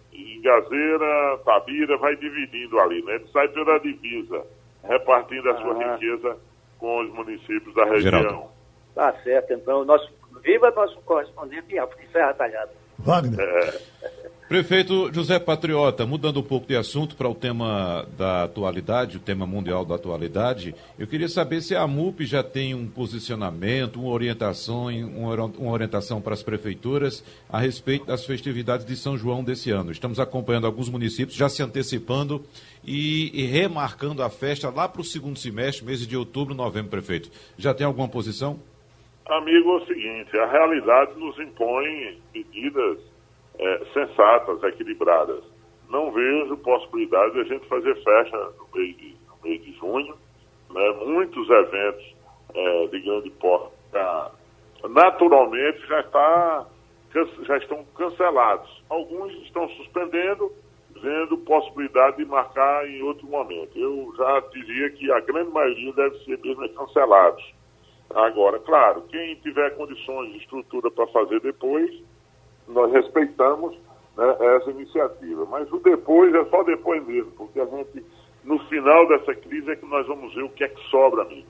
Gazeira, 0.42 1.38
Tabira, 1.46 1.98
vai 1.98 2.16
dividindo 2.16 2.80
ali, 2.80 3.04
né? 3.04 3.16
Ele 3.16 3.28
sai 3.28 3.48
pela 3.50 3.80
divisa, 3.80 4.46
repartindo 4.84 5.50
a 5.50 5.58
sua 5.58 5.74
ah. 5.74 5.94
riqueza 5.94 6.38
com 6.80 7.02
os 7.02 7.14
municípios 7.14 7.74
da 7.76 7.86
região. 7.86 8.22
Geraldo. 8.22 8.52
Tá 8.96 9.14
certo, 9.24 9.54
então. 9.54 9.86
Nosso, 9.86 10.12
viva 10.44 10.72
nosso 10.72 10.98
correspondente 11.02 11.76
em 11.76 12.12
Serra 12.12 12.34
Talhada. 12.34 12.72
Wagner. 13.00 13.40
É. 13.40 13.82
Prefeito 14.52 15.10
José 15.14 15.40
Patriota, 15.40 16.06
mudando 16.06 16.42
um 16.42 16.44
pouco 16.44 16.68
de 16.68 16.76
assunto 16.76 17.16
para 17.16 17.30
o 17.30 17.34
tema 17.34 18.06
da 18.18 18.44
atualidade, 18.44 19.16
o 19.16 19.20
tema 19.22 19.48
mundial 19.48 19.86
da 19.86 19.96
atualidade, 19.96 20.76
eu 21.00 21.08
queria 21.08 21.30
saber 21.30 21.62
se 21.62 21.74
a 21.74 21.88
MUP 21.88 22.26
já 22.26 22.44
tem 22.44 22.76
um 22.76 22.86
posicionamento, 22.86 24.02
uma 24.02 24.12
orientação, 24.12 24.88
uma 24.88 25.72
orientação 25.72 26.20
para 26.20 26.34
as 26.34 26.44
prefeituras 26.44 27.24
a 27.50 27.60
respeito 27.60 28.08
das 28.08 28.26
festividades 28.26 28.86
de 28.86 28.94
São 28.98 29.18
João 29.18 29.42
desse 29.42 29.72
ano. 29.72 29.90
Estamos 29.90 30.20
acompanhando 30.20 30.68
alguns 30.68 30.90
municípios 30.90 31.38
já 31.38 31.48
se 31.48 31.64
antecipando 31.64 32.44
e, 32.84 33.32
e 33.34 33.46
remarcando 33.46 34.22
a 34.22 34.30
festa 34.30 34.70
lá 34.70 34.86
para 34.86 35.00
o 35.00 35.06
segundo 35.06 35.40
semestre, 35.40 35.86
meses 35.86 36.06
de 36.06 36.18
outubro, 36.18 36.54
novembro, 36.54 36.92
prefeito. 36.92 37.32
Já 37.58 37.74
tem 37.74 37.88
alguma 37.88 38.10
posição? 38.10 38.60
Amigo, 39.28 39.72
é 39.72 39.76
o 39.76 39.86
seguinte, 39.86 40.38
a 40.38 40.46
realidade 40.46 41.18
nos 41.20 41.38
impõe 41.40 42.22
medidas 42.34 43.00
é, 43.60 43.86
sensatas, 43.94 44.64
equilibradas. 44.64 45.44
Não 45.90 46.12
vejo 46.12 46.58
possibilidade 46.58 47.34
de 47.34 47.40
a 47.42 47.44
gente 47.44 47.68
fazer 47.68 47.96
festa 48.04 48.38
no 48.58 48.68
mês 48.74 48.98
de, 48.98 49.16
no 49.44 49.58
de 49.60 49.74
junho. 49.74 50.16
Né? 50.70 50.90
Muitos 51.06 51.50
eventos 51.50 52.16
é, 52.54 52.88
de 52.88 53.02
grande 53.02 53.30
porte 53.32 53.82
naturalmente 54.90 55.80
já, 55.88 56.00
está, 56.00 56.66
já 57.44 57.58
estão 57.58 57.86
cancelados. 57.96 58.84
Alguns 58.90 59.34
estão 59.44 59.68
suspendendo, 59.70 60.52
vendo 61.02 61.38
possibilidade 61.40 62.18
de 62.18 62.26
marcar 62.26 62.88
em 62.88 63.02
outro 63.04 63.28
momento. 63.28 63.78
Eu 63.78 64.14
já 64.18 64.40
diria 64.52 64.90
que 64.92 65.12
a 65.12 65.20
grande 65.22 65.52
maioria 65.52 65.94
deve 65.94 66.18
ser 66.24 66.40
mesmo 66.40 66.68
cancelados. 66.70 67.44
Agora, 68.16 68.60
claro, 68.60 69.04
quem 69.10 69.36
tiver 69.36 69.76
condições 69.76 70.32
de 70.32 70.40
estrutura 70.40 70.90
para 70.92 71.08
fazer 71.08 71.40
depois, 71.42 71.92
nós 72.68 72.92
respeitamos 72.92 73.78
né, 74.18 74.38
essa 74.58 74.72
iniciativa. 74.72 75.46
Mas 75.46 75.72
o 75.72 75.80
depois 75.80 76.34
é 76.34 76.46
só 76.46 76.64
depois 76.64 77.06
mesmo, 77.06 77.32
porque 77.32 77.60
a 77.60 77.66
gente, 77.66 78.06
no 78.44 78.60
final 78.68 79.08
dessa 79.08 79.36
crise, 79.36 79.72
é 79.72 79.76
que 79.76 79.86
nós 79.86 80.06
vamos 80.08 80.34
ver 80.34 80.44
o 80.44 80.50
que 80.50 80.64
é 80.64 80.68
que 80.68 80.82
sobra, 80.90 81.24
amigo. 81.24 81.48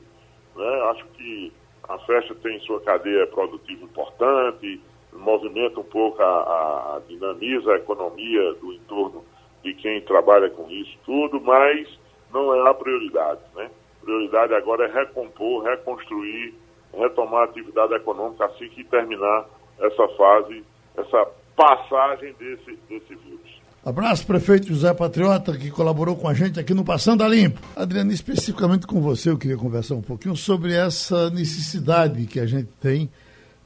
Né? 0.55 0.82
Acho 0.91 1.05
que 1.09 1.51
a 1.88 1.97
festa 1.99 2.36
tem 2.36 2.59
sua 2.62 2.80
cadeia 2.82 3.28
produtiva 3.28 3.84
importante, 3.84 4.82
movimenta 5.14 5.80
um 5.80 5.84
pouco, 5.84 6.22
a, 6.22 6.95
a, 6.95 7.01
dinamiza 7.07 7.74
a 7.74 7.78
economia 7.78 8.53
do 8.55 8.74
entorno 8.74 9.24
de 9.64 9.74
quem 9.76 10.01
trabalha 10.01 10.49
com 10.49 10.70
isso 10.70 10.97
tudo, 11.05 11.39
mas 11.41 11.88
não 12.34 12.53
é 12.53 12.70
a 12.70 12.74
prioridade, 12.74 13.41
né? 13.55 13.70
Prioridade 14.02 14.54
agora 14.54 14.88
é 14.88 14.91
recompor, 14.91 15.64
reconstruir, 15.64 16.54
retomar 16.93 17.41
a 17.41 17.45
atividade 17.45 17.93
econômica 17.93 18.45
assim 18.45 18.68
que 18.70 18.84
terminar 18.86 19.45
essa 19.80 20.08
fase 20.18 20.64
essa 20.97 21.28
passagem 21.56 22.34
desse, 22.39 22.78
desse 22.89 23.16
vírus. 23.16 23.62
Abraço, 23.84 24.28
prefeito 24.28 24.68
José 24.68 24.93
Patriota, 24.93 25.58
que 25.58 25.72
colaborou 25.72 26.16
com 26.16 26.28
a 26.28 26.34
gente 26.34 26.60
aqui 26.60 26.74
no 26.74 26.84
Passando 26.84 27.24
a 27.24 27.28
Limpo. 27.28 27.60
Adriano, 27.76 28.12
especificamente 28.12 28.86
com 28.86 29.02
você, 29.02 29.30
eu 29.32 29.38
queria 29.38 29.58
conversar 29.58 29.95
um 29.95 30.02
pouquinho 30.02 30.36
sobre 30.36 30.74
essa 30.74 31.32
necessidade 31.32 32.28
que 32.28 32.39
a 32.39 32.45
gente 32.45 32.70
tem 32.80 33.10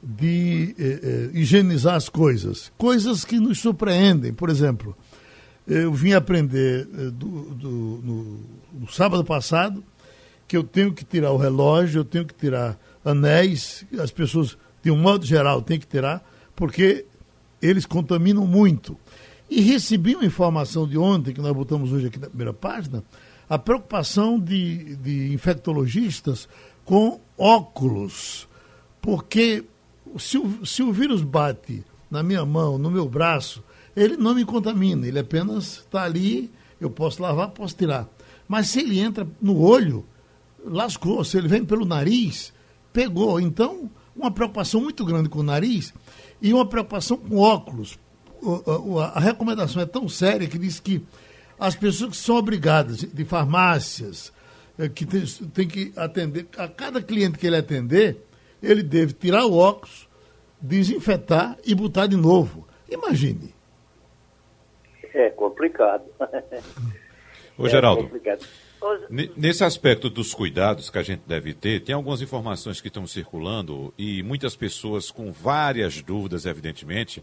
de 0.02 0.74
eh, 0.78 1.00
eh, 1.02 1.30
higienizar 1.34 1.96
as 1.96 2.08
coisas. 2.08 2.72
Coisas 2.78 3.24
que 3.24 3.38
nos 3.38 3.58
surpreendem. 3.60 4.32
Por 4.32 4.48
exemplo, 4.48 4.96
eu 5.66 5.92
vim 5.92 6.14
aprender 6.14 6.88
eh, 6.94 7.10
do, 7.10 7.54
do, 7.54 7.70
no, 7.70 8.40
no 8.80 8.88
sábado 8.88 9.22
passado 9.22 9.84
que 10.46 10.56
eu 10.56 10.62
tenho 10.62 10.92
que 10.92 11.04
tirar 11.04 11.32
o 11.32 11.36
relógio, 11.36 12.00
eu 12.00 12.04
tenho 12.04 12.24
que 12.24 12.34
tirar 12.34 12.78
anéis, 13.04 13.84
as 13.98 14.10
pessoas, 14.10 14.56
de 14.82 14.90
um 14.90 14.96
modo 14.96 15.24
geral, 15.24 15.62
têm 15.62 15.78
que 15.78 15.86
tirar, 15.86 16.24
porque 16.54 17.04
eles 17.60 17.86
contaminam 17.86 18.46
muito. 18.46 18.96
E 19.48 19.60
recebi 19.60 20.14
uma 20.14 20.24
informação 20.24 20.86
de 20.86 20.98
ontem, 20.98 21.32
que 21.32 21.40
nós 21.40 21.52
botamos 21.52 21.92
hoje 21.92 22.06
aqui 22.08 22.18
na 22.18 22.28
primeira 22.28 22.52
página, 22.52 23.04
a 23.48 23.58
preocupação 23.58 24.40
de, 24.40 24.96
de 24.96 25.32
infectologistas 25.32 26.48
com 26.84 27.20
óculos, 27.38 28.48
porque 29.00 29.64
se 30.18 30.38
o, 30.38 30.64
se 30.66 30.82
o 30.82 30.92
vírus 30.92 31.22
bate 31.22 31.84
na 32.10 32.22
minha 32.22 32.44
mão, 32.44 32.78
no 32.78 32.90
meu 32.90 33.08
braço, 33.08 33.62
ele 33.96 34.16
não 34.16 34.34
me 34.34 34.44
contamina, 34.44 35.06
ele 35.06 35.18
apenas 35.18 35.78
está 35.78 36.02
ali, 36.02 36.50
eu 36.80 36.90
posso 36.90 37.22
lavar, 37.22 37.50
posso 37.50 37.76
tirar. 37.76 38.08
Mas 38.48 38.68
se 38.68 38.80
ele 38.80 38.98
entra 38.98 39.26
no 39.40 39.60
olho, 39.60 40.04
lascou. 40.66 41.24
Se 41.24 41.38
ele 41.38 41.48
vem 41.48 41.64
pelo 41.64 41.84
nariz, 41.84 42.52
pegou. 42.92 43.40
Então, 43.40 43.90
uma 44.14 44.30
preocupação 44.30 44.80
muito 44.80 45.04
grande 45.04 45.28
com 45.28 45.40
o 45.40 45.42
nariz 45.42 45.92
e 46.40 46.52
uma 46.52 46.66
preocupação 46.66 47.16
com 47.16 47.36
óculos. 47.36 47.98
A 49.14 49.20
recomendação 49.20 49.82
é 49.82 49.86
tão 49.86 50.08
séria 50.08 50.46
que 50.46 50.58
diz 50.58 50.78
que 50.80 51.02
as 51.58 51.74
pessoas 51.74 52.10
que 52.10 52.16
são 52.16 52.36
obrigadas 52.36 52.98
de 52.98 53.24
farmácias, 53.24 54.32
eh, 54.78 54.88
que 54.88 55.06
tem, 55.06 55.24
tem 55.54 55.66
que 55.66 55.92
atender, 55.96 56.46
a 56.58 56.68
cada 56.68 57.02
cliente 57.02 57.38
que 57.38 57.46
ele 57.46 57.56
atender, 57.56 58.22
ele 58.62 58.82
deve 58.82 59.14
tirar 59.14 59.46
o 59.46 59.56
óculos, 59.56 60.08
desinfetar 60.60 61.56
e 61.64 61.74
botar 61.74 62.06
de 62.06 62.16
novo. 62.16 62.66
Imagine. 62.90 63.54
É 65.14 65.30
complicado. 65.30 66.04
Ô, 67.56 67.68
Geraldo. 67.68 68.00
É 68.00 68.04
complicado. 68.04 68.46
Nesse 69.36 69.64
aspecto 69.64 70.10
dos 70.10 70.34
cuidados 70.34 70.90
que 70.90 70.98
a 70.98 71.02
gente 71.02 71.22
deve 71.26 71.54
ter, 71.54 71.80
tem 71.80 71.94
algumas 71.94 72.20
informações 72.20 72.80
que 72.80 72.88
estão 72.88 73.06
circulando 73.06 73.92
e 73.96 74.22
muitas 74.22 74.54
pessoas 74.54 75.10
com 75.10 75.32
várias 75.32 76.02
dúvidas, 76.02 76.44
evidentemente, 76.44 77.22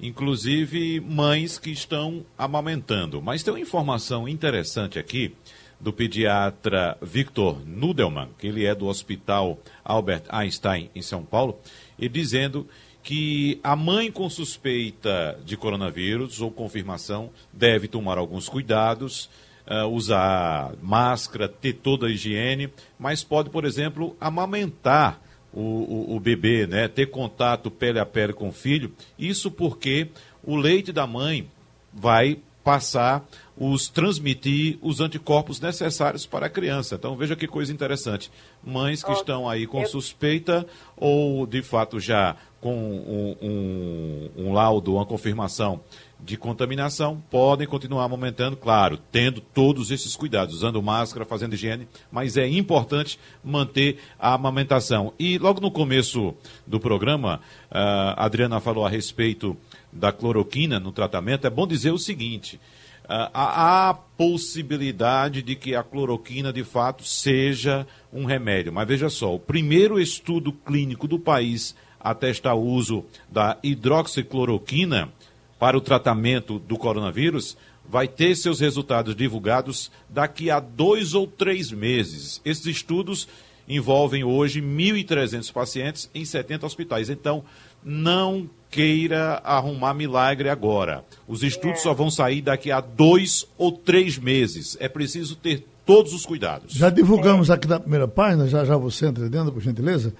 inclusive 0.00 1.00
mães 1.00 1.58
que 1.58 1.70
estão 1.70 2.24
amamentando. 2.38 3.20
Mas 3.20 3.42
tem 3.42 3.52
uma 3.52 3.60
informação 3.60 4.28
interessante 4.28 4.98
aqui 4.98 5.34
do 5.78 5.92
pediatra 5.92 6.96
Victor 7.02 7.60
Nudelman, 7.66 8.30
que 8.38 8.46
ele 8.46 8.64
é 8.64 8.74
do 8.74 8.86
Hospital 8.86 9.58
Albert 9.84 10.24
Einstein 10.30 10.90
em 10.94 11.02
São 11.02 11.24
Paulo, 11.24 11.58
e 11.98 12.08
dizendo 12.08 12.66
que 13.02 13.60
a 13.62 13.76
mãe 13.76 14.10
com 14.10 14.30
suspeita 14.30 15.38
de 15.44 15.58
coronavírus 15.58 16.40
ou 16.40 16.50
confirmação 16.50 17.30
deve 17.52 17.86
tomar 17.86 18.16
alguns 18.16 18.48
cuidados 18.48 19.28
uh, 19.68 19.86
usar 19.88 20.72
máscara, 20.82 21.48
ter 21.48 21.74
toda 21.74 22.06
a 22.06 22.10
higiene, 22.10 22.72
mas 22.98 23.22
pode, 23.24 23.50
por 23.50 23.64
exemplo, 23.64 24.16
amamentar 24.20 25.20
o, 25.52 25.60
o, 25.60 26.16
o, 26.16 26.20
bebê, 26.20 26.66
né? 26.66 26.88
ter 26.88 27.06
contato 27.06 27.70
pele 27.70 27.98
a 27.98 28.06
pele 28.06 28.32
com 28.32 28.48
o 28.48 28.52
filho. 28.52 28.92
Isso 29.18 29.50
porque 29.50 30.08
o 30.42 30.56
leite 30.56 30.92
da 30.92 31.06
mãe 31.06 31.48
vai 31.92 32.38
passar 32.64 33.24
os 33.56 33.88
transmitir 33.88 34.78
os 34.82 35.00
anticorpos 35.00 35.60
necessários 35.60 36.26
para 36.26 36.46
a 36.46 36.50
criança. 36.50 36.96
Então 36.96 37.14
veja 37.14 37.36
que 37.36 37.46
coisa 37.46 37.72
interessante. 37.72 38.32
Mães 38.64 39.04
que 39.04 39.12
estão 39.12 39.48
aí 39.48 39.66
com 39.66 39.84
suspeita 39.86 40.66
ou 40.96 41.46
de 41.46 41.62
fato 41.62 42.00
já 42.00 42.34
com 42.60 42.74
um, 42.74 43.36
um, 43.42 44.30
um 44.46 44.52
laudo, 44.52 44.94
uma 44.94 45.06
confirmação 45.06 45.80
de 46.20 46.36
contaminação, 46.36 47.22
podem 47.30 47.66
continuar 47.66 48.04
amamentando, 48.04 48.56
claro, 48.56 48.98
tendo 49.12 49.40
todos 49.40 49.90
esses 49.90 50.16
cuidados, 50.16 50.54
usando 50.54 50.82
máscara, 50.82 51.24
fazendo 51.24 51.54
higiene, 51.54 51.86
mas 52.10 52.36
é 52.36 52.48
importante 52.48 53.18
manter 53.42 53.98
a 54.18 54.34
amamentação. 54.34 55.12
E 55.18 55.38
logo 55.38 55.60
no 55.60 55.70
começo 55.70 56.34
do 56.66 56.80
programa, 56.80 57.40
a 57.70 58.24
Adriana 58.24 58.60
falou 58.60 58.86
a 58.86 58.88
respeito 58.88 59.56
da 59.92 60.12
cloroquina 60.12 60.80
no 60.80 60.92
tratamento. 60.92 61.46
É 61.46 61.50
bom 61.50 61.66
dizer 61.66 61.90
o 61.90 61.98
seguinte: 61.98 62.58
há 63.06 63.90
a 63.90 63.94
possibilidade 63.94 65.42
de 65.42 65.54
que 65.54 65.74
a 65.74 65.82
cloroquina 65.82 66.52
de 66.52 66.64
fato 66.64 67.04
seja 67.04 67.86
um 68.12 68.24
remédio. 68.24 68.72
Mas 68.72 68.88
veja 68.88 69.10
só, 69.10 69.34
o 69.34 69.38
primeiro 69.38 70.00
estudo 70.00 70.52
clínico 70.52 71.06
do 71.06 71.18
país 71.18 71.76
a 72.00 72.14
testar 72.14 72.54
o 72.54 72.62
uso 72.62 73.04
da 73.30 73.56
hidroxicloroquina 73.62 75.10
para 75.64 75.78
o 75.78 75.80
tratamento 75.80 76.58
do 76.58 76.76
coronavírus 76.76 77.56
vai 77.88 78.06
ter 78.06 78.36
seus 78.36 78.60
resultados 78.60 79.16
divulgados 79.16 79.90
daqui 80.10 80.50
a 80.50 80.60
dois 80.60 81.14
ou 81.14 81.26
três 81.26 81.72
meses. 81.72 82.38
Esses 82.44 82.66
estudos 82.66 83.26
envolvem 83.66 84.22
hoje 84.24 84.60
1.300 84.60 85.50
pacientes 85.50 86.10
em 86.14 86.22
70 86.22 86.66
hospitais. 86.66 87.08
Então, 87.08 87.42
não 87.82 88.46
queira 88.70 89.40
arrumar 89.42 89.94
milagre 89.94 90.50
agora. 90.50 91.02
Os 91.26 91.42
estudos 91.42 91.80
é. 91.80 91.82
só 91.84 91.94
vão 91.94 92.10
sair 92.10 92.42
daqui 92.42 92.70
a 92.70 92.82
dois 92.82 93.46
ou 93.56 93.72
três 93.72 94.18
meses. 94.18 94.76
É 94.78 94.86
preciso 94.86 95.34
ter 95.34 95.64
todos 95.86 96.12
os 96.12 96.26
cuidados. 96.26 96.74
Já 96.74 96.90
divulgamos 96.90 97.50
aqui 97.50 97.66
na 97.66 97.80
primeira 97.80 98.06
página, 98.06 98.46
já 98.46 98.66
já 98.66 98.76
você 98.76 99.06
entra 99.06 99.30
dentro, 99.30 99.50
por 99.50 99.62
gentileza, 99.62 100.12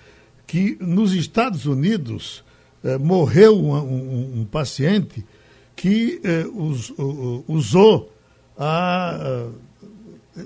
que 0.46 0.78
nos 0.80 1.12
Estados 1.12 1.66
Unidos 1.66 2.42
eh, 2.82 2.96
morreu 2.96 3.58
um, 3.58 3.74
um, 3.74 4.40
um 4.40 4.44
paciente 4.46 5.22
que 5.76 6.20
eh, 6.24 6.46
us, 6.52 6.90
uh, 6.90 7.44
usou 7.48 8.10
a. 8.58 9.50
Uh, 9.50 9.64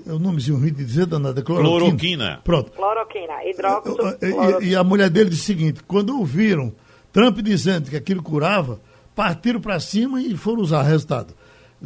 o 0.05 0.19
nomezinho 0.19 0.57
ruim 0.57 0.71
de 0.71 0.85
dizer, 0.85 1.07
danada, 1.07 1.41
cloroquina. 1.41 1.79
Cloroquina. 1.79 2.41
Pronto. 2.43 2.71
Cloroquina, 2.71 3.43
hidróxido. 3.43 4.17
E, 4.61 4.69
e, 4.69 4.75
a 4.75 4.83
mulher 4.83 5.09
dele 5.09 5.31
disse 5.31 5.41
o 5.41 5.45
seguinte: 5.45 5.83
quando 5.83 6.15
ouviram 6.15 6.73
Trump 7.11 7.39
dizendo 7.39 7.89
que 7.89 7.95
aquilo 7.95 8.21
curava, 8.21 8.79
partiram 9.15 9.59
para 9.59 9.79
cima 9.79 10.21
e 10.21 10.37
foram 10.37 10.61
usar. 10.61 10.83
Resultado: 10.83 11.33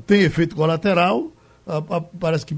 tem 0.05 0.21
efeito 0.21 0.53
colateral, 0.53 1.31
a, 1.65 1.77
a, 1.77 2.01
parece 2.01 2.45
que. 2.45 2.53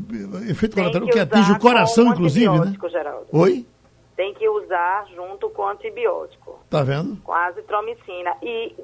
Efeito 0.49 0.75
tem 0.75 0.83
colateral 0.83 1.07
que, 1.07 1.13
que 1.13 1.19
atinge 1.19 1.51
o 1.51 1.59
coração, 1.59 2.07
inclusive, 2.07 2.59
né? 2.59 2.75
Geraldo. 2.89 3.27
Oi? 3.31 3.67
Tem 4.15 4.33
que 4.33 4.47
usar 4.47 5.07
junto 5.13 5.49
com 5.49 5.67
antibiótico. 5.67 6.59
Tá 6.69 6.83
vendo? 6.83 7.21
Com 7.21 7.33
azitromicina. 7.33 8.37
E 8.41 8.75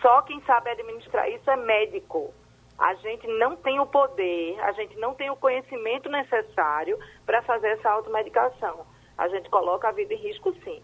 só 0.00 0.22
quem 0.22 0.42
sabe 0.42 0.70
administrar 0.70 1.30
isso 1.30 1.48
é 1.50 1.56
médico. 1.56 2.34
A 2.78 2.94
gente 2.96 3.26
não 3.38 3.54
tem 3.54 3.78
o 3.78 3.86
poder, 3.86 4.58
a 4.60 4.72
gente 4.72 4.98
não 4.98 5.14
tem 5.14 5.30
o 5.30 5.36
conhecimento 5.36 6.08
necessário 6.08 6.98
para 7.24 7.40
fazer 7.42 7.68
essa 7.68 7.88
automedicação. 7.90 8.84
A 9.16 9.28
gente 9.28 9.48
coloca 9.50 9.88
a 9.88 9.92
vida 9.92 10.14
em 10.14 10.16
risco, 10.16 10.52
sim. 10.64 10.82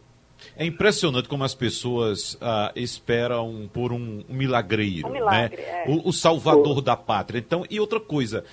É 0.57 0.65
impressionante 0.65 1.29
como 1.29 1.43
as 1.45 1.55
pessoas 1.55 2.39
ah, 2.41 2.73
esperam 2.77 3.69
por 3.73 3.93
um, 3.93 4.25
um 4.29 4.35
milagreiro, 4.35 5.09
um 5.09 5.13
milagre, 5.13 5.61
né? 5.61 5.85
É. 5.85 5.85
O, 5.89 6.09
o, 6.09 6.13
salvador 6.13 6.81
da 6.81 6.97
pátria. 6.97 7.39
Então, 7.39 7.65
e 7.69 7.81
outra 7.81 7.99
coisa, 7.99 8.45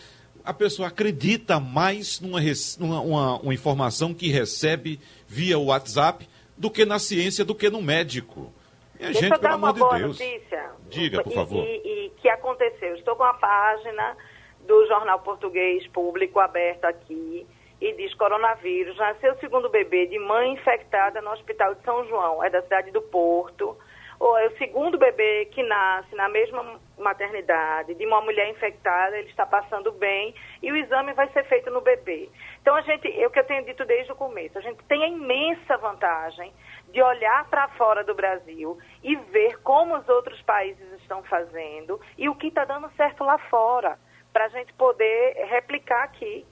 a 0.44 0.54
pessoa 0.54 0.88
acredita 0.88 1.60
mais 1.60 2.20
numa, 2.20 2.40
numa 2.80 3.02
uma, 3.02 3.40
uma 3.40 3.54
informação 3.54 4.14
que 4.14 4.30
recebe 4.30 5.00
via 5.28 5.58
WhatsApp 5.58 6.28
do 6.58 6.70
que 6.70 6.86
na 6.86 7.00
ciência, 7.00 7.44
do 7.44 7.56
que 7.56 7.70
no 7.70 7.82
médico. 7.82 8.54
Minha 8.98 9.12
Deixa 9.12 9.22
gente, 9.22 9.34
eu 9.34 9.40
dar 9.40 9.58
uma 9.58 9.74
de 9.74 9.80
boa 9.80 9.98
Deus. 9.98 10.20
notícia. 10.20 10.72
Diga, 10.90 11.24
por 11.24 11.34
favor. 11.34 11.66
E, 11.66 11.82
e, 11.84 12.06
e, 12.06 12.10
que 12.12 12.30
aconteceu? 12.30 12.96
Estou 12.96 13.16
com 13.16 13.24
a 13.24 13.34
página 13.34 14.16
do 14.62 14.88
Jornal 14.88 15.20
Português 15.20 15.86
Público 15.88 16.40
aberta 16.40 16.88
aqui 16.88 17.46
e 17.82 17.94
diz 17.94 18.14
coronavírus. 18.16 18.98
Nasceu 18.98 19.34
o 19.34 19.40
segundo 19.40 19.70
bebê 19.70 20.08
de 20.08 20.18
mãe 20.18 20.54
infectada 20.54 21.22
no 21.22 21.32
Hospital 21.32 21.76
de 21.76 21.84
São 21.84 22.08
João, 22.08 22.44
é 22.44 22.50
da 22.50 22.62
cidade 22.62 22.92
do 22.92 23.02
Porto. 23.02 23.78
Ou 24.20 24.38
é 24.38 24.48
o 24.48 24.58
segundo 24.58 24.98
bebê 24.98 25.46
que 25.52 25.62
nasce 25.64 26.16
na 26.16 26.30
mesma 26.30 26.80
maternidade 26.98 27.94
de 27.94 28.06
uma 28.06 28.22
mulher 28.22 28.50
infectada, 28.50 29.18
ele 29.18 29.30
está 29.30 29.46
passando 29.46 29.92
bem 29.92 30.34
e 30.62 30.72
o 30.72 30.78
exame 30.78 31.14
vai 31.14 31.28
ser 31.30 31.44
feito 31.46 31.70
no 31.70 31.82
bebê. 31.82 32.30
Então 32.62 32.76
a 32.76 32.82
gente, 32.82 33.12
é 33.12 33.28
o 33.28 33.30
que 33.30 33.40
eu 33.40 33.44
tenho 33.44 33.66
dito 33.66 33.86
desde 33.86 34.12
o 34.12 34.16
começo, 34.16 34.58
a 34.58 34.62
gente 34.62 34.84
tem 34.86 35.04
a 35.04 35.08
imensa 35.08 35.78
vantagem 35.78 36.54
de 36.90 37.02
olhar 37.02 37.50
para 37.50 37.68
fora 37.70 38.04
do 38.04 38.16
Brasil 38.16 38.78
e 39.04 39.16
ver 39.16 39.62
como 39.62 39.98
os 39.98 40.08
outros 40.08 40.42
países 40.44 40.92
estão 41.02 41.22
fazendo 41.24 42.00
e 42.18 42.30
o 42.30 42.36
que 42.36 42.48
está 42.48 42.64
dando 42.64 42.90
certo 42.96 43.24
lá 43.24 43.38
fora, 43.38 43.98
para 44.32 44.46
a 44.46 44.50
gente 44.50 44.74
poder 44.74 45.34
replicar 45.50 46.04
aqui. 46.04 46.46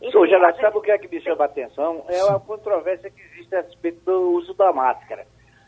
Enfim, 0.00 0.26
já 0.26 0.38
gente... 0.50 0.60
sabe 0.60 0.76
o 0.76 0.80
que 0.80 0.90
é 0.90 0.98
que 0.98 1.08
me 1.08 1.20
chama 1.20 1.44
a 1.44 1.46
atenção? 1.46 2.04
É 2.08 2.20
a 2.34 2.38
controvérsia 2.40 3.10
que 3.10 3.20
existe 3.20 3.54
a 3.54 3.60
respeito 3.60 4.04
do 4.04 4.32
uso 4.32 4.54
da 4.54 4.72
máscara. 4.72 5.24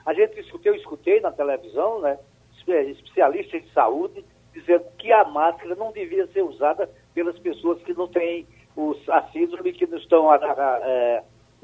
A 0.07 0.13
gente 0.13 0.39
escutei, 0.41 0.73
eu 0.73 0.77
escutei 0.77 1.21
na 1.21 1.33
televisão, 1.33 2.01
né, 2.01 2.19
especialistas 2.67 3.63
de 3.63 3.73
saúde, 3.73 4.25
dizendo 4.53 4.85
que 4.99 5.11
a 5.13 5.25
máscara 5.25 5.75
não 5.75 5.93
devia 5.93 6.27
ser 6.29 6.43
usada 6.43 6.89
pelas 7.15 7.39
pessoas 7.39 7.83
que 7.83 7.93
não 7.95 8.09
têm 8.09 8.47
os, 8.77 9.09
a 9.09 9.23
síndrome, 9.31 9.73
que 9.73 9.87
não 9.87 9.99
estão 9.99 10.31
a, 10.31 10.37
a, 10.37 10.81
é, 10.85 11.23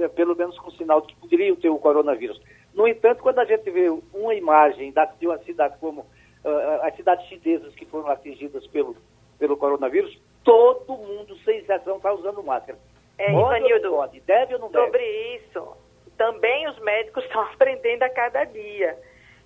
pelo 0.09 0.35
menos 0.35 0.59
com 0.59 0.71
sinal 0.73 1.01
de 1.01 1.09
que 1.09 1.21
poderiam 1.21 1.57
ter 1.57 1.69
o 1.69 1.79
coronavírus. 1.79 2.41
No 2.75 2.87
entanto, 2.87 3.23
quando 3.23 3.41
a 3.41 3.45
gente 3.45 3.69
vê 3.71 3.89
uma 4.15 4.35
imagem 4.35 4.93
da, 4.93 5.05
de 5.05 5.27
uma 5.27 5.39
cidade 5.39 5.77
como 5.79 6.03
uh, 6.03 6.83
as 6.83 6.95
cidades 6.97 7.27
chinesas 7.27 7.75
que 7.75 7.85
foram 7.85 8.09
atingidas 8.09 8.67
pelo, 8.69 8.97
pelo 9.39 9.57
coronavírus, 9.57 10.17
todo 10.45 10.97
mundo, 10.97 11.37
sem 11.45 11.59
exceção, 11.59 11.97
está 11.97 12.13
usando 12.13 12.43
máscara. 12.43 12.79
É, 13.19 13.33
Ivanildo, 13.33 13.91
pode? 13.91 14.21
Deve 14.21 14.55
ou 14.55 14.61
não 14.61 14.71
deve? 14.71 14.87
Sobre 14.87 15.37
isso, 15.37 15.77
também 16.21 16.69
os 16.69 16.79
médicos 16.81 17.25
estão 17.25 17.41
aprendendo 17.41 18.03
a 18.03 18.11
cada 18.11 18.45
dia. 18.45 18.95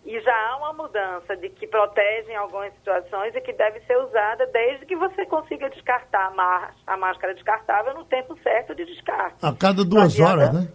E 0.05 0.21
já 0.21 0.35
há 0.35 0.57
uma 0.59 0.73
mudança 0.75 1.35
de 1.37 1.49
que 1.49 1.67
protege 1.67 2.31
em 2.31 2.37
algumas 2.37 2.75
situações 2.75 3.35
e 3.35 3.41
que 3.41 3.55
deve 3.55 3.81
ser 3.87 3.97
usada 3.97 4.45
desde 4.49 4.85
que 4.85 4.97
você 4.97 5.25
consiga 5.25 5.71
descartar 5.71 6.31
a, 6.87 6.97
máscara 6.97 7.33
descartável 7.33 7.95
no 7.95 8.05
tempo 8.05 8.37
certo 8.43 8.75
de 8.75 8.85
descarte. 8.85 9.37
A 9.41 9.55
cada 9.55 9.83
duas 9.83 10.21
horas, 10.21 10.53
né? 10.53 10.69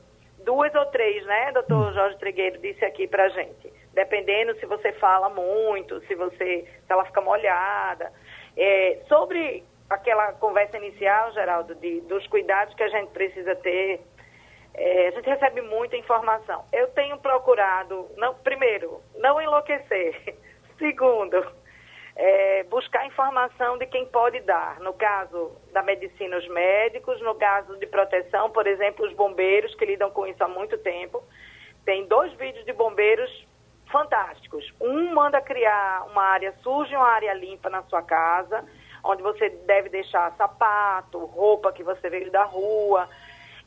duas 0.44 0.74
ou 0.74 0.86
três, 0.88 1.24
né? 1.28 1.52
Doutor 1.52 1.90
hum. 1.90 1.94
Jorge 1.94 2.18
Tregueiro 2.18 2.60
disse 2.60 2.84
aqui 2.84 3.08
pra 3.08 3.30
gente. 3.30 3.72
Dependendo 3.94 4.56
se 4.56 4.66
você 4.66 4.94
fala 4.94 5.30
muito, 5.30 6.00
se 6.08 6.16
você 6.16 6.66
se 6.66 6.92
ela 6.92 7.06
fica 7.06 7.22
molhada. 7.22 8.12
É, 8.58 9.00
sobre 9.08 9.64
aquela 9.88 10.34
conversa 10.34 10.78
inicial, 10.78 11.32
Geraldo, 11.34 11.76
de, 11.76 12.02
dos 12.02 12.26
cuidados 12.28 12.74
que 12.74 12.84
a 12.84 12.90
gente 12.90 13.12
precisa 13.12 13.56
ter, 13.58 14.02
é, 14.74 15.08
a 15.08 15.12
gente 15.12 15.30
recebe 15.30 15.62
muita 15.62 15.98
informação. 15.98 16.66
Eu 16.72 16.88
tenho 16.90 17.18
procurado, 17.18 18.10
não, 18.18 18.34
primeiro, 18.36 19.02
não 19.16 19.42
enlouquecer. 19.42 20.36
Segundo, 20.78 21.46
é, 22.16 22.64
buscar 22.64 23.06
informação 23.06 23.78
de 23.78 23.86
quem 23.86 24.06
pode 24.06 24.40
dar. 24.42 24.80
No 24.80 24.94
caso 24.94 25.52
da 25.72 25.82
medicina, 25.82 26.38
os 26.38 26.48
médicos, 26.48 27.22
no 27.22 27.36
caso 27.36 27.78
de 27.78 27.88
proteção, 27.88 28.50
por 28.52 28.68
exemplo, 28.68 29.06
os 29.06 29.14
bombeiros, 29.14 29.74
que 29.76 29.86
lidam 29.86 30.12
com 30.12 30.28
isso 30.28 30.44
há 30.44 30.48
muito 30.48 30.78
tempo. 30.78 31.24
Tem 31.86 32.06
dois 32.06 32.32
vídeos 32.34 32.66
de 32.66 32.74
bombeiros 32.74 33.48
fantásticos. 33.92 34.72
Um 34.80 35.14
manda 35.14 35.42
criar 35.42 36.06
uma 36.12 36.24
área 36.24 36.54
suja 36.62 36.98
uma 36.98 37.08
área 37.08 37.34
limpa 37.34 37.70
na 37.70 37.84
sua 37.84 38.02
casa, 38.02 38.64
onde 39.04 39.24
você 39.24 39.50
deve 39.50 39.90
deixar 39.90 40.36
sapato, 40.36 41.26
roupa 41.26 41.72
que 41.72 41.84
você 41.84 42.10
veio 42.10 42.32
da 42.32 42.44
rua. 42.44 43.10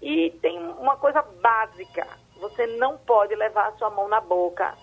E 0.02 0.30
tem 0.42 0.58
uma 0.58 0.96
coisa 0.96 1.22
básica: 1.22 2.06
você 2.40 2.66
não 2.66 2.98
pode 2.98 3.34
levar 3.34 3.68
a 3.68 3.72
sua 3.72 3.88
mão 3.88 4.08
na 4.08 4.20
boca 4.20 4.74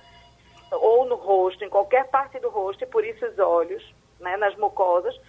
ou 0.71 1.05
no 1.05 1.15
rosto, 1.15 1.63
em 1.63 1.69
qualquer 1.69 2.07
parte 2.09 2.39
do 2.39 2.49
rosto, 2.49 2.83
e 2.83 2.87
por 2.87 3.03
isso 3.03 3.25
os 3.25 3.37
olhos, 3.37 3.83
né, 4.19 4.37
nas 4.37 4.55
mucosas, 4.55 5.19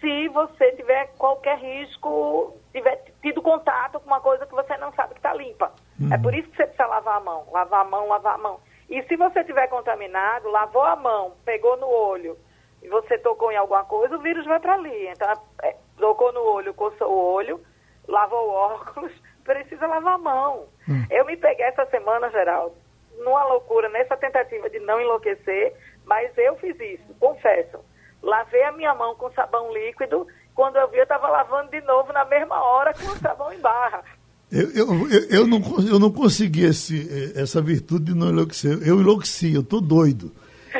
se 0.00 0.28
você 0.28 0.72
tiver 0.72 1.12
qualquer 1.16 1.58
risco, 1.58 2.56
tiver 2.72 2.96
tido 3.22 3.42
contato 3.42 4.00
com 4.00 4.06
uma 4.06 4.20
coisa 4.20 4.46
que 4.46 4.54
você 4.54 4.76
não 4.78 4.92
sabe 4.92 5.14
que 5.14 5.18
está 5.18 5.34
limpa. 5.34 5.72
Uhum. 6.00 6.12
É 6.12 6.18
por 6.18 6.34
isso 6.34 6.48
que 6.48 6.56
você 6.56 6.64
precisa 6.64 6.86
lavar 6.86 7.18
a 7.18 7.20
mão, 7.20 7.46
lavar 7.52 7.82
a 7.82 7.84
mão, 7.84 8.08
lavar 8.08 8.34
a 8.34 8.38
mão. 8.38 8.60
E 8.88 9.02
se 9.04 9.16
você 9.16 9.44
tiver 9.44 9.68
contaminado, 9.68 10.50
lavou 10.50 10.82
a 10.82 10.96
mão, 10.96 11.34
pegou 11.44 11.76
no 11.76 11.86
olho 11.86 12.36
e 12.82 12.88
você 12.88 13.18
tocou 13.18 13.52
em 13.52 13.56
alguma 13.56 13.84
coisa, 13.84 14.16
o 14.16 14.20
vírus 14.20 14.44
vai 14.46 14.58
para 14.58 14.74
ali. 14.74 15.08
Então, 15.08 15.30
é, 15.62 15.76
tocou 15.98 16.32
no 16.32 16.40
olho, 16.40 16.74
coçou 16.74 17.10
o 17.10 17.32
olho, 17.34 17.60
lavou 18.08 18.48
o 18.48 18.52
óculos, 18.74 19.12
precisa 19.44 19.86
lavar 19.86 20.14
a 20.14 20.18
mão. 20.18 20.66
Uhum. 20.88 21.06
Eu 21.10 21.24
me 21.26 21.36
peguei 21.36 21.64
essa 21.64 21.86
semana, 21.86 22.30
Geraldo, 22.30 22.74
numa 23.18 23.44
loucura, 23.44 23.88
nessa 23.88 24.16
tentativa 24.16 24.68
de 24.70 24.78
não 24.80 25.00
enlouquecer, 25.00 25.74
mas 26.04 26.30
eu 26.36 26.56
fiz 26.56 26.78
isso, 26.80 27.14
confesso. 27.18 27.78
Lavei 28.22 28.62
a 28.64 28.72
minha 28.72 28.94
mão 28.94 29.14
com 29.14 29.30
sabão 29.32 29.72
líquido, 29.72 30.26
quando 30.54 30.76
eu 30.76 30.88
vi 30.90 30.98
eu 30.98 31.04
estava 31.04 31.28
lavando 31.28 31.70
de 31.70 31.80
novo 31.82 32.12
na 32.12 32.24
mesma 32.24 32.60
hora 32.62 32.92
com 32.94 33.06
o 33.06 33.16
sabão 33.18 33.52
em 33.52 33.60
barra. 33.60 34.02
Eu, 34.50 34.68
eu, 34.72 35.08
eu, 35.08 35.28
eu, 35.30 35.46
não, 35.46 35.60
eu 35.88 35.98
não 35.98 36.10
consegui 36.10 36.64
esse, 36.64 37.32
essa 37.36 37.62
virtude 37.62 38.06
de 38.06 38.14
não 38.14 38.30
enlouquecer. 38.30 38.78
Eu 38.86 39.00
enlouqueci, 39.00 39.54
eu 39.54 39.60
estou 39.60 39.80
doido. 39.80 40.32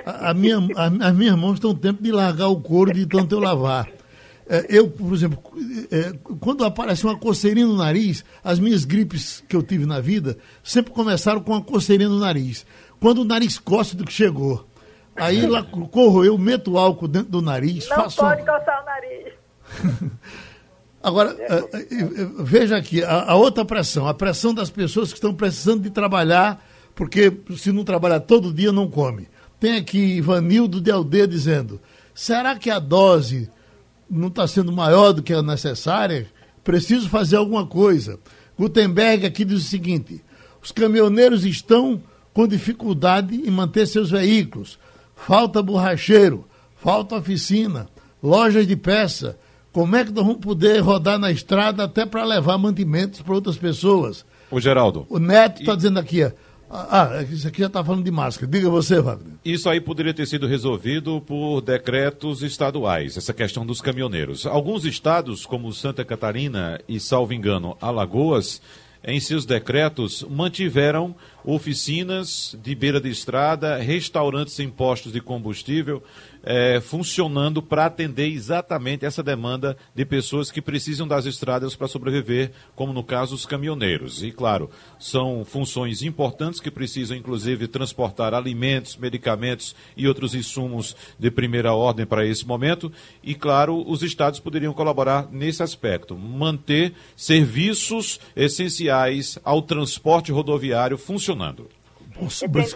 A, 0.04 0.30
a 0.30 0.34
minha, 0.34 0.56
a, 0.76 1.08
as 1.08 1.14
minhas 1.14 1.36
mãos 1.36 1.54
estão 1.54 1.74
tempo 1.74 2.02
de 2.02 2.10
largar 2.10 2.48
o 2.48 2.60
couro 2.60 2.92
de 2.92 3.06
tanto 3.06 3.34
eu 3.34 3.40
lavar. 3.40 3.88
É, 4.52 4.66
eu, 4.68 4.90
por 4.90 5.14
exemplo, 5.14 5.40
é, 5.92 6.12
quando 6.40 6.64
aparece 6.64 7.04
uma 7.04 7.16
coceirinha 7.16 7.68
no 7.68 7.76
nariz, 7.76 8.24
as 8.42 8.58
minhas 8.58 8.84
gripes 8.84 9.44
que 9.48 9.54
eu 9.54 9.62
tive 9.62 9.86
na 9.86 10.00
vida 10.00 10.36
sempre 10.60 10.92
começaram 10.92 11.40
com 11.40 11.52
uma 11.52 11.62
coceirinha 11.62 12.08
no 12.08 12.18
nariz. 12.18 12.66
Quando 12.98 13.18
o 13.18 13.24
nariz 13.24 13.60
coça 13.60 13.96
do 13.96 14.04
que 14.04 14.12
chegou. 14.12 14.66
Aí 15.14 15.46
lá 15.46 15.62
corro, 15.62 16.24
eu 16.24 16.36
meto 16.36 16.76
álcool 16.76 17.06
dentro 17.06 17.30
do 17.30 17.40
nariz. 17.40 17.88
Não 17.88 17.96
faço... 17.96 18.16
pode 18.16 18.40
coçar 18.40 18.82
o 18.82 18.84
nariz. 18.84 19.32
Agora, 21.00 21.36
é, 21.38 21.64
veja 22.40 22.76
aqui, 22.76 23.04
a, 23.04 23.30
a, 23.30 23.36
outra 23.36 23.64
pressão, 23.64 24.08
a 24.08 24.12
pressão 24.12 24.52
das 24.52 24.68
pessoas 24.68 25.10
que 25.10 25.14
estão 25.16 25.32
precisando 25.32 25.82
de 25.82 25.90
trabalhar, 25.90 26.60
porque 26.92 27.32
se 27.56 27.70
não 27.70 27.84
trabalhar 27.84 28.18
todo 28.18 28.52
dia, 28.52 28.72
não 28.72 28.90
come. 28.90 29.28
Tem 29.60 29.76
aqui 29.76 30.16
Ivanildo 30.16 30.80
de 30.80 30.90
Aldeia 30.90 31.28
dizendo, 31.28 31.80
será 32.12 32.56
que 32.56 32.68
a 32.68 32.80
dose 32.80 33.48
não 34.10 34.28
está 34.28 34.46
sendo 34.46 34.72
maior 34.72 35.12
do 35.12 35.22
que 35.22 35.32
a 35.32 35.42
necessária, 35.42 36.26
preciso 36.64 37.08
fazer 37.08 37.36
alguma 37.36 37.66
coisa. 37.66 38.18
Gutenberg 38.58 39.24
aqui 39.24 39.44
diz 39.44 39.58
o 39.62 39.68
seguinte: 39.68 40.22
os 40.62 40.72
caminhoneiros 40.72 41.44
estão 41.44 42.02
com 42.32 42.46
dificuldade 42.46 43.34
em 43.34 43.50
manter 43.50 43.86
seus 43.86 44.10
veículos. 44.10 44.78
Falta 45.14 45.62
borracheiro, 45.62 46.46
falta 46.76 47.16
oficina, 47.16 47.88
lojas 48.22 48.66
de 48.66 48.76
peça. 48.76 49.38
Como 49.72 49.94
é 49.94 50.04
que 50.04 50.10
nós 50.10 50.24
vamos 50.24 50.40
poder 50.40 50.80
rodar 50.80 51.18
na 51.18 51.30
estrada 51.30 51.84
até 51.84 52.04
para 52.04 52.24
levar 52.24 52.58
mantimentos 52.58 53.22
para 53.22 53.34
outras 53.34 53.56
pessoas? 53.56 54.24
O 54.50 54.60
Geraldo. 54.60 55.06
O 55.08 55.20
Neto 55.20 55.60
está 55.60 55.74
e... 55.74 55.76
dizendo 55.76 56.00
aqui, 56.00 56.24
ah, 56.24 56.32
ah, 56.72 57.24
isso 57.28 57.48
aqui 57.48 57.60
já 57.60 57.66
está 57.66 57.84
falando 57.84 58.04
de 58.04 58.10
máscara. 58.12 58.50
Diga 58.50 58.70
você, 58.70 59.00
Wagner. 59.00 59.34
Isso 59.44 59.68
aí 59.68 59.80
poderia 59.80 60.14
ter 60.14 60.26
sido 60.26 60.46
resolvido 60.46 61.20
por 61.20 61.60
decretos 61.60 62.42
estaduais, 62.42 63.16
essa 63.16 63.34
questão 63.34 63.66
dos 63.66 63.80
caminhoneiros. 63.80 64.46
Alguns 64.46 64.84
estados, 64.84 65.44
como 65.44 65.72
Santa 65.72 66.04
Catarina 66.04 66.80
e, 66.88 67.00
salvo 67.00 67.32
engano, 67.32 67.76
Alagoas, 67.80 68.62
em 69.02 69.18
seus 69.18 69.44
decretos, 69.44 70.22
mantiveram 70.28 71.14
oficinas 71.44 72.56
de 72.62 72.74
beira 72.74 73.00
de 73.00 73.08
estrada, 73.08 73.76
restaurantes 73.78 74.58
em 74.60 74.70
postos 74.70 75.12
de 75.12 75.20
combustível, 75.20 76.02
é, 76.42 76.80
funcionando 76.80 77.62
para 77.62 77.86
atender 77.86 78.28
exatamente 78.28 79.04
essa 79.04 79.22
demanda 79.22 79.76
de 79.94 80.04
pessoas 80.04 80.50
que 80.50 80.62
precisam 80.62 81.06
das 81.06 81.26
estradas 81.26 81.76
para 81.76 81.88
sobreviver, 81.88 82.52
como 82.74 82.92
no 82.92 83.04
caso 83.04 83.34
os 83.34 83.46
caminhoneiros. 83.46 84.22
E 84.22 84.30
claro, 84.30 84.70
são 84.98 85.44
funções 85.44 86.02
importantes 86.02 86.60
que 86.60 86.70
precisam 86.70 87.16
inclusive 87.16 87.68
transportar 87.68 88.34
alimentos, 88.34 88.96
medicamentos 88.96 89.74
e 89.96 90.08
outros 90.08 90.34
insumos 90.34 90.96
de 91.18 91.30
primeira 91.30 91.72
ordem 91.74 92.06
para 92.06 92.26
esse 92.26 92.46
momento. 92.46 92.92
E 93.22 93.34
claro, 93.34 93.84
os 93.86 94.02
estados 94.02 94.40
poderiam 94.40 94.72
colaborar 94.72 95.28
nesse 95.30 95.62
aspecto, 95.62 96.16
manter 96.16 96.94
serviços 97.16 98.20
essenciais 98.34 99.38
ao 99.44 99.62
transporte 99.62 100.32
rodoviário 100.32 100.96
funcionando. 100.96 101.68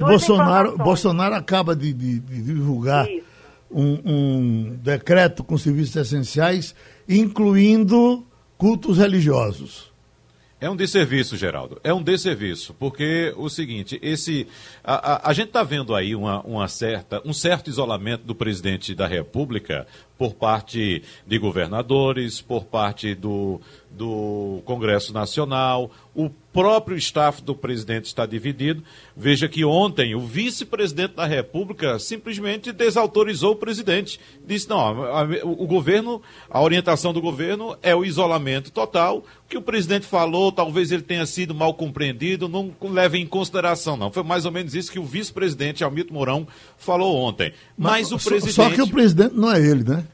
Bolsonaro, 0.01 0.79
Bolsonaro 0.79 1.35
acaba 1.35 1.77
de, 1.77 1.93
de, 1.93 2.19
de 2.19 2.43
divulgar 2.43 3.07
Isso 3.07 3.34
um, 3.75 4.01
um 4.05 4.79
decreto 4.81 5.43
com 5.43 5.59
serviços 5.59 5.97
essenciais, 5.97 6.75
incluindo 7.09 8.25
cultos 8.57 8.99
religiosos. 8.99 9.93
É 10.61 10.71
um 10.71 10.77
desserviço, 10.77 11.37
Geraldo. 11.37 11.79
É 11.85 11.93
um 11.93 12.03
desserviço, 12.03 12.73
porque 12.79 13.35
o 13.37 13.51
seguinte, 13.51 13.99
esse 14.01 14.47
a, 14.83 15.13
a, 15.13 15.31
a 15.31 15.33
gente 15.35 15.49
está 15.49 15.63
vendo 15.63 15.95
aí 15.95 16.15
uma, 16.15 16.41
uma, 16.41 16.69
certa, 16.69 17.21
um 17.23 17.35
certo 17.35 17.69
isolamento 17.69 18.25
do 18.25 18.35
presidente 18.35 18.95
da 18.95 19.07
República 19.07 19.87
por 20.17 20.33
parte 20.33 21.03
de 21.27 21.39
governadores, 21.39 22.41
por 22.41 22.65
parte 22.65 23.15
do, 23.15 23.61
do 23.91 24.63
Congresso 24.65 25.13
Nacional, 25.13 25.91
o 26.15 26.31
próprio 26.55 26.97
staff 26.97 27.43
do 27.43 27.53
presidente 27.53 28.05
está 28.05 28.25
dividido. 28.25 28.85
Veja 29.17 29.49
que 29.49 29.65
ontem 29.65 30.15
o 30.15 30.21
vice-presidente 30.21 31.17
da 31.17 31.27
República 31.27 31.99
simplesmente 31.99 32.71
desautorizou 32.71 33.53
o 33.53 33.57
presidente. 33.57 34.21
Disse: 34.47 34.71
não, 34.71 34.79
a, 34.79 35.23
a, 35.23 35.25
o 35.43 35.67
governo, 35.67 36.23
a 36.49 36.63
orientação 36.63 37.13
do 37.13 37.21
governo 37.21 37.77
é 37.83 37.95
o 37.95 38.05
isolamento 38.05 38.71
total. 38.71 39.19
O 39.19 39.49
que 39.49 39.59
o 39.59 39.63
presidente 39.63 40.07
falou, 40.07 40.53
talvez 40.53 40.93
ele 40.93 41.03
tenha 41.03 41.27
sido 41.27 41.55
mal 41.55 41.75
compreendido, 41.75 42.49
não 42.49 42.73
leve 42.83 43.19
em 43.19 43.27
consideração, 43.27 43.97
não. 43.97 44.13
Foi 44.13 44.23
mais 44.23 44.47
ou 44.47 44.53
menos 44.53 44.75
isso 44.75 44.93
que 44.93 44.99
o 44.99 45.05
vice-presidente 45.05 45.83
Almito 45.83 46.15
Mourão 46.15 46.47
falou 46.79 47.17
ontem. 47.17 47.53
Mas, 47.77 48.11
Mas 48.11 48.13
o 48.13 48.29
presidente. 48.29 48.55
Só 48.55 48.71
que 48.71 48.81
o 48.81 48.87
presidente 48.87 49.35
não 49.35 49.51
é 49.51 49.61
ele, 49.61 49.83
né? 49.83 50.05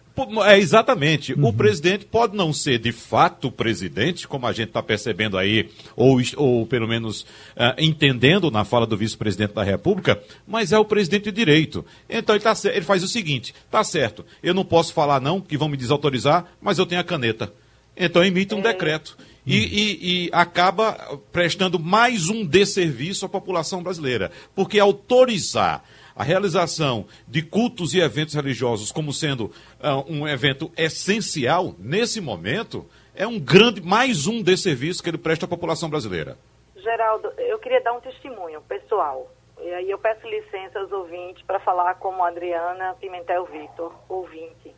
É, 0.45 0.59
exatamente. 0.59 1.33
Uhum. 1.33 1.47
O 1.47 1.53
presidente 1.53 2.05
pode 2.05 2.37
não 2.37 2.53
ser 2.53 2.79
de 2.79 2.93
fato 2.93 3.51
presidente, 3.51 4.29
como 4.29 4.47
a 4.47 4.53
gente 4.53 4.69
está 4.69 4.83
percebendo 4.83 5.39
aí, 5.39 5.71
ou, 5.97 6.21
ou 6.37 6.67
pelo 6.67 6.87
menos 6.87 7.23
uh, 7.23 7.75
entendendo 7.79 8.51
na 8.51 8.65
fala 8.65 8.87
do 8.87 8.97
vice-presidente 8.97 9.55
da 9.55 9.63
República, 9.63 10.21
mas 10.47 10.73
é 10.73 10.79
o 10.79 10.85
presidente 10.85 11.25
de 11.25 11.33
direito. 11.33 11.85
Então 12.09 12.35
ele, 12.35 12.45
tá, 12.45 12.55
ele 12.65 12.83
faz 12.83 13.03
o 13.03 13.09
seguinte: 13.09 13.55
tá 13.71 13.83
certo, 13.83 14.25
eu 14.43 14.53
não 14.53 14.65
posso 14.65 14.93
falar 14.93 15.21
não, 15.21 15.41
que 15.41 15.57
vão 15.57 15.69
me 15.69 15.77
desautorizar, 15.77 16.47
mas 16.61 16.79
eu 16.79 16.87
tenho 16.87 17.01
a 17.01 17.05
caneta. 17.05 17.53
Então 17.97 18.25
emite 18.25 18.55
um 18.55 18.61
é. 18.61 18.63
decreto. 18.63 19.17
E, 19.47 19.57
e, 19.57 20.27
e, 20.27 20.31
acaba 20.33 21.19
prestando 21.33 21.79
mais 21.79 22.29
um 22.29 22.45
desserviço 22.45 23.25
à 23.25 23.29
população 23.29 23.83
brasileira. 23.83 24.31
Porque 24.55 24.79
autorizar 24.79 25.83
a 26.15 26.23
realização 26.23 27.07
de 27.27 27.43
cultos 27.43 27.95
e 27.95 28.01
eventos 28.01 28.35
religiosos 28.35 28.93
como 28.93 29.13
sendo 29.13 29.47
uh, 29.81 30.05
um 30.09 30.27
evento 30.27 30.71
essencial 30.77 31.75
nesse 31.79 32.21
momento 32.21 32.87
é 33.15 33.27
um 33.27 33.39
grande, 33.39 33.81
mais 33.81 34.27
um 34.27 34.43
desserviço 34.43 35.03
que 35.03 35.11
ele 35.11 35.19
presta 35.19 35.45
à 35.45 35.49
população 35.49 35.91
brasileira. 35.91 36.39
Geraldo, 36.77 37.29
eu 37.39 37.59
queria 37.59 37.81
dar 37.83 37.93
um 37.93 38.01
testemunho 38.01 38.61
pessoal. 38.63 39.31
E 39.61 39.71
aí 39.75 39.91
eu 39.91 39.99
peço 39.99 40.27
licença 40.27 40.79
aos 40.79 40.91
ouvintes 40.91 41.43
para 41.43 41.61
falar 41.61 41.95
como 41.97 42.25
Adriana 42.25 42.95
Pimentel 42.99 43.45
Vitor, 43.45 43.95
ouvinte. 44.09 44.75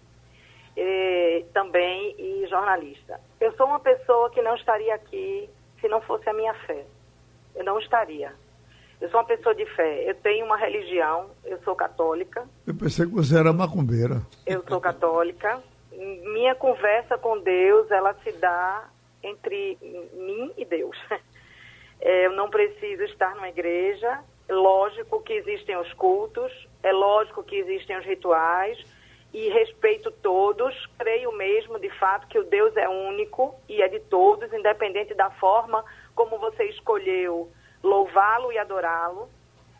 E, 0.77 1.45
também 1.53 2.17
e 2.19 2.47
jornalista. 2.49 3.21
Eu 3.41 3.53
sou 3.57 3.67
uma 3.67 3.79
pessoa 3.79 4.31
que 4.31 4.43
não 4.43 4.57
estaria 4.57 4.95
aqui 4.95 5.49
se 5.81 5.89
não 5.89 6.01
fosse 6.01 6.29
a 6.29 6.33
minha 6.33 6.55
fé. 6.67 6.85
Eu 7.55 7.65
não 7.65 7.79
estaria. 7.79 8.35
Eu 9.03 9.11
sou 9.11 9.19
uma 9.19 9.27
pessoa 9.27 9.53
de 9.53 9.67
fé. 9.75 10.09
Eu 10.09 10.15
tenho 10.15 10.47
uma 10.47 10.57
religião. 10.57 11.29
Eu 11.45 11.61
sou 11.65 11.75
católica. 11.75 12.49
Eu 12.65 12.73
pensei 12.73 13.05
que 13.05 13.11
você 13.11 13.37
era 13.37 13.53
macumbeira. 13.53 14.23
Eu 14.47 14.63
sou 14.69 14.81
católica. 14.81 15.61
Minha 15.91 16.55
conversa 16.55 17.19
com 17.19 17.41
Deus, 17.41 17.91
ela 17.91 18.15
se 18.23 18.31
dá 18.31 18.89
entre 19.21 19.77
mim 20.15 20.53
e 20.57 20.65
Deus. 20.65 20.97
É, 22.05 22.27
eu 22.27 22.33
não 22.33 22.51
preciso 22.51 23.05
estar 23.05 23.33
numa 23.37 23.49
igreja. 23.49 24.25
Lógico 24.51 25.23
que 25.23 25.35
existem 25.35 25.77
os 25.77 25.93
cultos. 25.93 26.51
É 26.83 26.91
lógico 26.91 27.45
que 27.45 27.55
existem 27.55 27.97
os 27.97 28.05
rituais. 28.05 28.77
E 29.33 29.49
respeito 29.51 30.11
todos. 30.11 30.75
Creio 30.99 31.31
mesmo, 31.31 31.79
de 31.79 31.89
fato, 32.01 32.27
que 32.27 32.41
o 32.41 32.43
Deus 32.43 32.77
é 32.77 32.89
único 32.89 33.55
e 33.69 33.81
é 33.81 33.87
de 33.87 34.01
todos, 34.01 34.53
independente 34.53 35.15
da 35.15 35.31
forma 35.31 35.85
como 36.17 36.39
você 36.39 36.65
escolheu 36.65 37.53
louvá-lo 37.83 38.53
e 38.53 38.59
adorá-lo, 38.59 39.29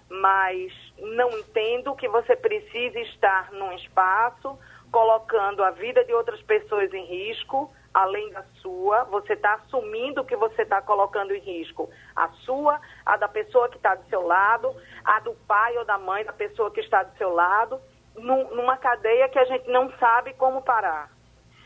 mas 0.09 0.73
não 0.99 1.31
entendo 1.39 1.95
que 1.97 2.09
você 2.09 2.37
precise 2.37 2.99
estar 3.01 3.51
num 3.53 3.73
espaço 3.73 4.59
colocando 4.93 5.65
a 5.65 5.71
vida 5.71 6.05
de 6.05 6.13
outras 6.13 6.41
pessoas 6.43 6.93
em 6.93 7.07
risco, 7.07 7.73
além 7.95 8.31
da 8.31 8.45
sua. 8.61 9.05
Você 9.05 9.33
está 9.33 9.55
assumindo 9.55 10.25
que 10.25 10.37
você 10.37 10.63
está 10.63 10.83
colocando 10.83 11.35
em 11.35 11.41
risco 11.41 11.91
a 12.15 12.29
sua, 12.45 12.79
a 13.07 13.17
da 13.17 13.27
pessoa 13.27 13.71
que 13.71 13.77
está 13.77 13.95
do 13.95 14.07
seu 14.09 14.21
lado, 14.21 14.75
a 15.03 15.19
do 15.21 15.33
pai 15.49 15.79
ou 15.79 15.85
da 15.87 15.97
mãe 15.97 16.25
da 16.25 16.33
pessoa 16.33 16.71
que 16.71 16.81
está 16.81 17.03
do 17.03 17.17
seu 17.17 17.33
lado, 17.33 17.81
numa 18.15 18.77
cadeia 18.77 19.29
que 19.31 19.39
a 19.39 19.45
gente 19.47 19.69
não 19.71 19.91
sabe 19.97 20.35
como 20.35 20.63
parar. 20.63 21.11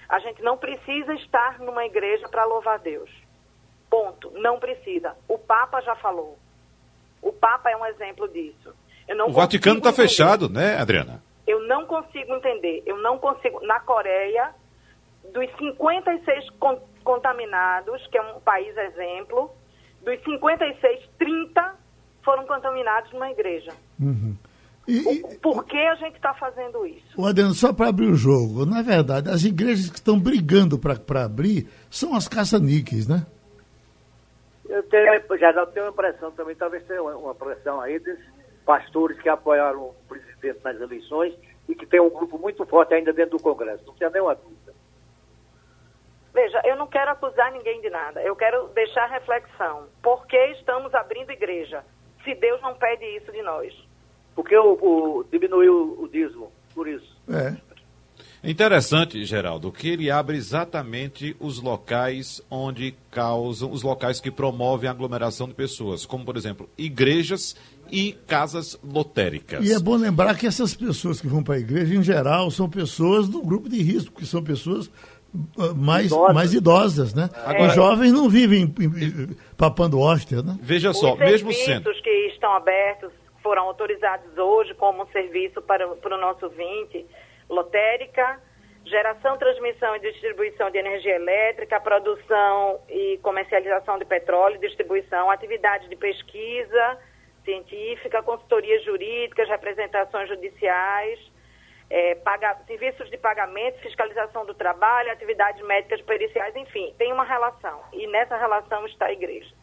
A 0.09 0.21
gente 0.21 0.41
não 0.41 0.57
precisa 0.57 1.13
estar 1.15 1.59
numa 1.59 1.85
igreja 1.85 2.29
para 2.29 2.45
louvar 2.45 2.79
Deus. 2.79 3.11
Ponto. 3.97 4.31
Não 4.35 4.59
precisa. 4.59 5.15
O 5.27 5.39
Papa 5.39 5.81
já 5.81 5.97
falou. 5.97 6.37
O 7.23 7.33
Papa 7.33 7.71
é 7.71 7.77
um 7.79 7.87
exemplo 7.87 8.29
disso. 8.29 8.75
o 9.27 9.33
Vaticano 9.33 9.79
está 9.79 9.91
fechado, 9.91 10.51
né, 10.51 10.77
Adriana? 10.77 11.23
Eu 11.47 11.67
não 11.67 11.87
consigo 11.87 12.35
entender. 12.35 12.83
Eu 12.85 12.99
não 12.99 13.17
consigo. 13.17 13.65
Na 13.65 13.81
Coreia, 13.81 14.51
dos 15.33 15.47
56 15.57 16.51
con 16.59 16.79
contaminados, 17.03 18.07
que 18.09 18.19
é 18.19 18.23
um 18.23 18.39
país 18.41 18.77
exemplo, 18.77 19.51
dos 20.05 20.23
56, 20.25 21.09
30 21.19 21.75
foram 22.23 22.45
contaminados 22.47 23.11
numa 23.15 23.31
igreja. 23.31 23.73
Uhum. 23.99 24.37
E, 24.87 24.99
o, 25.01 25.39
por 25.41 25.65
que 25.65 25.79
a 25.79 25.95
gente 25.95 26.17
está 26.17 26.35
fazendo 26.35 26.85
isso? 26.85 27.07
O 27.17 27.25
Adriano, 27.25 27.55
só 27.55 27.73
para 27.73 27.89
abrir 27.89 28.09
o 28.09 28.17
jogo, 28.17 28.67
na 28.67 28.83
verdade, 28.83 29.31
as 29.31 29.45
igrejas 29.45 29.89
que 29.89 29.97
estão 29.97 30.19
brigando 30.19 30.79
para 30.79 31.25
abrir 31.25 31.67
são 31.89 32.15
as 32.15 32.29
caça-níqueis, 32.29 33.09
né? 33.09 33.25
Eu 34.77 34.83
tenho, 34.83 35.39
já 35.39 35.67
tenho 35.67 35.87
uma 35.87 35.93
impressão 35.93 36.31
também, 36.33 36.55
talvez 36.55 36.85
tenha 36.85 37.03
uma, 37.03 37.17
uma 37.17 37.35
pressão 37.35 37.81
aí 37.81 37.99
desses 37.99 38.27
pastores 38.67 39.19
que 39.21 39.29
apoiaram 39.29 39.85
o 39.85 39.95
presidente 40.07 40.61
nas 40.63 40.79
eleições 40.79 41.35
e 41.67 41.75
que 41.75 41.87
tem 41.87 41.99
um 41.99 42.11
grupo 42.11 42.39
muito 42.39 42.67
forte 42.67 42.93
ainda 42.93 43.11
dentro 43.11 43.39
do 43.39 43.43
Congresso. 43.43 43.87
Não 43.87 43.95
tinha 43.95 44.11
nenhuma 44.11 44.35
dúvida. 44.35 44.75
Veja, 46.35 46.61
eu 46.65 46.77
não 46.77 46.87
quero 46.87 47.11
acusar 47.11 47.51
ninguém 47.53 47.81
de 47.81 47.89
nada. 47.89 48.23
Eu 48.23 48.37
quero 48.37 48.69
deixar 48.75 49.07
reflexão. 49.07 49.87
Por 50.03 50.27
que 50.27 50.37
estamos 50.49 50.95
abrindo 50.95 51.33
igreja? 51.33 51.83
Se 52.23 52.35
Deus 52.35 52.61
não 52.61 52.75
pede 52.75 53.05
isso 53.17 53.33
de 53.33 53.41
nós. 53.41 53.73
Porque 54.35 54.55
o, 54.59 54.75
o 54.75 55.25
diminuiu 55.33 55.97
o 55.99 56.07
dízimo, 56.07 56.53
por 56.75 56.87
isso. 56.87 57.17
É. 57.31 57.57
Interessante, 58.47 59.25
Geraldo, 59.25 59.73
que 59.73 59.89
ele 59.89 60.09
abre 60.09 60.37
exatamente 60.37 61.37
os 61.41 61.61
locais 61.61 62.41
onde 62.49 62.95
causam, 63.11 63.73
os 63.73 63.83
locais 63.83 64.21
que 64.21 64.31
promovem 64.31 64.89
a 64.89 64.93
aglomeração 64.93 65.49
de 65.49 65.55
pessoas, 65.55 66.07
como, 66.07 66.25
por 66.25 66.37
exemplo, 66.37 66.69
igrejas 66.79 67.57
e 67.91 68.13
casas 68.27 68.79
lotéricas. 68.85 69.67
E 69.67 69.73
é 69.73 69.79
bom 69.81 69.97
lembrar 69.97 70.37
que 70.37 70.47
essas 70.47 70.75
pessoas 70.75 71.21
que 71.21 71.27
vão 71.27 71.43
para 71.43 71.57
a 71.57 71.59
igreja, 71.59 71.95
em 71.95 72.03
geral, 72.03 72.51
são 72.51 72.71
pessoas 72.71 73.29
do 73.29 73.43
grupo 73.43 73.69
de 73.69 73.83
risco, 73.83 74.15
que 74.15 74.27
são 74.27 74.43
pessoas 74.45 74.87
uh, 74.87 75.75
mais 75.75 76.07
idosas, 76.07 76.35
mais 76.35 76.55
idosas 76.55 77.15
né? 77.15 77.29
Agora, 77.45 77.69
Os 77.69 77.75
jovens 77.75 78.13
não 78.13 78.29
vivem 78.29 78.73
papando 79.57 79.99
hóstia, 79.99 80.43
né? 80.43 80.57
Veja 80.63 80.93
só, 80.93 81.15
Os 81.15 81.19
mesmo 81.19 81.53
sendo... 81.53 81.93
que 81.95 82.11
estão 82.29 82.53
abertos 82.53 83.11
foram 83.43 83.65
autorizados 83.65 84.37
hoje 84.37 84.75
como 84.75 85.03
um 85.03 85.07
serviço 85.09 85.61
para, 85.63 85.87
para 85.89 86.17
o 86.17 86.21
nosso 86.21 86.49
20 86.49 87.07
lotérica, 87.49 88.41
geração, 88.85 89.37
transmissão 89.37 89.97
e 89.97 90.01
distribuição 90.01 90.71
de 90.71 90.79
energia 90.79 91.17
elétrica, 91.17 91.81
produção 91.81 92.81
e 92.89 93.19
comercialização 93.23 93.99
de 93.99 94.05
petróleo, 94.05 94.61
distribuição, 94.61 95.31
atividade 95.31 95.89
de 95.89 95.97
pesquisa 95.97 96.99
científica, 97.45 98.23
consultorias 98.23 98.85
jurídicas, 98.85 99.49
representações 99.49 100.29
judiciais, 100.29 101.19
é, 101.89 102.17
paga, 102.17 102.57
serviços 102.67 103.09
de 103.09 103.17
pagamento, 103.17 103.79
fiscalização 103.79 104.45
do 104.45 104.53
trabalho, 104.53 105.13
atividades 105.13 105.65
médicas 105.65 106.01
periciais, 106.03 106.55
enfim, 106.57 106.93
tem 106.99 107.13
uma 107.13 107.25
relação. 107.25 107.81
E 107.93 108.07
nessa 108.09 108.37
relação 108.37 108.85
está 108.87 109.07
a 109.07 109.13
igreja. 109.13 109.55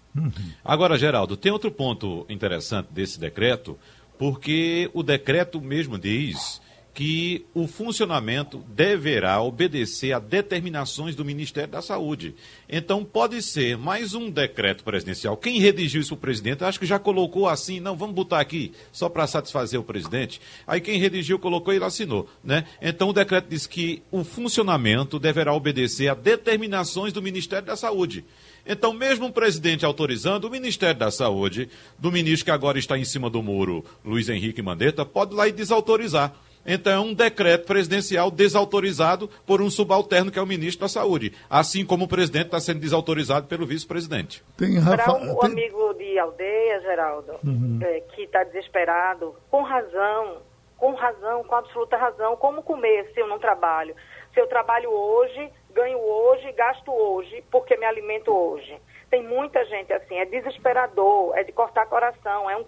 Agora, 0.64 0.98
Geraldo, 0.98 1.36
tem 1.36 1.52
outro 1.52 1.70
ponto 1.72 2.26
interessante 2.30 2.88
desse 2.94 3.20
decreto, 3.20 3.78
porque 4.18 4.90
o 4.94 5.04
decreto 5.04 5.60
mesmo 5.60 6.00
diz 6.00 6.62
que 6.94 7.46
o 7.54 7.68
funcionamento 7.68 8.60
deverá 8.68 9.42
obedecer 9.42 10.14
a 10.14 10.20
determinações 10.20 11.16
do 11.16 11.26
Ministério 11.26 11.72
da 11.72 11.82
Saúde. 11.82 12.36
Então, 12.70 13.04
pode 13.04 13.42
ser 13.42 13.78
mais 13.78 14.14
um 14.14 14.30
decreto 14.30 14.84
presidencial. 14.84 15.36
Quem 15.36 15.60
redigiu 15.60 16.02
isso 16.02 16.14
o 16.14 16.18
presidente, 16.18 16.64
acho 16.64 16.80
que 16.80 16.86
já 16.86 17.00
colocou 17.00 17.48
assim, 17.48 17.80
não, 17.80 17.96
vamos 17.96 18.14
botar 18.14 18.40
aqui 18.40 18.74
só 18.92 19.10
para 19.10 19.26
satisfazer 19.26 19.80
o 19.80 19.84
presidente. 19.84 20.40
Aí 20.68 20.80
quem 20.80 21.00
redigiu 21.00 21.40
colocou 21.40 21.74
e 21.74 21.78
ele 21.78 21.86
assinou, 21.86 22.30
né? 22.44 22.66
Então 22.82 23.10
o 23.10 23.14
decreto 23.14 23.50
diz 23.50 23.66
que 23.66 24.04
o 24.12 24.24
funcionamento 24.24 25.18
deverá 25.18 25.54
obedecer 25.54 26.10
a 26.10 26.14
determinações 26.14 27.12
do 27.12 27.22
Ministério 27.22 27.66
da 27.66 27.76
Saúde. 27.76 28.24
Então, 28.66 28.94
mesmo 28.94 29.26
o 29.26 29.32
presidente 29.32 29.84
autorizando, 29.84 30.46
o 30.46 30.50
Ministério 30.50 30.98
da 30.98 31.12
Saúde, 31.12 31.68
do 32.00 32.12
ministro 32.12 32.46
que 32.46 32.52
agora 32.52 32.80
está 32.80 32.98
em 32.98 33.04
cima 33.04 33.30
do 33.30 33.44
muro, 33.44 33.84
Luiz 34.06 34.30
Henrique 34.30 34.62
Mandetta, 34.62 35.06
pode 35.06 35.36
lá 35.36 35.48
e 35.48 35.52
desautorizar. 35.52 36.34
Então, 36.66 36.94
é 36.94 37.00
um 37.00 37.14
decreto 37.14 37.66
presidencial 37.66 38.32
desautorizado 38.32 39.30
por 39.46 39.62
um 39.62 39.70
subalterno 39.70 40.32
que 40.32 40.40
é 40.40 40.42
o 40.42 40.48
ministro 40.48 40.82
da 40.82 40.90
Saúde, 40.90 41.34
assim 41.50 41.86
como 41.86 42.06
o 42.06 42.08
presidente 42.08 42.46
está 42.46 42.60
sendo 42.60 42.80
desautorizado 42.80 43.48
pelo 43.48 43.66
vice-presidente. 43.66 44.44
Para 44.56 45.14
um 45.14 45.36
tem... 45.40 45.52
amigo 45.52 45.94
de 45.96 46.18
aldeia, 46.18 46.82
Geraldo, 46.82 47.34
uhum. 47.44 47.80
é, 47.82 48.00
que 48.02 48.24
está 48.24 48.44
desesperado, 48.44 49.36
com 49.50 49.62
razão, 49.62 50.38
com 50.78 50.94
razão, 50.94 51.44
com 51.44 51.56
absoluta 51.56 51.98
razão, 51.98 52.36
como 52.38 52.64
comer 52.64 53.12
se 53.14 53.20
eu 53.20 53.28
não 53.28 53.40
trabalho? 53.40 53.96
Se 54.34 54.40
eu 54.40 54.48
trabalho 54.48 54.90
hoje, 54.90 55.50
ganho 55.74 56.00
hoje, 56.00 56.52
gasto 56.54 56.92
hoje, 56.92 57.44
porque 57.52 57.76
me 57.78 57.86
alimento 57.86 58.32
hoje. 58.32 58.76
Tem 59.10 59.22
muita 59.22 59.64
gente 59.66 59.94
assim, 59.94 60.16
é 60.16 60.26
desesperador, 60.26 61.38
é 61.38 61.44
de 61.44 61.52
cortar 61.52 61.86
coração, 61.86 62.50
é 62.50 62.58
um 62.58 62.66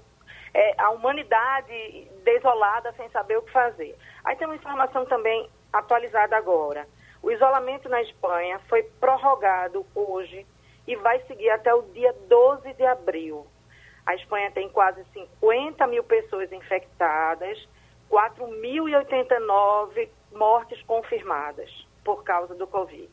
é, 0.56 0.74
a 0.78 0.89
humanidade 0.91 2.08
desolada 2.24 2.93
sem 2.93 3.10
saber 3.10 3.38
o 3.38 3.41
que 3.41 3.51
fazer. 3.51 3.93
Aí 4.24 4.38
tem 4.38 4.47
uma 4.47 4.56
informação 4.56 5.06
também 5.06 5.49
atualizada 5.74 6.38
agora. 6.38 6.88
O 7.22 7.30
isolamento 7.30 7.89
na 7.89 8.01
Espanha 8.01 8.58
foi 8.70 8.84
prorrogado 8.84 9.86
hoje 9.93 10.47
e 10.88 10.95
vai 10.95 11.20
seguir 11.24 11.49
até 11.49 11.74
o 11.74 11.82
dia 11.82 12.16
12 12.30 12.72
de 12.74 12.86
abril. 12.86 13.45
A 14.06 14.16
Espanha 14.16 14.49
tem 14.51 14.70
quase 14.70 15.03
50 15.12 15.86
mil 15.88 16.06
pessoas 16.06 16.49
infectadas, 16.53 17.68
4.089 18.10 20.08
mortes 20.32 20.82
confirmadas 20.84 21.70
por 22.01 22.24
causa 22.24 22.56
do 22.56 22.66
Covid. 22.66 23.10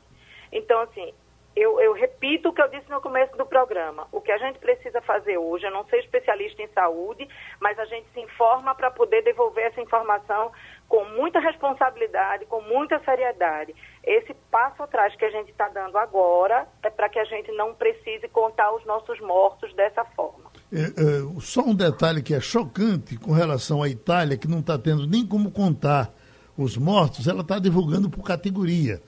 Então, 0.53 0.81
assim, 0.83 1.13
eu, 1.55 1.79
eu, 1.81 1.93
repito 1.93 2.49
o 2.49 2.53
que 2.53 2.63
eu 2.63 2.69
disse 2.69 2.89
no 2.91 3.01
começo 3.01 3.37
do 3.37 3.45
programa. 3.45 4.07
O 4.11 4.21
que 4.21 4.33
a 4.33 4.39
gente 4.39 4.59
precisa 4.59 5.01
fazer 5.03 5.37
hoje, 5.37 5.67
eu 5.67 5.71
não 5.71 5.85
sou 5.87 5.99
especialista 5.99 6.63
em 6.63 6.69
saúde, 6.69 7.29
mas 7.61 7.79
a 7.79 7.85
gente 7.85 8.07
se 8.15 8.21
informa 8.21 8.75
para 8.75 8.91
poder 8.91 9.23
devolver 9.23 9.65
essa 9.65 9.81
informação 9.81 10.51
com 10.89 11.05
muita 11.05 11.41
responsabilidade, 11.41 12.47
com 12.47 12.63
muita 12.63 12.99
seriedade. 13.05 13.75
Esse 14.03 14.35
passo 14.51 14.83
atrás 14.83 15.15
que 15.17 15.25
a 15.25 15.31
gente 15.31 15.51
está 15.51 15.69
dando 15.69 15.99
agora 15.99 16.67
é 16.83 16.91
para 16.91 17.09
que 17.09 17.19
a 17.19 17.25
gente 17.25 17.53
não 17.53 17.75
precise 17.75 18.29
contar 18.29 18.75
os 18.75 18.85
nossos 18.87 19.21
mortos 19.21 19.75
dessa 19.75 20.05
forma. 20.05 20.51
É, 20.73 20.81
é, 20.81 21.41
só 21.41 21.63
um 21.63 21.75
detalhe 21.75 22.23
que 22.23 22.35
é 22.35 22.41
chocante 22.41 23.19
com 23.19 23.33
relação 23.33 23.83
à 23.83 23.89
Itália, 23.89 24.39
que 24.39 24.49
não 24.49 24.61
está 24.61 24.79
tendo 24.79 25.07
nem 25.07 25.27
como 25.27 25.51
contar 25.51 26.11
os 26.57 26.77
mortos, 26.77 27.27
ela 27.27 27.43
está 27.43 27.59
divulgando 27.59 28.09
por 28.09 28.23
categoria. 28.23 29.03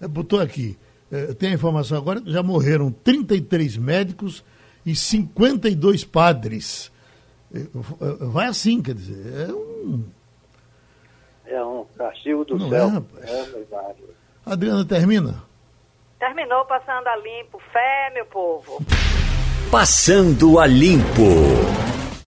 É, 0.00 0.06
botou 0.06 0.40
aqui 0.40 0.78
é, 1.10 1.34
tem 1.34 1.50
a 1.50 1.54
informação 1.54 1.96
agora 1.96 2.20
que 2.20 2.30
já 2.30 2.42
morreram 2.42 2.90
33 2.90 3.76
médicos 3.76 4.44
e 4.84 4.94
52 4.94 6.04
padres. 6.04 6.92
É, 7.54 7.60
vai 8.26 8.46
assim, 8.46 8.82
quer 8.82 8.94
dizer, 8.94 9.48
é 9.48 9.52
um. 9.52 10.04
É 11.46 11.64
um 11.64 11.86
castigo 11.96 12.44
do 12.44 12.58
Não 12.58 12.68
céu. 12.68 13.06
É, 13.22 13.30
é 13.30 13.94
Adriana, 14.44 14.84
termina? 14.84 15.42
Terminou 16.18 16.64
passando 16.66 17.06
a 17.06 17.16
limpo. 17.16 17.58
Fé, 17.72 18.10
meu 18.12 18.26
povo. 18.26 18.82
Passando 19.70 20.58
a 20.58 20.66
Limpo. 20.66 21.22